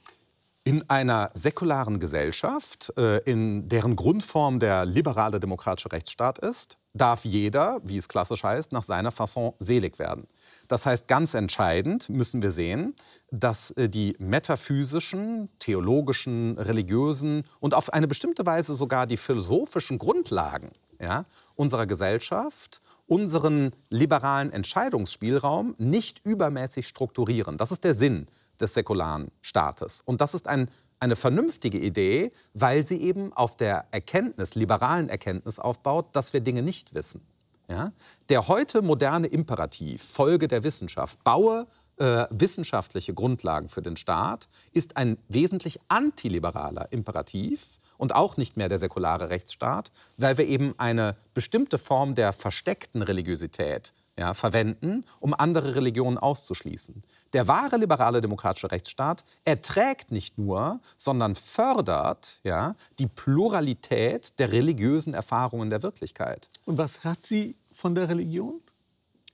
In 0.67 0.89
einer 0.89 1.29
säkularen 1.35 2.01
Gesellschaft, 2.01 2.91
äh, 2.97 3.19
in 3.31 3.69
deren 3.69 3.97
Grundform 3.97 4.61
der 4.61 4.87
liberale 4.87 5.39
demokratische 5.39 5.93
Rechtsstaat 5.93 6.39
ist, 6.39 6.79
darf 6.95 7.24
jeder, 7.24 7.80
wie 7.84 7.97
es 7.97 8.09
klassisch 8.09 8.45
heißt, 8.45 8.72
nach 8.72 8.84
seiner 8.84 9.11
Fasson 9.11 9.53
selig 9.59 9.99
werden. 9.99 10.26
Das 10.68 10.86
heißt, 10.86 11.09
ganz 11.09 11.34
entscheidend 11.34 12.09
müssen 12.09 12.40
wir 12.40 12.53
sehen, 12.53 12.95
dass 13.30 13.72
äh, 13.72 13.88
die 13.88 14.16
metaphysischen, 14.18 15.49
theologischen, 15.59 16.57
religiösen 16.57 17.42
und 17.61 17.74
auf 17.74 17.92
eine 17.92 18.07
bestimmte 18.07 18.47
Weise 18.47 18.74
sogar 18.74 19.07
die 19.07 19.16
philosophischen 19.16 19.99
Grundlagen 19.99 20.70
ja, 21.01 21.26
unserer 21.57 21.86
Gesellschaft 21.86 22.80
unseren 23.07 23.72
liberalen 23.90 24.51
Entscheidungsspielraum 24.51 25.74
nicht 25.78 26.24
übermäßig 26.24 26.88
strukturieren. 26.88 27.59
Das 27.59 27.70
ist 27.70 27.84
der 27.84 27.95
Sinn 27.95 28.26
des 28.61 28.74
säkularen 28.74 29.30
Staates. 29.42 30.01
Und 30.05 30.20
das 30.20 30.32
ist 30.32 30.49
ein 30.49 30.70
eine 31.05 31.16
vernünftige 31.16 31.78
Idee, 31.78 32.32
weil 32.55 32.84
sie 32.84 33.00
eben 33.00 33.32
auf 33.32 33.57
der 33.57 33.84
Erkenntnis, 33.90 34.55
liberalen 34.55 35.09
Erkenntnis 35.09 35.59
aufbaut, 35.59 36.07
dass 36.12 36.32
wir 36.32 36.40
Dinge 36.40 36.62
nicht 36.62 36.94
wissen. 36.94 37.20
Ja? 37.68 37.92
Der 38.30 38.48
heute 38.48 38.80
moderne 38.82 39.26
Imperativ, 39.26 40.02
Folge 40.02 40.48
der 40.48 40.64
Wissenschaft, 40.64 41.22
baue 41.22 41.66
äh, 41.98 42.26
wissenschaftliche 42.30 43.12
Grundlagen 43.12 43.68
für 43.68 43.82
den 43.82 43.96
Staat, 43.96 44.48
ist 44.72 44.96
ein 44.96 45.18
wesentlich 45.28 45.78
antiliberaler 45.88 46.90
Imperativ 46.90 47.78
und 47.98 48.14
auch 48.14 48.38
nicht 48.38 48.57
mehr 48.57 48.70
der 48.70 48.78
säkulare 48.78 49.28
Rechtsstaat, 49.28 49.92
weil 50.16 50.38
wir 50.38 50.46
eben 50.46 50.74
eine 50.78 51.16
bestimmte 51.34 51.78
Form 51.78 52.14
der 52.14 52.32
versteckten 52.32 53.02
Religiosität 53.02 53.92
ja, 54.17 54.35
verwenden, 54.35 55.05
um 55.21 55.35
andere 55.35 55.75
Religionen 55.75 56.19
auszuschließen. 56.19 57.03
Der 57.33 57.49
wahre 57.49 57.77
liberale 57.77 58.21
demokratische 58.21 58.71
Rechtsstaat 58.71 59.25
erträgt 59.45 60.12
nicht 60.12 60.39
nur, 60.39 60.81
sondern 60.97 61.35
fördert 61.35 62.41
ja, 62.45 62.77
die 62.99 63.07
Pluralität 63.07 64.39
der 64.39 64.53
religiösen 64.53 65.15
Erfahrungen 65.15 65.71
der 65.71 65.83
Wirklichkeit. 65.83 66.49
Und 66.65 66.79
was 66.79 67.03
hat 67.03 67.25
sie 67.27 67.57
von 67.71 67.95
der 67.95 68.09
Religion, 68.09 68.61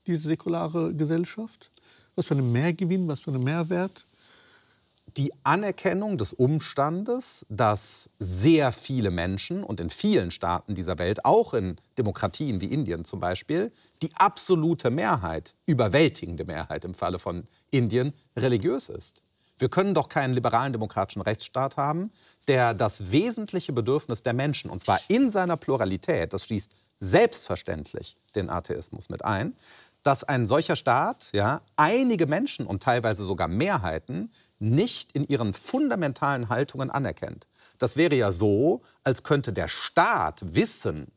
diese 0.07 0.29
säkulare 0.29 0.95
Gesellschaft? 0.95 1.71
Was 2.17 2.27
für 2.27 2.35
einen 2.35 2.51
Mehrgewinn, 2.51 3.07
was 3.07 3.21
für 3.21 3.31
einen 3.31 3.45
Mehrwert? 3.45 4.05
Die 5.17 5.33
Anerkennung 5.45 6.19
des 6.19 6.33
Umstandes, 6.33 7.47
dass 7.49 8.11
sehr 8.19 8.73
viele 8.73 9.11
Menschen 9.11 9.65
und 9.65 9.81
in 9.81 9.91
vielen 9.91 10.31
Staaten 10.31 10.75
dieser 10.75 10.99
Welt, 10.99 11.25
auch 11.25 11.55
in 11.55 11.77
Demokratien 11.99 12.61
wie 12.61 12.67
Indien 12.67 13.05
zum 13.05 13.21
Beispiel, 13.21 13.73
die 14.03 14.11
absolute 14.15 14.91
Mehrheit, 14.91 15.55
überwältigende 15.67 16.45
Mehrheit 16.45 16.85
im 16.85 16.95
Falle 16.95 17.19
von 17.19 17.45
Indien, 17.71 18.13
religiös 18.37 18.89
ist. 18.89 19.23
Wir 19.59 19.69
können 19.69 19.95
doch 19.95 20.09
keinen 20.09 20.33
liberalen 20.33 20.73
demokratischen 20.73 21.21
Rechtsstaat 21.21 21.77
haben, 21.77 22.13
der 22.49 22.73
das 22.73 23.13
wesentliche 23.13 23.73
Bedürfnis 23.73 24.23
der 24.23 24.33
Menschen, 24.33 24.71
und 24.71 24.81
zwar 24.81 24.99
in 25.09 25.31
seiner 25.31 25.59
Pluralität, 25.59 26.33
das 26.33 26.45
schließt 26.45 26.73
selbstverständlich 26.99 28.17
den 28.35 28.49
Atheismus 28.49 29.11
mit 29.11 29.25
ein, 29.25 29.55
dass 30.03 30.25
ein 30.25 30.47
solcher 30.47 30.77
Staat 30.77 31.29
ja, 31.33 31.61
einige 31.77 32.27
Menschen 32.27 32.67
und 32.67 32.83
teilweise 32.83 33.25
sogar 33.25 33.49
Mehrheiten 33.49 34.31
nicht 34.61 35.13
in 35.13 35.25
ihren 35.25 35.53
fundamentalen 35.55 36.49
Haltungen 36.49 36.91
anerkennt. 36.91 37.49
Das 37.79 37.97
wäre 37.97 38.15
ja 38.15 38.31
so, 38.31 38.83
als 39.03 39.23
könnte 39.23 39.53
der 39.53 39.69
Staat 39.69 40.55
wissen, 40.55 41.11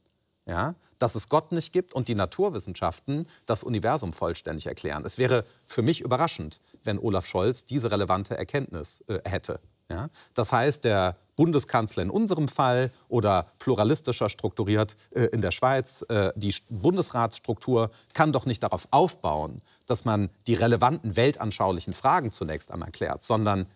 ja, 0.46 0.76
dass 1.00 1.16
es 1.16 1.30
Gott 1.30 1.52
nicht 1.52 1.72
gibt 1.72 1.94
und 1.94 2.08
die 2.08 2.16
Naturwissenschaften 2.16 3.28
das 3.46 3.64
Universum 3.64 4.12
vollständig 4.12 4.66
erklären. 4.66 5.06
Es 5.06 5.18
wäre 5.18 5.46
für 5.66 5.82
mich 5.82 6.02
überraschend, 6.02 6.60
wenn 6.84 7.00
Olaf 7.00 7.26
Scholz 7.26 7.66
diese 7.66 7.92
relevante 7.92 8.38
Erkenntnis 8.38 9.04
äh, 9.08 9.20
hätte. 9.24 9.60
Ja? 9.90 10.10
Das 10.34 10.52
heißt, 10.52 10.84
der 10.84 11.18
Bundeskanzler 11.36 12.04
in 12.04 12.10
unserem 12.10 12.48
Fall 12.48 12.92
oder 13.08 13.48
pluralistischer 13.60 14.30
strukturiert 14.30 14.96
äh, 15.12 15.26
in 15.26 15.42
der 15.42 15.52
Schweiz, 15.52 16.06
äh, 16.10 16.32
die 16.36 16.54
Bundesratsstruktur 16.70 17.92
kann 18.14 18.32
doch 18.32 18.46
nicht 18.46 18.64
darauf 18.64 18.88
aufbauen, 18.92 19.62
dass 19.86 20.06
man 20.06 20.30
die 20.48 20.54
relevanten 20.54 21.16
weltanschaulichen 21.16 21.94
Fragen 21.94 22.32
zunächst 22.32 22.72
einmal 22.72 22.92
klärt, 22.92 23.24
sondern 23.24 23.68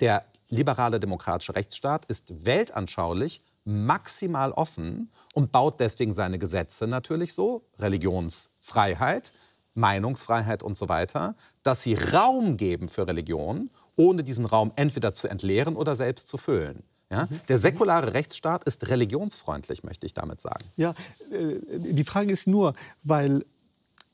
der 0.00 0.24
liberale 0.48 1.00
demokratische 1.00 1.54
Rechtsstaat 1.54 2.04
ist 2.06 2.44
weltanschaulich 2.44 3.40
maximal 3.64 4.52
offen 4.52 5.10
und 5.34 5.52
baut 5.52 5.78
deswegen 5.78 6.12
seine 6.12 6.38
Gesetze 6.38 6.86
natürlich 6.86 7.34
so, 7.34 7.66
Religionsfreiheit, 7.78 9.32
Meinungsfreiheit 9.74 10.62
und 10.62 10.76
so 10.76 10.88
weiter, 10.88 11.34
dass 11.62 11.82
sie 11.82 11.94
Raum 11.94 12.56
geben 12.56 12.88
für 12.88 13.06
Religion, 13.06 13.70
ohne 13.98 14.24
diesen 14.24 14.46
Raum 14.46 14.72
entweder 14.76 15.12
zu 15.12 15.28
entleeren 15.28 15.76
oder 15.76 15.94
selbst 15.94 16.28
zu 16.28 16.38
füllen. 16.38 16.82
Ja? 17.10 17.26
Mhm. 17.26 17.40
Der 17.48 17.58
säkulare 17.58 18.14
Rechtsstaat 18.14 18.64
ist 18.64 18.88
religionsfreundlich, 18.88 19.84
möchte 19.84 20.06
ich 20.06 20.14
damit 20.14 20.40
sagen. 20.40 20.64
Ja, 20.76 20.94
äh, 21.30 21.58
die 21.78 22.04
Frage 22.04 22.32
ist 22.32 22.46
nur, 22.46 22.74
weil 23.02 23.44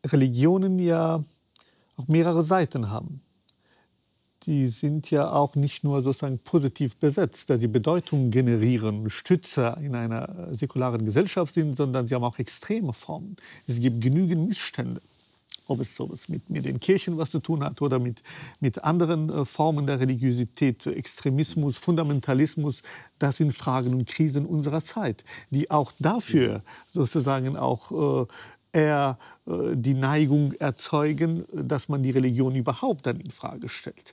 Religionen 0.04 0.78
ja 0.78 1.22
auch 1.96 2.08
mehrere 2.08 2.42
Seiten 2.42 2.90
haben 2.90 3.20
die 4.46 4.68
sind 4.68 5.10
ja 5.10 5.32
auch 5.32 5.54
nicht 5.54 5.84
nur 5.84 6.02
sozusagen 6.02 6.38
positiv 6.38 6.96
besetzt, 6.96 7.50
da 7.50 7.56
sie 7.56 7.66
Bedeutung 7.66 8.30
generieren, 8.30 9.08
Stützer 9.08 9.78
in 9.78 9.94
einer 9.94 10.54
säkularen 10.54 11.04
Gesellschaft 11.04 11.54
sind, 11.54 11.76
sondern 11.76 12.06
sie 12.06 12.14
haben 12.14 12.24
auch 12.24 12.38
extreme 12.38 12.92
Formen. 12.92 13.36
Es 13.66 13.80
gibt 13.80 14.00
genügend 14.00 14.48
Missstände. 14.48 15.00
Ob 15.66 15.80
es 15.80 15.96
sowas 15.96 16.28
mit, 16.28 16.50
mit 16.50 16.66
den 16.66 16.78
Kirchen 16.78 17.16
was 17.16 17.30
zu 17.30 17.38
tun 17.38 17.64
hat 17.64 17.80
oder 17.80 17.98
mit, 17.98 18.22
mit 18.60 18.84
anderen 18.84 19.30
äh, 19.30 19.44
Formen 19.44 19.86
der 19.86 20.00
Religiosität, 20.00 20.86
Extremismus, 20.86 21.78
Fundamentalismus, 21.78 22.82
das 23.18 23.38
sind 23.38 23.52
Fragen 23.52 23.94
und 23.94 24.06
Krisen 24.06 24.44
unserer 24.44 24.82
Zeit, 24.82 25.24
die 25.50 25.70
auch 25.70 25.92
dafür 25.98 26.62
sozusagen 26.92 27.56
auch 27.56 28.24
äh, 28.24 28.26
eher 28.74 29.18
äh, 29.46 29.74
die 29.74 29.94
Neigung 29.94 30.52
erzeugen, 30.54 31.44
dass 31.52 31.88
man 31.88 32.02
die 32.02 32.10
Religion 32.10 32.54
überhaupt 32.54 33.06
dann 33.06 33.20
in 33.20 33.30
Frage 33.30 33.68
stellt. 33.68 34.12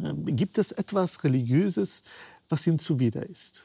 Ähm, 0.00 0.24
gibt 0.24 0.58
es 0.58 0.72
etwas 0.72 1.22
Religiöses, 1.22 2.02
was 2.48 2.66
ihm 2.66 2.78
zuwider 2.78 3.28
ist? 3.28 3.62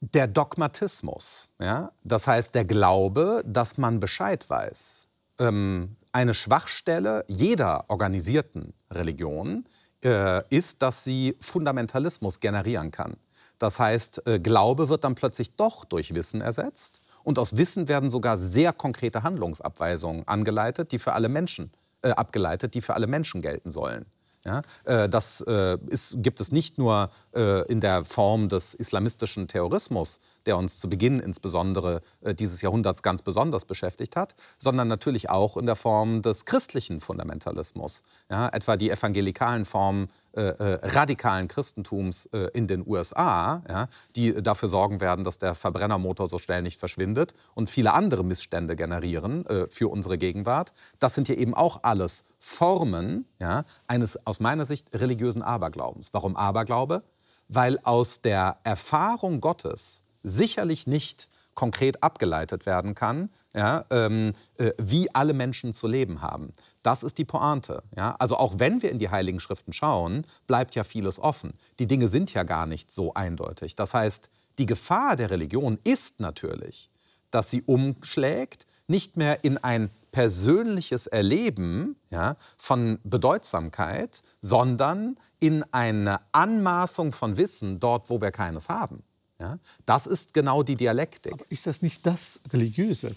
Der 0.00 0.26
Dogmatismus, 0.26 1.48
ja? 1.58 1.90
das 2.04 2.26
heißt 2.26 2.54
der 2.54 2.64
Glaube, 2.64 3.42
dass 3.46 3.78
man 3.78 4.00
Bescheid 4.00 4.48
weiß. 4.48 5.06
Ähm, 5.38 5.96
eine 6.14 6.32
Schwachstelle 6.32 7.24
jeder 7.26 7.84
organisierten 7.88 8.72
Religion 8.90 9.64
äh, 10.04 10.42
ist, 10.48 10.80
dass 10.80 11.02
sie 11.02 11.36
Fundamentalismus 11.40 12.38
generieren 12.38 12.92
kann. 12.92 13.16
Das 13.58 13.80
heißt, 13.80 14.26
äh, 14.26 14.38
Glaube 14.38 14.88
wird 14.88 15.02
dann 15.02 15.16
plötzlich 15.16 15.56
doch 15.56 15.84
durch 15.84 16.14
Wissen 16.14 16.40
ersetzt 16.40 17.00
und 17.24 17.38
aus 17.38 17.56
Wissen 17.56 17.88
werden 17.88 18.10
sogar 18.10 18.38
sehr 18.38 18.72
konkrete 18.72 19.24
Handlungsabweisungen 19.24 20.26
angeleitet, 20.28 20.92
die 20.92 21.00
für 21.00 21.14
alle 21.14 21.28
Menschen 21.28 21.72
äh, 22.02 22.10
abgeleitet, 22.10 22.74
die 22.74 22.80
für 22.80 22.94
alle 22.94 23.08
Menschen 23.08 23.42
gelten 23.42 23.72
sollen. 23.72 24.06
Ja, 24.46 24.60
äh, 24.84 25.08
das 25.08 25.40
äh, 25.40 25.78
ist, 25.86 26.16
gibt 26.18 26.38
es 26.38 26.52
nicht 26.52 26.76
nur 26.76 27.08
äh, 27.34 27.66
in 27.66 27.80
der 27.80 28.04
Form 28.04 28.50
des 28.50 28.74
islamistischen 28.74 29.48
Terrorismus, 29.48 30.20
der 30.44 30.58
uns 30.58 30.78
zu 30.78 30.90
Beginn 30.90 31.18
insbesondere 31.18 32.00
dieses 32.38 32.60
Jahrhunderts 32.60 33.02
ganz 33.02 33.22
besonders 33.22 33.64
beschäftigt 33.64 34.16
hat, 34.16 34.34
sondern 34.58 34.88
natürlich 34.88 35.30
auch 35.30 35.56
in 35.56 35.64
der 35.64 35.76
Form 35.76 36.20
des 36.20 36.44
christlichen 36.44 37.00
Fundamentalismus. 37.00 38.02
Ja, 38.30 38.48
etwa 38.50 38.76
die 38.76 38.90
evangelikalen 38.90 39.64
Formen 39.64 40.08
radikalen 40.40 41.48
Christentums 41.48 42.26
äh, 42.26 42.48
in 42.54 42.66
den 42.66 42.86
USA, 42.86 43.62
ja, 43.68 43.88
die 44.16 44.42
dafür 44.42 44.68
sorgen 44.68 45.00
werden, 45.00 45.24
dass 45.24 45.38
der 45.38 45.54
Verbrennermotor 45.54 46.28
so 46.28 46.38
schnell 46.38 46.62
nicht 46.62 46.80
verschwindet 46.80 47.34
und 47.54 47.70
viele 47.70 47.92
andere 47.92 48.24
Missstände 48.24 48.76
generieren 48.76 49.46
äh, 49.46 49.66
für 49.70 49.88
unsere 49.88 50.18
Gegenwart. 50.18 50.72
Das 50.98 51.14
sind 51.14 51.28
ja 51.28 51.34
eben 51.34 51.54
auch 51.54 51.80
alles 51.82 52.26
Formen 52.38 53.26
ja, 53.38 53.64
eines 53.86 54.26
aus 54.26 54.40
meiner 54.40 54.64
Sicht 54.64 54.94
religiösen 54.94 55.42
Aberglaubens. 55.42 56.12
Warum 56.12 56.36
Aberglaube? 56.36 57.02
Weil 57.48 57.78
aus 57.82 58.20
der 58.22 58.58
Erfahrung 58.64 59.40
Gottes 59.40 60.04
sicherlich 60.22 60.86
nicht 60.86 61.28
konkret 61.54 62.02
abgeleitet 62.02 62.66
werden 62.66 62.94
kann, 62.94 63.30
ja, 63.54 63.84
ähm, 63.90 64.32
äh, 64.58 64.72
wie 64.78 65.14
alle 65.14 65.32
Menschen 65.32 65.72
zu 65.72 65.86
leben 65.86 66.20
haben. 66.20 66.52
Das 66.84 67.02
ist 67.02 67.16
die 67.18 67.24
Pointe. 67.24 67.82
Ja? 67.96 68.14
Also 68.18 68.36
auch 68.36 68.58
wenn 68.58 68.82
wir 68.82 68.92
in 68.92 68.98
die 68.98 69.08
Heiligen 69.08 69.40
Schriften 69.40 69.72
schauen, 69.72 70.26
bleibt 70.46 70.74
ja 70.74 70.84
vieles 70.84 71.18
offen. 71.18 71.54
Die 71.78 71.86
Dinge 71.86 72.08
sind 72.08 72.32
ja 72.34 72.44
gar 72.44 72.66
nicht 72.66 72.92
so 72.92 73.14
eindeutig. 73.14 73.74
Das 73.74 73.94
heißt, 73.94 74.30
die 74.58 74.66
Gefahr 74.66 75.16
der 75.16 75.30
Religion 75.30 75.78
ist 75.82 76.20
natürlich, 76.20 76.90
dass 77.30 77.50
sie 77.50 77.62
umschlägt, 77.62 78.66
nicht 78.86 79.16
mehr 79.16 79.44
in 79.44 79.56
ein 79.56 79.90
persönliches 80.12 81.06
Erleben 81.06 81.96
ja, 82.10 82.36
von 82.58 82.98
Bedeutsamkeit, 83.02 84.22
sondern 84.42 85.16
in 85.40 85.64
eine 85.72 86.20
Anmaßung 86.32 87.12
von 87.12 87.38
Wissen 87.38 87.80
dort, 87.80 88.10
wo 88.10 88.20
wir 88.20 88.30
keines 88.30 88.68
haben. 88.68 89.02
Ja, 89.44 89.58
das 89.84 90.06
ist 90.06 90.32
genau 90.32 90.62
die 90.62 90.74
Dialektik. 90.74 91.34
Aber 91.34 91.44
ist 91.50 91.66
das 91.66 91.82
nicht 91.82 92.06
das 92.06 92.40
Religiöse? 92.50 93.14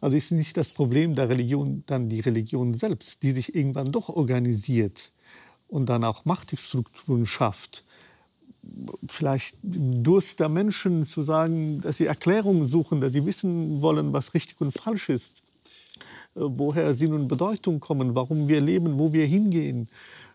Also 0.00 0.16
ist 0.16 0.30
nicht 0.30 0.56
das 0.56 0.68
Problem 0.68 1.16
der 1.16 1.28
Religion 1.28 1.82
dann 1.86 2.08
die 2.08 2.20
Religion 2.20 2.74
selbst, 2.74 3.24
die 3.24 3.32
sich 3.32 3.56
irgendwann 3.56 3.90
doch 3.90 4.08
organisiert 4.08 5.10
und 5.66 5.88
dann 5.88 6.04
auch 6.04 6.24
Machtstrukturen 6.24 7.26
schafft? 7.26 7.82
Vielleicht 9.08 9.56
Durst 9.62 10.38
der 10.38 10.48
Menschen 10.48 11.04
zu 11.04 11.22
sagen, 11.22 11.80
dass 11.80 11.96
sie 11.96 12.06
Erklärungen 12.06 12.68
suchen, 12.68 13.00
dass 13.00 13.12
sie 13.12 13.26
wissen 13.26 13.82
wollen, 13.82 14.12
was 14.12 14.34
richtig 14.34 14.60
und 14.60 14.70
falsch 14.70 15.08
ist, 15.08 15.42
äh, 16.36 16.40
woher 16.42 16.94
Sinn 16.94 17.14
und 17.14 17.26
Bedeutung 17.26 17.80
kommen, 17.80 18.14
warum 18.14 18.46
wir 18.46 18.60
leben, 18.60 18.96
wo 18.96 19.12
wir 19.12 19.26
hingehen. 19.26 19.88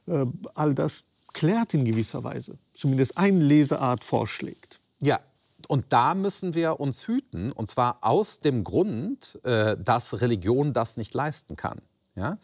Äh, 0.05 0.25
all 0.53 0.73
das 0.73 1.05
klärt 1.31 1.73
in 1.75 1.85
gewisser 1.85 2.25
Weise, 2.25 2.57
zumindest 2.73 3.17
eine 3.17 3.39
Leseart 3.39 4.03
vorschlägt. 4.03 4.81
Ja, 5.03 5.19
und 5.67 5.85
da 5.89 6.15
müssen 6.15 6.55
wir 6.55 6.79
uns 6.79 7.07
hüten, 7.07 7.51
und 7.51 7.69
zwar 7.69 7.99
aus 8.01 8.39
dem 8.39 8.63
Grund, 8.63 9.39
äh, 9.43 9.77
dass 9.77 10.21
Religion 10.21 10.73
das 10.73 10.97
nicht 10.97 11.13
leisten 11.13 11.55
kann. 11.55 11.81
Ja? 12.15 12.37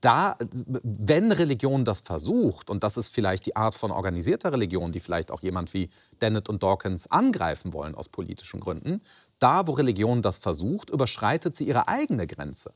Da, 0.00 0.36
wenn 0.82 1.32
Religion 1.32 1.84
das 1.84 2.00
versucht, 2.00 2.70
und 2.70 2.84
das 2.84 2.96
ist 2.96 3.08
vielleicht 3.08 3.46
die 3.46 3.56
Art 3.56 3.74
von 3.74 3.90
organisierter 3.90 4.52
Religion, 4.52 4.92
die 4.92 5.00
vielleicht 5.00 5.30
auch 5.30 5.42
jemand 5.42 5.74
wie 5.74 5.90
Dennett 6.20 6.48
und 6.48 6.62
Dawkins 6.62 7.10
angreifen 7.10 7.72
wollen 7.72 7.94
aus 7.94 8.08
politischen 8.08 8.60
Gründen, 8.60 9.00
da, 9.38 9.66
wo 9.66 9.72
Religion 9.72 10.22
das 10.22 10.38
versucht, 10.38 10.90
überschreitet 10.90 11.56
sie 11.56 11.66
ihre 11.66 11.88
eigene 11.88 12.26
Grenze. 12.26 12.72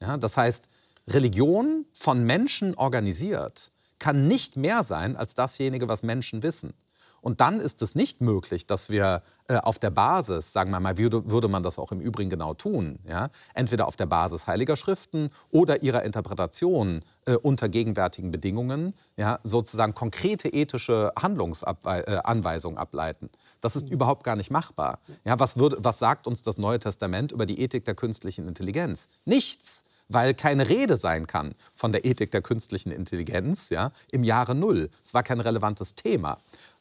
Ja? 0.00 0.16
Das 0.16 0.36
heißt, 0.36 0.68
Religion 1.06 1.86
von 1.94 2.22
Menschen 2.24 2.74
organisiert 2.74 3.72
kann 3.98 4.28
nicht 4.28 4.56
mehr 4.56 4.84
sein 4.84 5.16
als 5.16 5.34
dasjenige, 5.34 5.88
was 5.88 6.02
Menschen 6.02 6.42
wissen. 6.42 6.74
Und 7.20 7.40
dann 7.40 7.60
ist 7.60 7.82
es 7.82 7.94
nicht 7.94 8.20
möglich, 8.20 8.66
dass 8.66 8.90
wir 8.90 9.22
äh, 9.48 9.56
auf 9.56 9.78
der 9.78 9.90
Basis, 9.90 10.52
sagen 10.52 10.70
wir 10.70 10.80
mal, 10.80 10.98
würde, 10.98 11.30
würde 11.30 11.48
man 11.48 11.62
das 11.62 11.78
auch 11.78 11.92
im 11.92 12.00
Übrigen 12.00 12.30
genau 12.30 12.54
tun, 12.54 12.98
ja, 13.06 13.30
entweder 13.54 13.86
auf 13.86 13.96
der 13.96 14.06
Basis 14.06 14.46
heiliger 14.46 14.76
Schriften 14.76 15.30
oder 15.50 15.82
ihrer 15.82 16.04
Interpretation 16.04 17.02
äh, 17.26 17.34
unter 17.34 17.68
gegenwärtigen 17.68 18.30
Bedingungen, 18.30 18.94
ja, 19.16 19.40
sozusagen 19.42 19.94
konkrete 19.94 20.48
ethische 20.48 21.12
Handlungsanweisungen 21.20 22.76
äh, 22.76 22.80
ableiten. 22.80 23.30
Das 23.60 23.76
ist 23.76 23.86
mhm. 23.86 23.92
überhaupt 23.92 24.24
gar 24.24 24.36
nicht 24.36 24.50
machbar. 24.50 24.98
Ja, 25.24 25.38
was, 25.38 25.58
würde, 25.58 25.78
was 25.80 25.98
sagt 25.98 26.26
uns 26.26 26.42
das 26.42 26.58
Neue 26.58 26.78
Testament 26.78 27.32
über 27.32 27.46
die 27.46 27.60
Ethik 27.60 27.84
der 27.84 27.94
künstlichen 27.94 28.46
Intelligenz? 28.46 29.08
Nichts 29.24 29.84
weil 30.08 30.34
keine 30.34 30.68
Rede 30.68 30.96
sein 30.96 31.26
kann 31.26 31.54
von 31.72 31.92
der 31.92 32.04
Ethik 32.04 32.30
der 32.30 32.42
künstlichen 32.42 32.90
Intelligenz 32.90 33.70
ja, 33.70 33.92
im 34.10 34.24
Jahre 34.24 34.54
Null. 34.54 34.90
Es 35.04 35.14
war 35.14 35.22
kein 35.22 35.40
relevantes 35.40 35.94
Thema. 35.94 36.38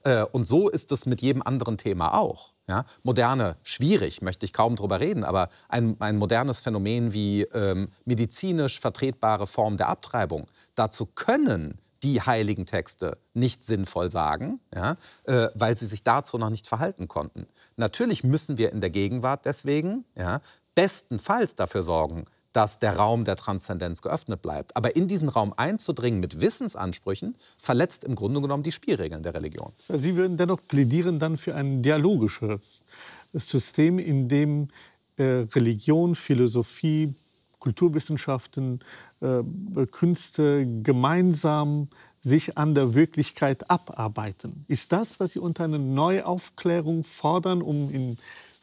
Äh, 0.08 0.24
und 0.32 0.48
so 0.48 0.70
ist 0.70 0.94
es 0.94 1.06
mit 1.06 1.22
jedem 1.22 1.42
anderen 1.42 1.78
Thema 1.78 2.14
auch. 2.14 2.54
Ja? 2.70 2.86
Moderne, 3.04 3.58
schwierig, 3.62 4.22
möchte 4.22 4.46
ich 4.46 4.54
kaum 4.54 4.78
drüber 4.78 5.02
reden, 5.02 5.26
aber 5.26 5.50
ein, 5.68 5.98
ein 6.00 6.16
modernes 6.16 6.62
Phänomen 6.62 7.12
wie 7.12 7.42
ähm, 7.42 7.90
medizinisch 8.06 8.80
vertretbare 8.80 9.48
Form 9.48 9.76
der 9.76 9.90
Abtreibung. 9.90 10.48
Dazu 10.76 11.08
können 11.08 11.80
die 12.04 12.22
heiligen 12.22 12.66
Texte 12.66 13.18
nicht 13.34 13.66
sinnvoll 13.66 14.10
sagen, 14.10 14.62
ja, 14.74 14.96
äh, 15.26 15.50
weil 15.56 15.76
sie 15.76 15.88
sich 15.88 16.04
dazu 16.04 16.38
noch 16.38 16.52
nicht 16.52 16.68
verhalten 16.68 17.10
konnten. 17.10 17.48
Natürlich 17.76 18.24
müssen 18.24 18.58
wir 18.58 18.72
in 18.72 18.80
der 18.80 18.92
Gegenwart 18.92 19.46
deswegen 19.46 20.06
ja, 20.16 20.40
bestenfalls 20.74 21.56
dafür 21.56 21.84
sorgen, 21.84 22.26
dass 22.54 22.80
der 22.80 22.96
Raum 22.96 23.24
der 23.24 23.36
Transzendenz 23.36 24.02
geöffnet 24.02 24.42
bleibt. 24.42 24.76
Aber 24.76 24.96
in 24.96 25.08
diesen 25.08 25.30
Raum 25.30 25.54
einzudringen 25.56 26.20
mit 26.20 26.42
Wissensansprüchen 26.42 27.36
verletzt 27.58 28.04
im 28.04 28.16
Grunde 28.16 28.42
genommen 28.42 28.64
die 28.64 28.72
Spielregeln 28.72 29.24
der 29.24 29.34
Religion. 29.34 29.74
Sie 29.78 30.16
würden 30.16 30.38
dennoch 30.38 30.60
plädieren 30.68 31.20
dann 31.20 31.38
für 31.38 31.56
ein 31.56 31.84
dialogisches 31.84 32.82
System, 33.34 34.00
in 34.00 34.28
dem 34.28 34.70
äh, 35.18 35.46
Religion, 35.54 36.16
Philosophie, 36.16 37.14
Kulturwissenschaften, 37.60 38.80
äh, 39.22 39.44
Künste 39.92 40.66
gemeinsam 40.84 41.90
sich 42.22 42.58
an 42.58 42.74
der 42.74 42.94
Wirklichkeit 42.94 43.70
abarbeiten. 43.70 44.66
Ist 44.68 44.92
das, 44.92 45.20
was 45.20 45.32
Sie 45.32 45.40
unter 45.40 45.64
einer 45.64 45.80
Neuaufklärung 45.80 47.04
fordern, 47.04 47.62
um 47.62 47.90
in 47.92 48.18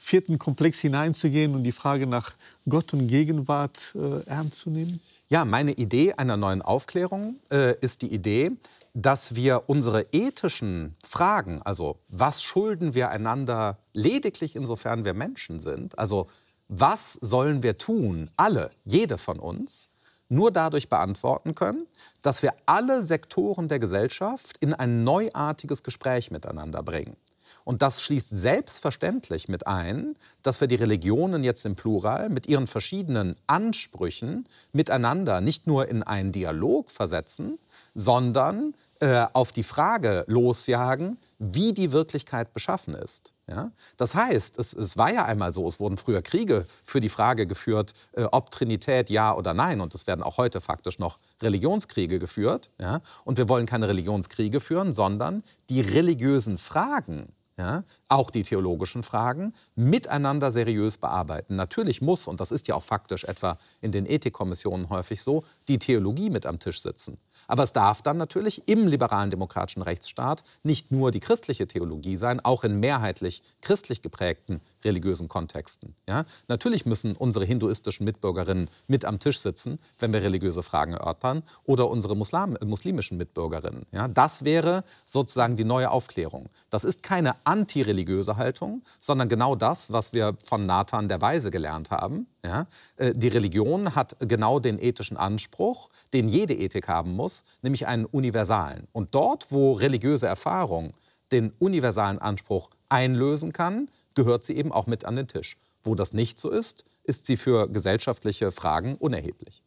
vierten 0.04 0.38
Komplex 0.38 0.80
hineinzugehen 0.80 1.54
und 1.54 1.64
die 1.64 1.72
Frage 1.72 2.06
nach 2.06 2.32
Gott 2.68 2.92
und 2.92 3.08
Gegenwart 3.08 3.94
äh, 3.94 4.28
ernst 4.28 4.60
zu 4.60 4.70
nehmen? 4.70 5.00
Ja, 5.30 5.46
meine 5.46 5.72
Idee 5.72 6.12
einer 6.12 6.36
neuen 6.36 6.60
Aufklärung 6.60 7.36
äh, 7.50 7.74
ist 7.80 8.02
die 8.02 8.12
Idee, 8.12 8.50
dass 8.92 9.34
wir 9.34 9.64
unsere 9.66 10.06
ethischen 10.12 10.94
Fragen, 11.02 11.62
also 11.62 11.98
was 12.08 12.42
schulden 12.42 12.94
wir 12.94 13.08
einander 13.08 13.78
lediglich 13.94 14.56
insofern 14.56 15.06
wir 15.06 15.14
Menschen 15.14 15.58
sind, 15.58 15.98
also 15.98 16.28
was 16.68 17.14
sollen 17.14 17.62
wir 17.62 17.78
tun, 17.78 18.30
alle, 18.36 18.70
jede 18.84 19.16
von 19.16 19.38
uns, 19.38 19.88
nur 20.28 20.50
dadurch 20.50 20.88
beantworten 20.88 21.54
können, 21.54 21.86
dass 22.22 22.42
wir 22.42 22.52
alle 22.66 23.02
Sektoren 23.02 23.68
der 23.68 23.78
Gesellschaft 23.78 24.58
in 24.60 24.74
ein 24.74 25.02
neuartiges 25.02 25.82
Gespräch 25.82 26.30
miteinander 26.30 26.82
bringen. 26.82 27.16
Und 27.64 27.80
das 27.80 28.02
schließt 28.02 28.28
selbstverständlich 28.30 29.48
mit 29.48 29.66
ein, 29.66 30.16
dass 30.42 30.60
wir 30.60 30.68
die 30.68 30.74
Religionen 30.74 31.42
jetzt 31.42 31.64
im 31.64 31.76
Plural 31.76 32.28
mit 32.28 32.46
ihren 32.46 32.66
verschiedenen 32.66 33.36
Ansprüchen 33.46 34.46
miteinander 34.72 35.40
nicht 35.40 35.66
nur 35.66 35.88
in 35.88 36.02
einen 36.02 36.30
Dialog 36.30 36.90
versetzen, 36.90 37.58
sondern 37.94 38.74
äh, 39.00 39.26
auf 39.32 39.50
die 39.50 39.62
Frage 39.62 40.24
losjagen, 40.28 41.18
wie 41.38 41.72
die 41.72 41.90
Wirklichkeit 41.90 42.52
beschaffen 42.52 42.94
ist. 42.94 43.32
Ja? 43.48 43.72
Das 43.96 44.14
heißt, 44.14 44.58
es, 44.58 44.72
es, 44.72 44.96
war 44.96 45.12
ja 45.12 45.24
einmal 45.24 45.52
so, 45.52 45.66
es 45.66 45.80
wurden 45.80 45.96
früher 45.96 46.22
Kriege 46.22 46.66
für 46.84 47.00
die 47.00 47.08
Frage 47.08 47.46
geführt, 47.46 47.92
äh, 48.12 48.24
ob 48.24 48.50
Trinität 48.50 49.10
ja 49.10 49.34
oder 49.34 49.52
nein. 49.52 49.80
Und 49.80 49.94
es 49.94 50.06
werden 50.06 50.22
auch 50.22 50.36
heute 50.36 50.60
faktisch 50.60 50.98
noch 50.98 51.18
Religionskriege 51.42 52.18
geführt. 52.18 52.70
Ja? 52.78 53.00
Und 53.24 53.36
wir 53.36 53.48
wollen 53.48 53.66
keine 53.66 53.88
Religionskriege 53.88 54.60
führen, 54.60 54.92
sondern 54.92 55.42
die 55.68 55.80
religiösen 55.80 56.56
Fragen 56.56 57.32
ja, 57.56 57.84
auch 58.08 58.30
die 58.30 58.42
theologischen 58.42 59.02
Fragen, 59.02 59.54
miteinander 59.76 60.50
seriös 60.50 60.98
bearbeiten. 60.98 61.56
Natürlich 61.56 62.02
muss, 62.02 62.26
und 62.26 62.40
das 62.40 62.50
ist 62.50 62.66
ja 62.66 62.74
auch 62.74 62.82
faktisch 62.82 63.24
etwa 63.24 63.58
in 63.80 63.92
den 63.92 64.06
Ethikkommissionen 64.06 64.88
häufig 64.88 65.22
so, 65.22 65.44
die 65.68 65.78
Theologie 65.78 66.30
mit 66.30 66.46
am 66.46 66.58
Tisch 66.58 66.80
sitzen. 66.80 67.18
Aber 67.46 67.62
es 67.62 67.72
darf 67.72 68.02
dann 68.02 68.16
natürlich 68.16 68.66
im 68.68 68.88
liberalen 68.88 69.30
demokratischen 69.30 69.82
Rechtsstaat 69.82 70.42
nicht 70.62 70.90
nur 70.90 71.10
die 71.10 71.20
christliche 71.20 71.66
Theologie 71.66 72.16
sein, 72.16 72.40
auch 72.40 72.64
in 72.64 72.80
mehrheitlich 72.80 73.42
christlich 73.60 74.02
geprägten 74.02 74.60
religiösen 74.84 75.28
Kontexten. 75.28 75.94
Ja? 76.06 76.24
Natürlich 76.48 76.86
müssen 76.86 77.16
unsere 77.16 77.44
hinduistischen 77.44 78.04
Mitbürgerinnen 78.04 78.68
mit 78.86 79.04
am 79.04 79.18
Tisch 79.18 79.38
sitzen, 79.38 79.78
wenn 79.98 80.12
wir 80.12 80.22
religiöse 80.22 80.62
Fragen 80.62 80.92
erörtern, 80.92 81.42
oder 81.64 81.88
unsere 81.90 82.16
Muslim 82.16 82.56
muslimischen 82.64 83.16
Mitbürgerinnen. 83.16 83.86
Ja? 83.92 84.08
Das 84.08 84.44
wäre 84.44 84.84
sozusagen 85.04 85.56
die 85.56 85.64
neue 85.64 85.90
Aufklärung. 85.90 86.48
Das 86.70 86.84
ist 86.84 87.02
keine 87.02 87.36
antireligiöse 87.44 88.36
Haltung, 88.36 88.82
sondern 89.00 89.28
genau 89.28 89.56
das, 89.56 89.92
was 89.92 90.12
wir 90.12 90.36
von 90.44 90.66
Nathan 90.66 91.08
der 91.08 91.20
Weise 91.20 91.50
gelernt 91.50 91.90
haben. 91.90 92.26
Ja? 92.44 92.66
Äh, 92.96 93.12
die 93.12 93.28
Religion 93.28 93.94
hat 93.94 94.16
genau 94.20 94.60
den 94.60 94.78
ethischen 94.78 95.16
Anspruch, 95.16 95.88
den 96.12 96.28
jede 96.28 96.54
Ethik 96.54 96.88
haben 96.88 97.14
muss, 97.16 97.44
nämlich 97.62 97.86
einen 97.86 98.04
universalen. 98.04 98.86
Und 98.92 99.14
dort, 99.14 99.50
wo 99.50 99.72
religiöse 99.72 100.26
Erfahrung 100.26 100.94
den 101.32 101.52
universalen 101.58 102.18
Anspruch 102.18 102.70
einlösen 102.88 103.52
kann, 103.52 103.88
gehört 104.14 104.44
sie 104.44 104.56
eben 104.56 104.72
auch 104.72 104.86
mit 104.86 105.04
an 105.04 105.16
den 105.16 105.26
Tisch. 105.26 105.56
Wo 105.82 105.94
das 105.94 106.12
nicht 106.12 106.38
so 106.38 106.50
ist, 106.50 106.84
ist 107.02 107.26
sie 107.26 107.36
für 107.36 107.68
gesellschaftliche 107.68 108.50
Fragen 108.50 108.96
unerheblich. 108.96 109.62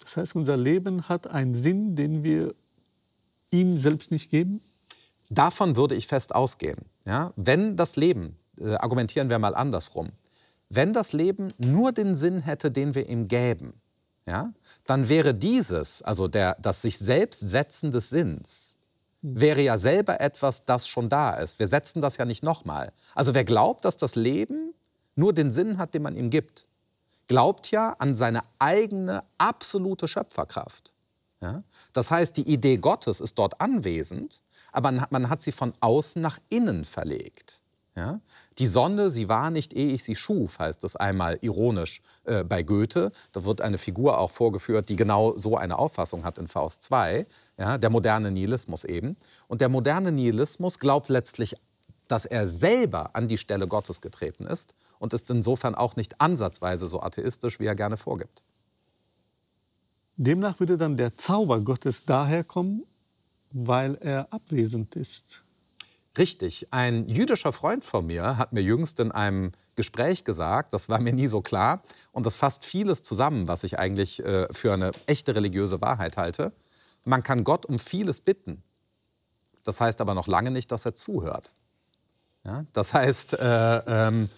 Das 0.00 0.16
heißt, 0.16 0.36
unser 0.36 0.56
Leben 0.56 1.08
hat 1.08 1.28
einen 1.28 1.54
Sinn, 1.54 1.96
den 1.96 2.22
wir 2.22 2.54
ihm 3.50 3.78
selbst 3.78 4.10
nicht 4.10 4.30
geben? 4.30 4.60
Davon 5.30 5.76
würde 5.76 5.94
ich 5.94 6.06
fest 6.06 6.34
ausgehen. 6.34 6.78
Ja? 7.04 7.32
Wenn 7.36 7.76
das 7.76 7.96
Leben, 7.96 8.36
äh, 8.60 8.74
argumentieren 8.74 9.30
wir 9.30 9.38
mal 9.38 9.54
andersrum, 9.54 10.10
wenn 10.68 10.92
das 10.92 11.12
Leben 11.12 11.52
nur 11.58 11.92
den 11.92 12.16
Sinn 12.16 12.40
hätte, 12.40 12.70
den 12.70 12.94
wir 12.94 13.08
ihm 13.08 13.28
gäben, 13.28 13.74
ja, 14.26 14.52
dann 14.84 15.08
wäre 15.08 15.34
dieses, 15.34 16.02
also 16.02 16.26
der, 16.26 16.56
das 16.60 16.82
sich 16.82 16.98
selbst 16.98 17.40
setzen 17.40 17.92
des 17.92 18.10
Sinns, 18.10 18.75
wäre 19.22 19.62
ja 19.62 19.78
selber 19.78 20.20
etwas, 20.20 20.64
das 20.64 20.86
schon 20.86 21.08
da 21.08 21.34
ist. 21.34 21.58
Wir 21.58 21.68
setzen 21.68 22.00
das 22.00 22.16
ja 22.16 22.24
nicht 22.24 22.42
nochmal. 22.42 22.92
Also 23.14 23.34
wer 23.34 23.44
glaubt, 23.44 23.84
dass 23.84 23.96
das 23.96 24.14
Leben 24.14 24.74
nur 25.14 25.32
den 25.32 25.50
Sinn 25.50 25.78
hat, 25.78 25.94
den 25.94 26.02
man 26.02 26.16
ihm 26.16 26.30
gibt, 26.30 26.66
glaubt 27.28 27.70
ja 27.70 27.96
an 27.98 28.14
seine 28.14 28.42
eigene 28.58 29.24
absolute 29.38 30.08
Schöpferkraft. 30.08 30.94
Ja? 31.40 31.62
Das 31.92 32.10
heißt, 32.10 32.36
die 32.36 32.48
Idee 32.48 32.76
Gottes 32.76 33.20
ist 33.20 33.38
dort 33.38 33.60
anwesend, 33.60 34.42
aber 34.72 34.92
man 35.10 35.28
hat 35.30 35.42
sie 35.42 35.52
von 35.52 35.72
außen 35.80 36.20
nach 36.20 36.38
innen 36.48 36.84
verlegt. 36.84 37.62
Ja? 37.94 38.20
Die 38.58 38.66
Sonne, 38.66 39.10
sie 39.10 39.28
war 39.28 39.50
nicht, 39.50 39.74
ehe 39.74 39.92
ich 39.92 40.02
sie 40.02 40.16
schuf, 40.16 40.58
heißt 40.58 40.82
das 40.82 40.96
einmal 40.96 41.38
ironisch 41.42 42.00
äh, 42.24 42.42
bei 42.42 42.62
Goethe. 42.62 43.12
Da 43.32 43.44
wird 43.44 43.60
eine 43.60 43.76
Figur 43.76 44.18
auch 44.18 44.30
vorgeführt, 44.30 44.88
die 44.88 44.96
genau 44.96 45.36
so 45.36 45.58
eine 45.58 45.78
Auffassung 45.78 46.24
hat 46.24 46.38
in 46.38 46.48
Faust 46.48 46.82
2, 46.84 47.26
ja? 47.58 47.76
der 47.76 47.90
moderne 47.90 48.30
Nihilismus 48.30 48.84
eben. 48.84 49.16
Und 49.46 49.60
der 49.60 49.68
moderne 49.68 50.10
Nihilismus 50.10 50.78
glaubt 50.78 51.10
letztlich, 51.10 51.54
dass 52.08 52.24
er 52.24 52.48
selber 52.48 53.10
an 53.14 53.28
die 53.28 53.36
Stelle 53.36 53.68
Gottes 53.68 54.00
getreten 54.00 54.46
ist 54.46 54.74
und 54.98 55.12
ist 55.12 55.28
insofern 55.28 55.74
auch 55.74 55.96
nicht 55.96 56.20
ansatzweise 56.20 56.88
so 56.88 57.02
atheistisch, 57.02 57.60
wie 57.60 57.66
er 57.66 57.74
gerne 57.74 57.96
vorgibt. 57.96 58.42
Demnach 60.16 60.60
würde 60.60 60.78
dann 60.78 60.96
der 60.96 61.14
Zauber 61.14 61.60
Gottes 61.60 62.06
daherkommen, 62.06 62.84
weil 63.50 63.96
er 63.96 64.32
abwesend 64.32 64.96
ist. 64.96 65.45
Richtig. 66.18 66.68
Ein 66.70 67.08
jüdischer 67.08 67.52
Freund 67.52 67.84
von 67.84 68.06
mir 68.06 68.38
hat 68.38 68.52
mir 68.52 68.62
jüngst 68.62 69.00
in 69.00 69.12
einem 69.12 69.52
Gespräch 69.74 70.24
gesagt, 70.24 70.72
das 70.72 70.88
war 70.88 71.00
mir 71.00 71.12
nie 71.12 71.26
so 71.26 71.42
klar, 71.42 71.82
und 72.12 72.24
das 72.24 72.36
fasst 72.36 72.64
vieles 72.64 73.02
zusammen, 73.02 73.48
was 73.48 73.64
ich 73.64 73.78
eigentlich 73.78 74.24
äh, 74.24 74.46
für 74.52 74.72
eine 74.72 74.92
echte 75.06 75.34
religiöse 75.34 75.80
Wahrheit 75.80 76.16
halte. 76.16 76.52
Man 77.04 77.22
kann 77.22 77.44
Gott 77.44 77.66
um 77.66 77.78
vieles 77.78 78.20
bitten. 78.20 78.62
Das 79.62 79.80
heißt 79.80 80.00
aber 80.00 80.14
noch 80.14 80.26
lange 80.26 80.50
nicht, 80.50 80.72
dass 80.72 80.86
er 80.86 80.94
zuhört. 80.94 81.52
Ja? 82.44 82.64
Das 82.72 82.94
heißt, 82.94 83.34
äh, 83.34 83.76
ähm, 83.86 84.28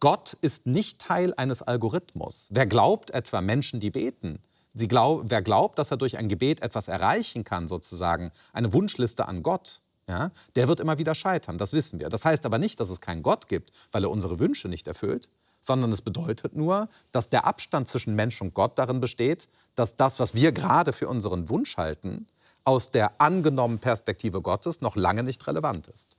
Gott 0.00 0.34
ist 0.40 0.66
nicht 0.66 1.00
Teil 1.00 1.32
eines 1.36 1.62
Algorithmus. 1.62 2.48
Wer 2.50 2.66
glaubt 2.66 3.10
etwa 3.12 3.40
Menschen, 3.40 3.78
die 3.78 3.90
beten, 3.90 4.40
glaub, 4.74 5.30
wer 5.30 5.42
glaubt, 5.42 5.78
dass 5.78 5.90
er 5.90 5.96
durch 5.96 6.18
ein 6.18 6.28
Gebet 6.28 6.60
etwas 6.60 6.88
erreichen 6.88 7.44
kann, 7.44 7.68
sozusagen, 7.68 8.32
eine 8.52 8.72
Wunschliste 8.72 9.28
an 9.28 9.42
Gott, 9.42 9.80
ja, 10.12 10.30
der 10.54 10.68
wird 10.68 10.78
immer 10.78 10.98
wieder 10.98 11.14
scheitern, 11.14 11.56
das 11.58 11.72
wissen 11.72 11.98
wir. 11.98 12.10
Das 12.10 12.24
heißt 12.24 12.44
aber 12.44 12.58
nicht, 12.58 12.78
dass 12.78 12.90
es 12.90 13.00
keinen 13.00 13.22
Gott 13.22 13.48
gibt, 13.48 13.72
weil 13.90 14.04
er 14.04 14.10
unsere 14.10 14.38
Wünsche 14.38 14.68
nicht 14.68 14.86
erfüllt, 14.86 15.28
sondern 15.60 15.90
es 15.90 16.02
bedeutet 16.02 16.54
nur, 16.54 16.88
dass 17.12 17.30
der 17.30 17.46
Abstand 17.46 17.88
zwischen 17.88 18.14
Mensch 18.14 18.42
und 18.42 18.52
Gott 18.52 18.78
darin 18.78 19.00
besteht, 19.00 19.48
dass 19.74 19.96
das, 19.96 20.20
was 20.20 20.34
wir 20.34 20.52
gerade 20.52 20.92
für 20.92 21.08
unseren 21.08 21.48
Wunsch 21.48 21.78
halten, 21.78 22.26
aus 22.64 22.90
der 22.90 23.20
angenommenen 23.20 23.80
Perspektive 23.80 24.42
Gottes 24.42 24.82
noch 24.82 24.96
lange 24.96 25.22
nicht 25.22 25.46
relevant 25.46 25.88
ist. 25.88 26.16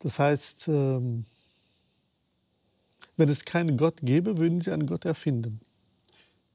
Das 0.00 0.18
heißt, 0.18 0.68
ähm, 0.68 1.24
wenn 3.16 3.30
es 3.30 3.44
keinen 3.44 3.78
Gott 3.78 3.96
gäbe, 4.02 4.36
würden 4.36 4.60
Sie 4.60 4.70
einen 4.70 4.86
Gott 4.86 5.06
erfinden. 5.06 5.60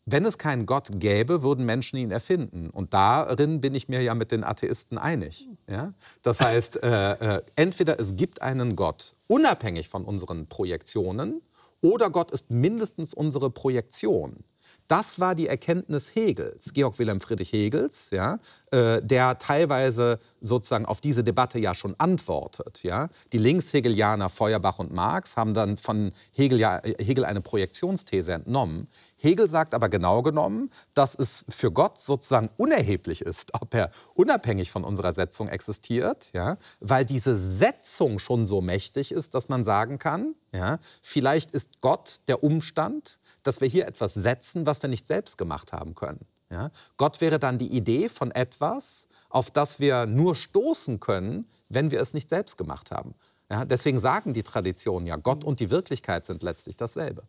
Wenn 0.06 0.26
es 0.26 0.38
keinen 0.38 0.66
Gott 0.66 0.90
gäbe, 0.94 1.44
würden 1.44 1.66
Menschen 1.66 1.98
ihn 1.98 2.12
erfinden. 2.12 2.70
Und 2.70 2.94
darin 2.94 3.62
bin 3.62 3.76
ich 3.76 3.88
mir 3.88 4.02
ja 4.02 4.16
mit 4.16 4.32
den 4.32 4.44
Atheisten 4.44 4.98
einig. 4.98 5.48
Ja? 5.70 5.94
Das 6.24 6.42
heißt, 6.42 6.84
äh, 6.84 7.38
äh, 7.38 7.42
entweder 7.56 8.00
es 8.00 8.16
gibt 8.16 8.42
einen 8.42 8.76
Gott, 8.76 9.16
unabhängig 9.28 9.90
von 9.90 10.04
unseren 10.04 10.48
Projektionen, 10.48 11.42
oder 11.82 12.12
Gott 12.12 12.32
ist 12.32 12.52
mindestens 12.52 13.14
unsere 13.14 13.50
Projektion. 13.50 14.44
Das 14.88 15.20
war 15.20 15.36
die 15.36 15.48
Erkenntnis 15.48 16.16
Hegels, 16.16 16.74
Georg 16.74 17.00
Wilhelm 17.00 17.22
Friedrich 17.22 17.54
Hegels, 17.54 18.10
ja, 18.12 18.40
äh, 18.72 19.02
der 19.02 19.38
teilweise 19.38 20.20
sozusagen 20.42 20.86
auf 20.86 21.00
diese 21.00 21.24
Debatte 21.24 21.60
ja 21.60 21.74
schon 21.74 21.96
antwortet. 21.98 22.84
Ja. 22.84 23.10
Die 23.32 23.38
Linkshegelianer 23.38 24.28
Feuerbach 24.28 24.80
und 24.80 24.92
Marx 24.92 25.38
haben 25.38 25.54
dann 25.54 25.78
von 25.78 26.12
Hegel, 26.34 26.60
ja, 26.60 26.82
Hegel 26.84 27.24
eine 27.24 27.42
Projektionsthese 27.42 28.34
entnommen. 28.34 28.90
Hegel 29.22 29.48
sagt 29.48 29.74
aber 29.74 29.88
genau 29.88 30.24
genommen, 30.24 30.72
dass 30.96 31.14
es 31.14 31.46
für 31.48 31.72
Gott 31.72 32.00
sozusagen 32.00 32.50
unerheblich 32.58 33.22
ist, 33.22 33.54
ob 33.62 33.74
er 33.74 33.92
unabhängig 34.16 34.72
von 34.72 34.84
unserer 34.84 35.14
Setzung 35.14 35.48
existiert, 35.48 36.30
ja, 36.34 36.58
weil 36.80 37.06
diese 37.06 37.38
Setzung 37.38 38.20
schon 38.20 38.46
so 38.46 38.62
mächtig 38.62 39.12
ist, 39.12 39.36
dass 39.36 39.48
man 39.48 39.64
sagen 39.64 40.00
kann, 40.00 40.36
ja, 40.52 40.80
vielleicht 41.02 41.52
ist 41.52 41.82
Gott 41.82 42.22
der 42.28 42.44
Umstand, 42.44 43.20
dass 43.44 43.62
wir 43.62 43.68
hier 43.68 43.88
etwas 43.88 44.14
setzen, 44.16 44.66
was 44.66 44.82
wir 44.82 44.90
nicht 44.90 45.08
selbst 45.08 45.38
gemacht 45.38 45.72
haben 45.72 45.96
können. 45.96 46.26
Ja? 46.50 46.72
Gott 46.98 47.22
wäre 47.22 47.40
dann 47.40 47.58
die 47.58 47.76
Idee 47.76 48.10
von 48.10 48.32
etwas, 48.32 49.08
auf 49.30 49.52
das 49.52 49.80
wir 49.80 50.06
nur 50.06 50.36
stoßen 50.36 51.00
können, 51.00 51.48
wenn 51.70 51.92
wir 51.92 52.02
es 52.02 52.14
nicht 52.14 52.30
selbst 52.30 52.58
gemacht 52.58 52.92
haben. 52.92 53.16
Ja? 53.50 53.66
Deswegen 53.66 54.00
sagen 54.00 54.34
die 54.34 54.44
Traditionen 54.44 55.08
ja, 55.08 55.16
Gott 55.16 55.44
und 55.44 55.60
die 55.60 55.70
Wirklichkeit 55.70 56.26
sind 56.26 56.44
letztlich 56.44 56.76
dasselbe. 56.76 57.24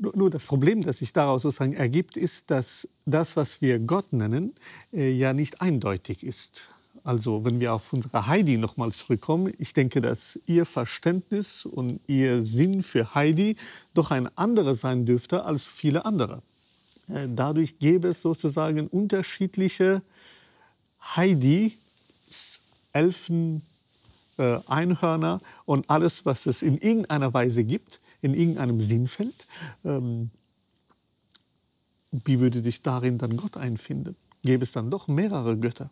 Nur 0.00 0.30
das 0.30 0.46
Problem, 0.46 0.82
das 0.82 0.98
sich 0.98 1.12
daraus 1.12 1.42
sozusagen 1.42 1.72
ergibt, 1.72 2.16
ist, 2.16 2.50
dass 2.50 2.88
das, 3.04 3.36
was 3.36 3.60
wir 3.60 3.78
Gott 3.80 4.12
nennen, 4.12 4.54
äh, 4.92 5.10
ja 5.10 5.32
nicht 5.32 5.60
eindeutig 5.60 6.22
ist. 6.22 6.70
Also 7.02 7.44
wenn 7.44 7.58
wir 7.58 7.72
auf 7.72 7.92
unsere 7.92 8.26
Heidi 8.26 8.58
nochmal 8.58 8.92
zurückkommen, 8.92 9.52
ich 9.58 9.72
denke, 9.72 10.00
dass 10.00 10.38
Ihr 10.46 10.66
Verständnis 10.66 11.64
und 11.64 12.00
Ihr 12.06 12.42
Sinn 12.42 12.82
für 12.82 13.14
Heidi 13.14 13.56
doch 13.94 14.10
ein 14.10 14.28
anderes 14.36 14.82
sein 14.82 15.06
dürfte 15.06 15.44
als 15.44 15.64
viele 15.64 16.04
andere. 16.04 16.42
Äh, 17.08 17.26
dadurch 17.28 17.78
gäbe 17.78 18.08
es 18.08 18.20
sozusagen 18.20 18.86
unterschiedliche 18.88 20.02
Heidi, 21.16 21.76
Elfen, 22.92 23.62
äh, 24.38 24.58
Einhörner 24.66 25.40
und 25.64 25.88
alles, 25.90 26.26
was 26.26 26.46
es 26.46 26.62
in 26.62 26.78
irgendeiner 26.78 27.34
Weise 27.34 27.64
gibt, 27.64 28.00
in 28.20 28.34
irgendeinem 28.34 28.80
Sinnfeld. 28.80 29.46
Ähm, 29.84 30.30
wie 32.10 32.40
würde 32.40 32.62
sich 32.62 32.82
darin 32.82 33.18
dann 33.18 33.36
Gott 33.36 33.56
einfinden? 33.56 34.16
Gäbe 34.42 34.62
es 34.62 34.72
dann 34.72 34.90
doch 34.90 35.08
mehrere 35.08 35.56
Götter? 35.56 35.90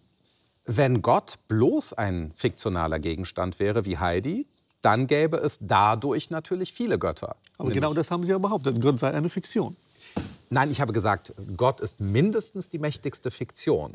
Wenn 0.65 1.03
Gott 1.03 1.39
bloß 1.49 1.93
ein 1.93 2.33
fiktionaler 2.35 2.99
Gegenstand 2.99 3.61
wäre 3.61 3.85
wie 3.85 3.99
Heidi, 3.99 4.47
dann 4.83 5.07
gäbe 5.07 5.37
es 5.39 5.59
dadurch 5.61 6.31
natürlich 6.31 6.73
viele 6.73 6.99
Götter. 6.99 7.37
Aber 7.59 7.71
genau 7.71 7.95
das 7.95 8.11
haben 8.11 8.25
Sie 8.25 8.31
ja 8.31 8.39
behauptet, 8.39 8.81
Gott 8.81 8.99
sei 8.99 9.13
eine 9.13 9.29
Fiktion. 9.29 9.77
Nein, 10.49 10.71
ich 10.71 10.81
habe 10.81 10.93
gesagt, 10.93 11.33
Gott 11.57 11.81
ist 11.81 12.01
mindestens 12.01 12.69
die 12.69 12.79
mächtigste 12.79 13.31
Fiktion. 13.31 13.95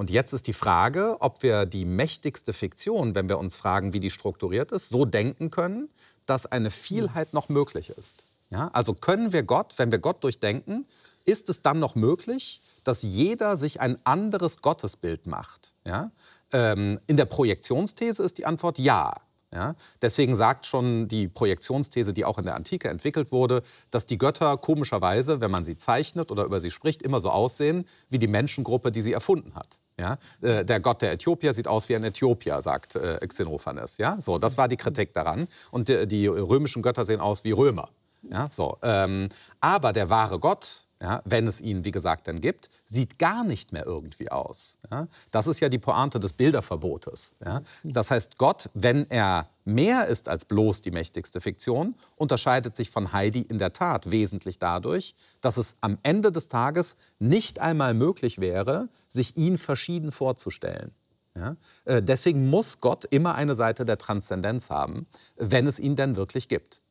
Und 0.00 0.08
jetzt 0.08 0.32
ist 0.32 0.46
die 0.46 0.54
Frage, 0.54 1.18
ob 1.20 1.42
wir 1.42 1.66
die 1.66 1.84
mächtigste 1.84 2.54
Fiktion, 2.54 3.14
wenn 3.14 3.28
wir 3.28 3.38
uns 3.38 3.58
fragen, 3.58 3.92
wie 3.92 4.00
die 4.00 4.08
strukturiert 4.08 4.72
ist, 4.72 4.88
so 4.88 5.04
denken 5.04 5.50
können, 5.50 5.90
dass 6.24 6.46
eine 6.46 6.70
Vielheit 6.70 7.34
noch 7.34 7.50
möglich 7.50 7.90
ist. 7.90 8.24
Ja? 8.48 8.70
Also 8.72 8.94
können 8.94 9.34
wir 9.34 9.42
Gott, 9.42 9.74
wenn 9.76 9.90
wir 9.90 9.98
Gott 9.98 10.24
durchdenken, 10.24 10.86
ist 11.26 11.50
es 11.50 11.60
dann 11.60 11.80
noch 11.80 11.96
möglich, 11.96 12.62
dass 12.82 13.02
jeder 13.02 13.56
sich 13.56 13.82
ein 13.82 13.98
anderes 14.04 14.62
Gottesbild 14.62 15.26
macht. 15.26 15.74
Ja? 15.84 16.12
Ähm, 16.50 16.98
in 17.06 17.18
der 17.18 17.26
Projektionsthese 17.26 18.22
ist 18.22 18.38
die 18.38 18.46
Antwort 18.46 18.78
ja. 18.78 19.20
Ja? 19.52 19.74
Deswegen 20.00 20.36
sagt 20.36 20.66
schon 20.66 21.08
die 21.08 21.28
Projektionsthese, 21.28 22.12
die 22.12 22.24
auch 22.24 22.38
in 22.38 22.44
der 22.44 22.54
Antike 22.54 22.88
entwickelt 22.88 23.32
wurde, 23.32 23.62
dass 23.90 24.06
die 24.06 24.18
Götter 24.18 24.56
komischerweise, 24.56 25.40
wenn 25.40 25.50
man 25.50 25.64
sie 25.64 25.76
zeichnet 25.76 26.30
oder 26.30 26.44
über 26.44 26.60
sie 26.60 26.70
spricht, 26.70 27.02
immer 27.02 27.20
so 27.20 27.30
aussehen 27.30 27.84
wie 28.08 28.18
die 28.18 28.28
Menschengruppe, 28.28 28.92
die 28.92 29.02
sie 29.02 29.12
erfunden 29.12 29.54
hat. 29.54 29.78
Ja? 29.98 30.18
Äh, 30.40 30.64
der 30.64 30.80
Gott 30.80 31.02
der 31.02 31.12
Äthiopier 31.12 31.52
sieht 31.52 31.66
aus 31.66 31.88
wie 31.88 31.96
ein 31.96 32.04
Äthiopier, 32.04 32.62
sagt 32.62 32.94
äh, 32.94 33.18
Xenophanes. 33.26 33.98
Ja? 33.98 34.20
So, 34.20 34.38
das 34.38 34.56
war 34.56 34.68
die 34.68 34.76
Kritik 34.76 35.12
daran. 35.14 35.48
Und 35.70 35.88
die, 35.88 36.06
die 36.06 36.26
römischen 36.26 36.82
Götter 36.82 37.04
sehen 37.04 37.20
aus 37.20 37.42
wie 37.42 37.52
Römer. 37.52 37.88
Ja? 38.22 38.48
So, 38.50 38.78
ähm, 38.82 39.28
aber 39.60 39.92
der 39.92 40.10
wahre 40.10 40.38
Gott 40.38 40.86
ja, 41.02 41.22
wenn 41.24 41.46
es 41.46 41.60
ihn, 41.62 41.84
wie 41.84 41.92
gesagt, 41.92 42.26
denn 42.26 42.40
gibt, 42.40 42.68
sieht 42.84 43.18
gar 43.18 43.42
nicht 43.42 43.72
mehr 43.72 43.86
irgendwie 43.86 44.30
aus. 44.30 44.78
Ja. 44.90 45.08
Das 45.30 45.46
ist 45.46 45.60
ja 45.60 45.70
die 45.70 45.78
Pointe 45.78 46.20
des 46.20 46.34
Bilderverbotes. 46.34 47.36
Ja. 47.44 47.62
Das 47.82 48.10
heißt, 48.10 48.36
Gott, 48.36 48.68
wenn 48.74 49.08
er 49.10 49.48
mehr 49.64 50.08
ist 50.08 50.28
als 50.28 50.44
bloß 50.44 50.82
die 50.82 50.90
mächtigste 50.90 51.40
Fiktion, 51.40 51.94
unterscheidet 52.16 52.76
sich 52.76 52.90
von 52.90 53.12
Heidi 53.12 53.40
in 53.40 53.56
der 53.56 53.72
Tat 53.72 54.10
wesentlich 54.10 54.58
dadurch, 54.58 55.14
dass 55.40 55.56
es 55.56 55.76
am 55.80 55.96
Ende 56.02 56.32
des 56.32 56.48
Tages 56.48 56.98
nicht 57.18 57.60
einmal 57.60 57.94
möglich 57.94 58.38
wäre, 58.38 58.88
sich 59.08 59.38
ihn 59.38 59.56
verschieden 59.56 60.12
vorzustellen. 60.12 60.92
Ja? 61.34 61.56
Äh, 61.86 62.02
deswegen 62.02 62.50
muss 62.50 62.80
Gott 62.80 63.06
immer 63.06 63.34
eine 63.36 63.54
Seite 63.54 63.86
der 63.86 63.96
Transzendenz 63.96 64.68
haben, 64.68 65.06
wenn 65.36 65.66
es 65.66 65.78
ihn 65.78 65.96
denn 65.96 66.16
wirklich 66.16 66.48
gibt. 66.48 66.82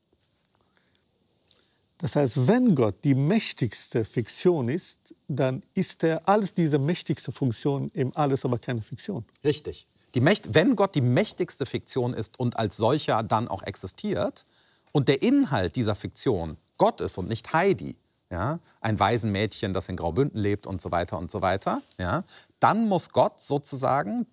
Das 1.99 2.15
heißt, 2.15 2.47
wenn 2.47 2.75
Gott 2.75 3.03
die 3.03 3.13
mächtigste 3.13 4.05
Fiktion 4.05 4.69
ist, 4.69 5.13
dann 5.27 5.63
ist 5.73 6.03
er 6.03 6.27
als 6.27 6.53
diese 6.53 6.79
mächtigste 6.79 7.31
Funktion 7.31 7.91
eben 7.93 8.15
alles, 8.15 8.45
aber 8.45 8.57
keine 8.57 8.81
Fiktion. 8.81 9.25
Richtig. 9.43 9.85
Die 10.15 10.21
Mächt 10.21 10.53
wenn 10.53 10.75
Gott 10.75 10.95
die 10.95 11.01
mächtigste 11.01 11.65
Fiktion 11.65 12.13
ist 12.13 12.39
und 12.39 12.57
als 12.57 12.77
solcher 12.77 13.21
dann 13.21 13.47
auch 13.47 13.61
existiert 13.63 14.45
und 14.91 15.07
der 15.07 15.21
Inhalt 15.21 15.75
dieser 15.75 15.93
Fiktion 15.93 16.57
Gott 16.77 17.01
ist 17.01 17.17
und 17.17 17.27
nicht 17.27 17.51
Heidi, 17.53 17.97
ja, 18.31 18.59
ein 18.79 18.99
Waisenmädchen, 18.99 19.73
das 19.73 19.89
in 19.89 19.97
Graubünden 19.97 20.39
lebt 20.39 20.67
und 20.67 20.81
so 20.81 20.91
weiter 20.91 21.17
und 21.17 21.29
so 21.29 21.41
weiter, 21.41 21.81
ja, 21.97 22.23
dann 22.61 22.87
muss 22.87 23.09
Gott 23.09 23.41
sozusagen 23.41 24.25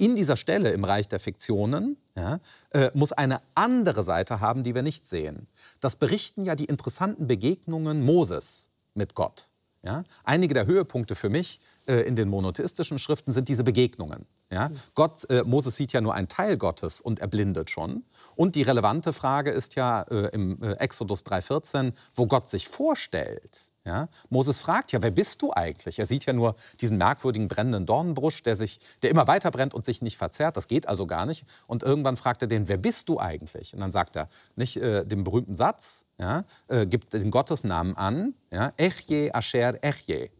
in 0.00 0.16
dieser 0.16 0.36
Stelle 0.36 0.70
im 0.72 0.84
Reich 0.84 1.08
der 1.08 1.20
Fiktionen 1.20 1.96
ja, 2.16 2.40
äh, 2.70 2.90
muss 2.94 3.12
eine 3.12 3.42
andere 3.54 4.02
Seite 4.02 4.40
haben, 4.40 4.62
die 4.62 4.74
wir 4.74 4.82
nicht 4.82 5.06
sehen. 5.06 5.46
Das 5.80 5.96
berichten 5.96 6.44
ja 6.44 6.54
die 6.54 6.64
interessanten 6.64 7.26
Begegnungen 7.26 8.02
Moses 8.02 8.70
mit 8.94 9.14
Gott. 9.14 9.50
Ja? 9.82 10.04
Einige 10.24 10.54
der 10.54 10.66
Höhepunkte 10.66 11.14
für 11.14 11.28
mich 11.28 11.60
äh, 11.86 12.00
in 12.06 12.16
den 12.16 12.28
monotheistischen 12.28 12.98
Schriften 12.98 13.32
sind 13.32 13.48
diese 13.48 13.64
Begegnungen. 13.64 14.26
Ja? 14.50 14.70
Gott, 14.94 15.28
äh, 15.30 15.42
Moses 15.44 15.76
sieht 15.76 15.92
ja 15.92 16.00
nur 16.00 16.14
einen 16.14 16.28
Teil 16.28 16.56
Gottes 16.56 17.00
und 17.00 17.20
er 17.20 17.28
blindet 17.28 17.70
schon. 17.70 18.04
Und 18.36 18.56
die 18.56 18.62
relevante 18.62 19.12
Frage 19.12 19.50
ist 19.50 19.74
ja 19.76 20.02
äh, 20.02 20.28
im 20.32 20.62
äh, 20.62 20.72
Exodus 20.74 21.24
3,14, 21.24 21.92
wo 22.14 22.26
Gott 22.26 22.48
sich 22.48 22.68
vorstellt. 22.68 23.69
Ja? 23.84 24.08
Moses 24.28 24.60
fragt 24.60 24.92
ja, 24.92 25.00
wer 25.00 25.10
bist 25.10 25.40
du 25.42 25.52
eigentlich? 25.52 25.98
Er 25.98 26.06
sieht 26.06 26.26
ja 26.26 26.32
nur 26.32 26.54
diesen 26.80 26.98
merkwürdigen 26.98 27.48
brennenden 27.48 27.86
Dornenbusch, 27.86 28.42
der, 28.42 28.56
sich, 28.56 28.78
der 29.02 29.10
immer 29.10 29.26
weiter 29.26 29.50
brennt 29.50 29.74
und 29.74 29.84
sich 29.84 30.02
nicht 30.02 30.18
verzerrt. 30.18 30.56
Das 30.56 30.68
geht 30.68 30.86
also 30.86 31.06
gar 31.06 31.26
nicht. 31.26 31.44
Und 31.66 31.82
irgendwann 31.82 32.16
fragt 32.16 32.42
er 32.42 32.48
den, 32.48 32.68
wer 32.68 32.76
bist 32.76 33.08
du 33.08 33.18
eigentlich? 33.18 33.72
Und 33.72 33.80
dann 33.80 33.92
sagt 33.92 34.16
er 34.16 34.28
nicht 34.54 34.76
äh, 34.76 35.04
den 35.04 35.24
berühmten 35.24 35.54
Satz, 35.54 36.06
ja, 36.18 36.44
äh, 36.68 36.86
gibt 36.86 37.14
den 37.14 37.30
Gottesnamen 37.30 37.96
an, 37.96 38.34
ja, 38.50 38.72
Echje 38.76 39.34
Asher 39.34 39.82
Echje. 39.82 40.30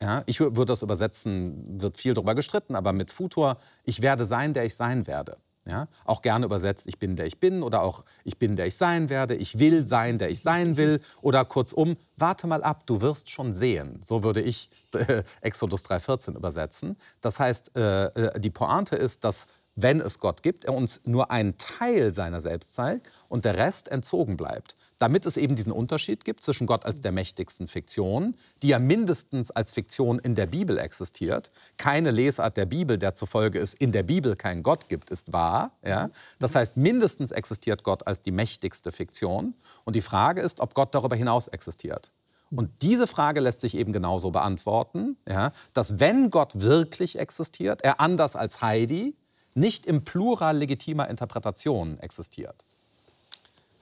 Ja, 0.00 0.22
ich 0.26 0.38
würde 0.38 0.66
das 0.66 0.82
übersetzen, 0.82 1.80
wird 1.82 1.98
viel 1.98 2.14
darüber 2.14 2.36
gestritten, 2.36 2.76
aber 2.76 2.92
mit 2.92 3.10
Futur, 3.10 3.58
ich 3.82 4.00
werde 4.00 4.26
sein, 4.26 4.52
der 4.52 4.64
ich 4.64 4.76
sein 4.76 5.08
werde. 5.08 5.38
Ja? 5.68 5.86
Auch 6.04 6.22
gerne 6.22 6.46
übersetzt, 6.46 6.86
ich 6.88 6.98
bin 6.98 7.14
der 7.14 7.26
ich 7.26 7.38
bin 7.38 7.62
oder 7.62 7.82
auch 7.82 8.04
ich 8.24 8.38
bin 8.38 8.56
der 8.56 8.66
ich 8.66 8.76
sein 8.76 9.10
werde, 9.10 9.34
ich 9.34 9.58
will 9.58 9.86
sein, 9.86 10.18
der 10.18 10.30
ich 10.30 10.40
sein 10.40 10.76
will 10.76 11.00
oder 11.20 11.44
kurzum, 11.44 11.96
warte 12.16 12.46
mal 12.46 12.62
ab, 12.62 12.86
du 12.86 13.00
wirst 13.02 13.30
schon 13.30 13.52
sehen. 13.52 14.00
So 14.02 14.22
würde 14.22 14.40
ich 14.40 14.70
äh, 14.94 15.22
Exodus 15.42 15.84
3,14 15.84 16.36
übersetzen. 16.36 16.96
Das 17.20 17.38
heißt, 17.38 17.76
äh, 17.76 18.06
äh, 18.06 18.40
die 18.40 18.50
Pointe 18.50 18.96
ist, 18.96 19.24
dass 19.24 19.46
wenn 19.80 20.00
es 20.00 20.18
Gott 20.18 20.42
gibt, 20.42 20.64
er 20.64 20.74
uns 20.74 21.02
nur 21.04 21.30
einen 21.30 21.56
Teil 21.56 22.12
seiner 22.12 22.40
selbst 22.40 22.74
zeigt 22.74 23.08
und 23.28 23.44
der 23.44 23.56
Rest 23.56 23.88
entzogen 23.88 24.36
bleibt 24.36 24.74
damit 24.98 25.26
es 25.26 25.36
eben 25.36 25.56
diesen 25.56 25.72
Unterschied 25.72 26.24
gibt 26.24 26.42
zwischen 26.42 26.66
Gott 26.66 26.84
als 26.84 27.00
der 27.00 27.12
mächtigsten 27.12 27.68
Fiktion, 27.68 28.34
die 28.62 28.68
ja 28.68 28.78
mindestens 28.78 29.50
als 29.50 29.72
Fiktion 29.72 30.18
in 30.18 30.34
der 30.34 30.46
Bibel 30.46 30.78
existiert. 30.78 31.50
Keine 31.76 32.10
Lesart 32.10 32.56
der 32.56 32.66
Bibel, 32.66 32.98
der 32.98 33.14
zufolge 33.14 33.58
es 33.58 33.74
in 33.74 33.92
der 33.92 34.02
Bibel 34.02 34.36
keinen 34.36 34.62
Gott 34.62 34.88
gibt, 34.88 35.10
ist 35.10 35.32
wahr. 35.32 35.72
Ja? 35.84 36.10
Das 36.38 36.54
heißt, 36.54 36.76
mindestens 36.76 37.30
existiert 37.30 37.84
Gott 37.84 38.06
als 38.06 38.22
die 38.22 38.32
mächtigste 38.32 38.92
Fiktion. 38.92 39.54
Und 39.84 39.96
die 39.96 40.00
Frage 40.00 40.40
ist, 40.40 40.60
ob 40.60 40.74
Gott 40.74 40.94
darüber 40.94 41.16
hinaus 41.16 41.48
existiert. 41.48 42.10
Und 42.50 42.70
diese 42.82 43.06
Frage 43.06 43.40
lässt 43.40 43.60
sich 43.60 43.74
eben 43.76 43.92
genauso 43.92 44.30
beantworten, 44.30 45.18
ja, 45.28 45.52
dass 45.74 46.00
wenn 46.00 46.30
Gott 46.30 46.60
wirklich 46.60 47.18
existiert, 47.18 47.82
er 47.82 48.00
anders 48.00 48.36
als 48.36 48.62
Heidi 48.62 49.14
nicht 49.54 49.86
im 49.86 50.04
Plural 50.04 50.56
legitimer 50.56 51.08
Interpretation 51.08 51.98
existiert. 52.00 52.64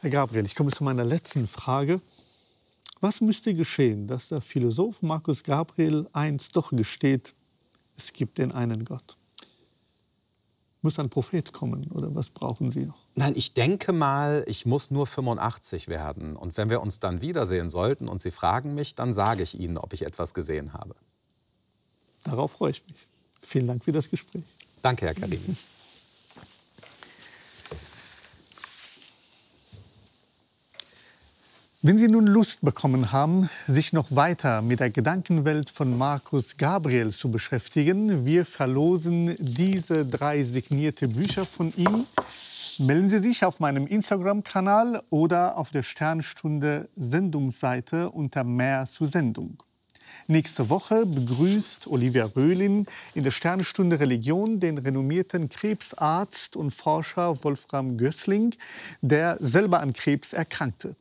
Herr 0.07 0.13
Gabriel, 0.13 0.47
ich 0.47 0.55
komme 0.55 0.71
zu 0.71 0.85
meiner 0.85 1.03
letzten 1.03 1.49
Frage. 1.49 2.01
Was 3.01 3.21
müsste 3.21 3.55
geschehen, 3.55 4.07
dass 4.07 4.29
der 4.29 4.41
Philosoph 4.41 5.03
Markus 5.03 5.43
Gabriel 5.43 6.07
einst 6.13 6.55
doch 6.55 6.71
gesteht, 6.71 7.35
es 7.97 8.13
gibt 8.13 8.39
den 8.39 8.53
einen 8.53 8.85
Gott? 8.85 9.17
Muss 10.81 11.01
ein 11.01 11.11
Prophet 11.11 11.53
kommen 11.53 11.91
oder 11.91 12.15
was 12.15 12.31
brauchen 12.31 12.71
Sie 12.71 12.87
noch? 12.87 12.99
Nein, 13.17 13.33
ich 13.35 13.55
denke 13.55 13.93
mal, 13.93 14.45
ich 14.47 14.65
muss 14.65 14.93
nur 14.93 15.09
85 15.09 15.89
werden. 15.89 16.37
Und 16.37 16.57
wenn 16.57 16.71
wir 16.71 16.83
uns 16.83 17.01
dann 17.01 17.21
wiedersehen 17.21 17.69
sollten 17.69 18.07
und 18.07 18.23
Sie 18.23 18.31
fragen 18.31 18.77
mich, 18.77 18.95
dann 18.95 19.13
sage 19.13 19.43
ich 19.43 19.59
Ihnen, 19.59 19.77
ob 19.77 19.93
ich 19.93 20.03
etwas 20.03 20.35
gesehen 20.35 20.73
habe. 20.73 20.95
Darauf 22.23 22.53
freue 22.53 22.71
ich 22.71 22.87
mich. 22.87 23.09
Vielen 23.43 23.67
Dank 23.67 23.83
für 23.83 23.91
das 23.91 24.09
Gespräch. 24.09 24.45
Danke, 24.83 25.05
Herr 25.07 25.15
Karim. 25.15 25.57
Wenn 31.87 31.99
Sie 31.99 32.09
nun 32.09 32.27
Lust 32.27 32.63
bekommen 32.63 33.13
haben, 33.13 33.49
sich 33.69 33.93
noch 33.93 34.09
weiter 34.11 34.61
mit 34.61 34.81
der 34.81 34.91
Gedankenwelt 34.91 35.71
von 35.71 35.97
Markus 35.97 36.57
Gabriel 36.57 37.13
zu 37.13 37.31
beschäftigen, 37.31 38.27
wir 38.27 38.45
verlosen 38.45 39.37
diese 39.39 40.05
drei 40.05 40.43
signierte 40.43 41.07
Bücher 41.07 41.47
von 41.47 41.73
ihm. 41.77 42.05
Melden 42.79 43.09
Sie 43.09 43.21
sich 43.21 43.45
auf 43.45 43.61
meinem 43.61 43.87
Instagram-Kanal 43.87 45.01
oder 45.11 45.57
auf 45.57 45.71
der 45.71 45.85
Sternstunde 45.85 46.89
Sendungsseite 46.97 48.11
unter 48.11 48.43
Mehr 48.43 48.85
zur 48.87 49.07
Sendung. 49.07 49.63
Nächste 50.27 50.69
Woche 50.69 51.07
begrüßt 51.07 51.87
Olivia 51.87 52.29
Röhlin 52.35 52.87
in 53.15 53.23
der 53.23 53.31
Sternstunde 53.31 54.01
Religion 54.01 54.59
den 54.59 54.79
renommierten 54.79 55.49
Krebsarzt 55.49 56.57
und 56.57 56.73
Forscher 56.73 57.45
Wolfram 57.45 57.97
Gößling, 57.97 58.57
der 59.03 59.37
selber 59.39 59.79
an 59.79 59.93
Krebs 59.93 60.33
erkrankte. 60.33 60.97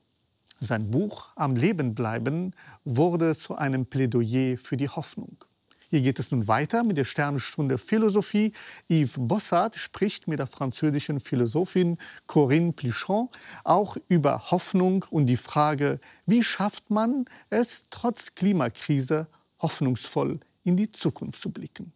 Sein 0.65 0.89
Buch 0.89 1.29
Am 1.35 1.55
Leben 1.55 1.93
bleiben 1.93 2.53
wurde 2.83 3.35
zu 3.35 3.55
einem 3.55 3.85
Plädoyer 3.85 4.57
für 4.57 4.77
die 4.77 4.89
Hoffnung. 4.89 5.43
Hier 5.89 6.01
geht 6.01 6.17
es 6.17 6.31
nun 6.31 6.47
weiter 6.47 6.83
mit 6.83 6.97
der 6.97 7.03
Sternenstunde 7.03 7.77
Philosophie. 7.77 8.51
Yves 8.89 9.15
Bossart 9.19 9.75
spricht 9.75 10.27
mit 10.27 10.39
der 10.39 10.47
französischen 10.47 11.19
Philosophin 11.19 11.99
Corinne 12.25 12.73
Plichon 12.73 13.29
auch 13.63 13.95
über 14.07 14.49
Hoffnung 14.49 15.05
und 15.11 15.27
die 15.27 15.37
Frage, 15.37 15.99
wie 16.25 16.43
schafft 16.43 16.89
man 16.89 17.25
es, 17.51 17.83
trotz 17.91 18.33
Klimakrise 18.33 19.27
hoffnungsvoll 19.59 20.39
in 20.63 20.75
die 20.75 20.91
Zukunft 20.91 21.43
zu 21.43 21.51
blicken. 21.51 21.93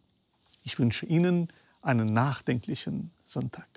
Ich 0.62 0.78
wünsche 0.78 1.06
Ihnen 1.06 1.48
einen 1.82 2.12
nachdenklichen 2.12 3.10
Sonntag. 3.24 3.69